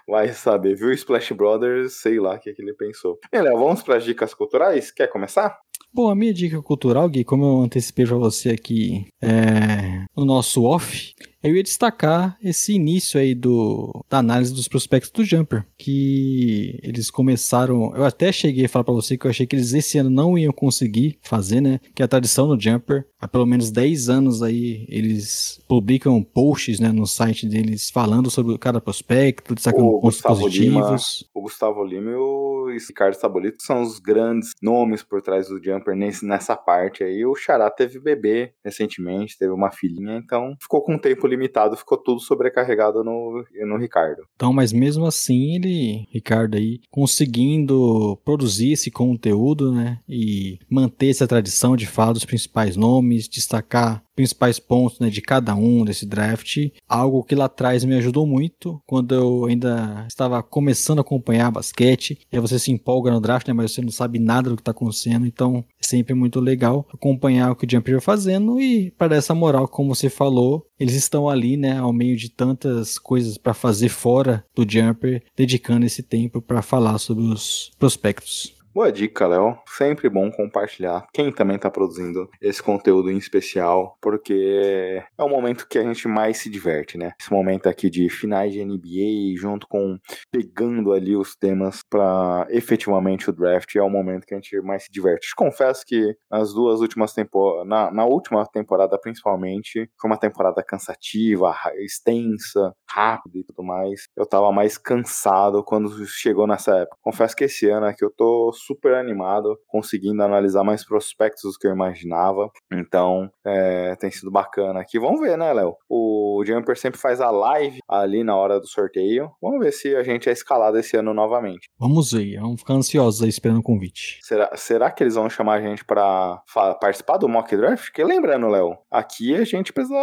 [0.08, 0.92] Vai saber, viu?
[0.92, 3.18] Splash Brothers, sei lá o que, que ele pensou.
[3.30, 4.90] Bem, Léo, vamos para as dicas culturais?
[4.90, 5.58] Quer começar?
[5.92, 10.64] Bom, a minha dica cultural, Gui, como eu antecipei pra você aqui é, no nosso
[10.64, 11.14] off,
[11.44, 17.10] eu ia destacar esse início aí do, da análise dos prospectos do Jumper, que eles
[17.10, 20.08] começaram, eu até cheguei a falar pra você que eu achei que eles esse ano
[20.08, 24.08] não iam conseguir fazer, né, que é a tradição do Jumper, há pelo menos 10
[24.08, 30.00] anos aí eles publicam posts, né, no site deles falando sobre cada prospecto, destacando O
[30.00, 30.80] pontos Gustavo Lima.
[30.80, 31.30] positivos.
[31.34, 35.94] O Gustavo Lima e o Ricardo Sabolito são os grandes nomes por trás do Jumper
[35.94, 37.24] nesse, nessa parte aí.
[37.26, 41.98] O Xará teve bebê recentemente, teve uma filhinha, então ficou com um tempo limitado, ficou
[41.98, 44.22] tudo sobrecarregado no, no Ricardo.
[44.34, 51.26] Então, mas mesmo assim, ele, Ricardo aí, conseguindo produzir esse conteúdo, né, e manter essa
[51.26, 56.56] tradição de falar dos principais nomes, destacar principais pontos, né, de cada um desse draft,
[56.88, 62.18] algo que lá atrás me ajudou muito, quando eu ainda estava começando a acompanhar basquete,
[62.32, 64.62] e aí você se empolga no draft, né, mas você não sabe nada do que
[64.62, 68.90] está acontecendo, então é sempre muito legal acompanhar o que o Jumper vai fazendo e
[68.92, 73.36] para essa moral, como você falou, eles estão ali, né, ao meio de tantas coisas
[73.36, 78.54] para fazer fora do Jumper, dedicando esse tempo para falar sobre os prospectos.
[78.74, 79.56] Boa dica, Léo.
[79.68, 81.06] Sempre bom compartilhar.
[81.12, 86.08] Quem também tá produzindo esse conteúdo em especial, porque é o momento que a gente
[86.08, 87.12] mais se diverte, né?
[87.20, 89.96] Esse momento aqui de finais de NBA, junto com
[90.28, 94.82] pegando ali os temas para efetivamente o draft, é o momento que a gente mais
[94.82, 95.28] se diverte.
[95.28, 100.64] Te confesso que nas duas últimas temporadas, na, na última temporada principalmente, foi uma temporada
[100.64, 104.08] cansativa, extensa, rápida e tudo mais.
[104.16, 106.96] Eu tava mais cansado quando chegou nessa época.
[107.00, 111.66] Confesso que esse ano aqui eu tô super animado, conseguindo analisar mais prospectos do que
[111.66, 112.50] eu imaginava.
[112.72, 114.98] Então, é, tem sido bacana aqui.
[114.98, 115.76] Vamos ver, né, Léo?
[115.88, 119.30] O Jumper sempre faz a live ali na hora do sorteio.
[119.40, 121.68] Vamos ver se a gente é escalado esse ano novamente.
[121.78, 124.18] Vamos ver, vamos ficar ansiosos aí esperando o convite.
[124.22, 127.84] Será, será que eles vão chamar a gente pra fa- participar do mock draft?
[127.86, 129.94] Porque lembrando, Léo, aqui a gente precisa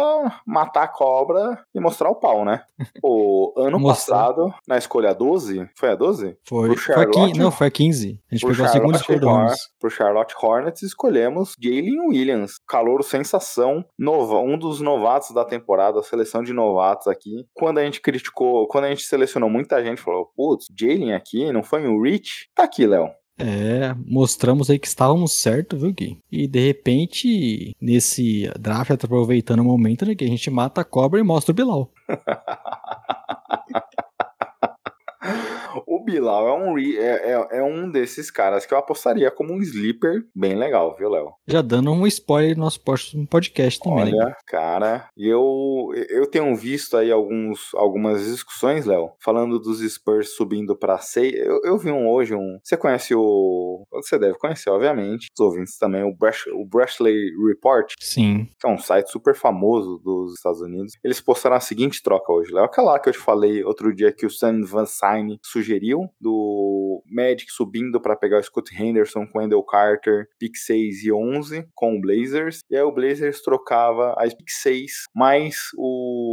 [0.46, 2.62] matar a cobra e mostrar o pau, né?
[3.02, 6.36] O ano passado, na escolha 12, foi a 12?
[6.48, 7.38] Foi, foi a 15, Charlotte?
[7.38, 8.20] não, foi a 15.
[8.30, 9.60] A gente Pro pegou a segunda escolha do Hor- Hornets.
[9.80, 16.02] pro Charlotte Hornets escolhemos Jalen Williams, calouro sensação, nova, um dos novatos da temporada, a
[16.02, 17.44] seleção de novatos aqui.
[17.54, 21.62] Quando a gente criticou, quando a gente selecionou muita gente, falou, putz, Jalen aqui, não
[21.62, 22.48] foi um Rich?
[22.54, 23.08] Tá aqui, Léo.
[23.38, 26.18] É, mostramos aí que estávamos certos, viu, Gui?
[26.30, 31.18] E de repente, nesse draft, aproveitando o momento, né, que a gente mata a cobra
[31.18, 31.90] e mostra o Bilal.
[35.86, 39.60] O Bilal é um, é, é, é um desses caras que eu apostaria como um
[39.60, 41.32] sleeper bem legal, viu, Léo?
[41.46, 42.80] Já dando um spoiler no nosso
[43.28, 44.24] podcast também, né?
[44.24, 50.36] Olha, cara, e eu, eu tenho visto aí alguns, algumas discussões, Léo, falando dos Spurs
[50.36, 51.34] subindo pra 6.
[51.34, 52.58] Eu, eu vi um hoje, um.
[52.62, 53.84] Você conhece o.
[53.92, 55.28] Você deve conhecer, obviamente.
[55.36, 58.48] Os ouvintes também, o, Brash, o Report, Sim.
[58.58, 60.92] que é um site super famoso dos Estados Unidos.
[61.02, 62.64] Eles postaram a seguinte troca hoje, Léo.
[62.64, 65.61] Aquela lá que eu te falei outro dia que o Sam Van Syne sugeriu,
[66.20, 71.66] do Magic subindo pra pegar o Scott Henderson com Wendell Carter, pick 6 e 11
[71.74, 72.60] com o Blazers.
[72.70, 76.31] E aí o Blazers trocava as pick 6 mais o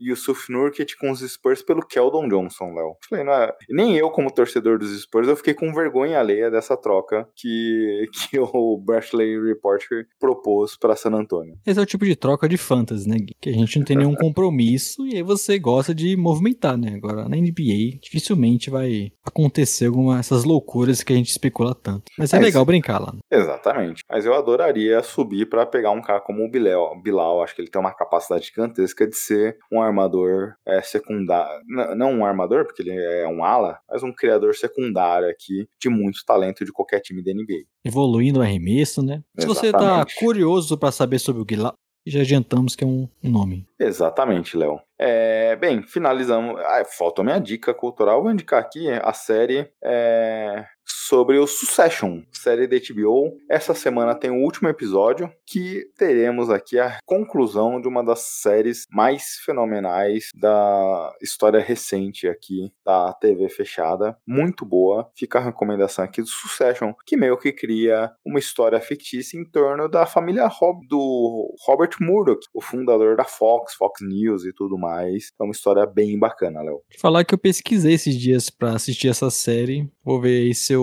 [0.00, 2.96] Yusuf Nurkic com os Spurs pelo Keldon Johnson, Léo.
[3.08, 3.52] Falei, não é...
[3.68, 8.38] Nem eu, como torcedor dos Spurs, eu fiquei com vergonha alheia dessa troca que, que
[8.38, 9.82] o Brashley Report
[10.18, 11.56] propôs pra San Antonio.
[11.66, 13.16] Esse é o tipo de troca de fantasy, né?
[13.40, 16.94] Que a gente não tem nenhum compromisso e aí você gosta de movimentar, né?
[16.96, 22.04] Agora, na NBA, dificilmente vai acontecer alguma dessas loucuras que a gente especula tanto.
[22.18, 23.12] Mas é É, legal isso- brincar lá.
[23.12, 23.20] né?
[23.30, 24.02] Exatamente.
[24.10, 27.00] Mas eu adoraria subir pra pegar um cara como o Bilal.
[27.02, 31.62] Bilal, acho que ele tem uma capacidade gigantesca de ser um armador é, secundário.
[31.96, 36.24] Não um armador, porque ele é um ala, mas um criador secundário aqui de muito
[36.26, 37.64] talento de qualquer time da NBA.
[37.84, 39.22] Evoluindo o arremesso, né?
[39.38, 40.14] Se você tá Exatamente.
[40.18, 41.76] curioso pra saber sobre o Guilherme,
[42.06, 43.66] já adiantamos que é um nome.
[43.78, 44.80] Exatamente, Léo.
[44.98, 46.58] É, bem, finalizamos.
[46.60, 48.22] Ah, falta a minha dica cultural.
[48.22, 53.36] Vou indicar aqui a série é, sobre o Succession, série da HBO.
[53.48, 58.84] Essa semana tem o último episódio que teremos aqui a conclusão de uma das séries
[58.90, 64.16] mais fenomenais da história recente aqui da TV fechada.
[64.26, 65.10] Muito boa.
[65.16, 69.88] Fica a recomendação aqui do Succession, que meio que cria uma história fictícia em torno
[69.88, 75.30] da família Rob, do Robert Murdoch, o fundador da Fox, Fox News e tudo mais.
[75.40, 76.82] É uma história bem bacana, Léo.
[76.98, 79.90] Falar que eu pesquisei esses dias para assistir essa série.
[80.04, 80.77] Vou ver aí se eu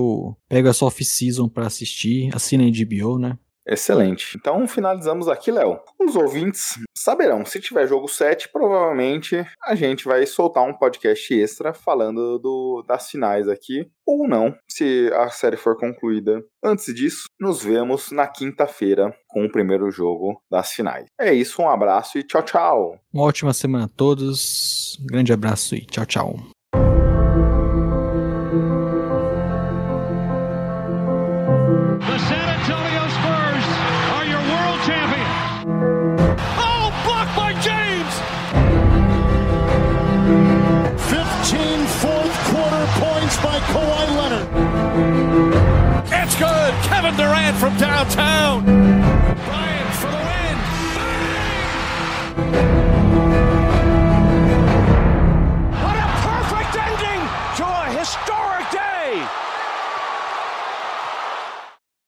[0.48, 2.30] pego essa off-season pra assistir.
[2.34, 3.38] Assina a HBO, né?
[3.68, 4.38] Excelente.
[4.38, 5.80] Então finalizamos aqui, Léo.
[6.00, 11.74] Os ouvintes saberão, se tiver jogo 7, provavelmente a gente vai soltar um podcast extra
[11.74, 16.44] falando do, das finais aqui, ou não, se a série for concluída.
[16.64, 21.08] Antes disso, nos vemos na quinta-feira com o primeiro jogo das finais.
[21.20, 23.00] É isso, um abraço e tchau, tchau.
[23.12, 25.00] Uma ótima semana a todos.
[25.10, 26.55] grande abraço e tchau, tchau.
[47.56, 48.85] From downtown.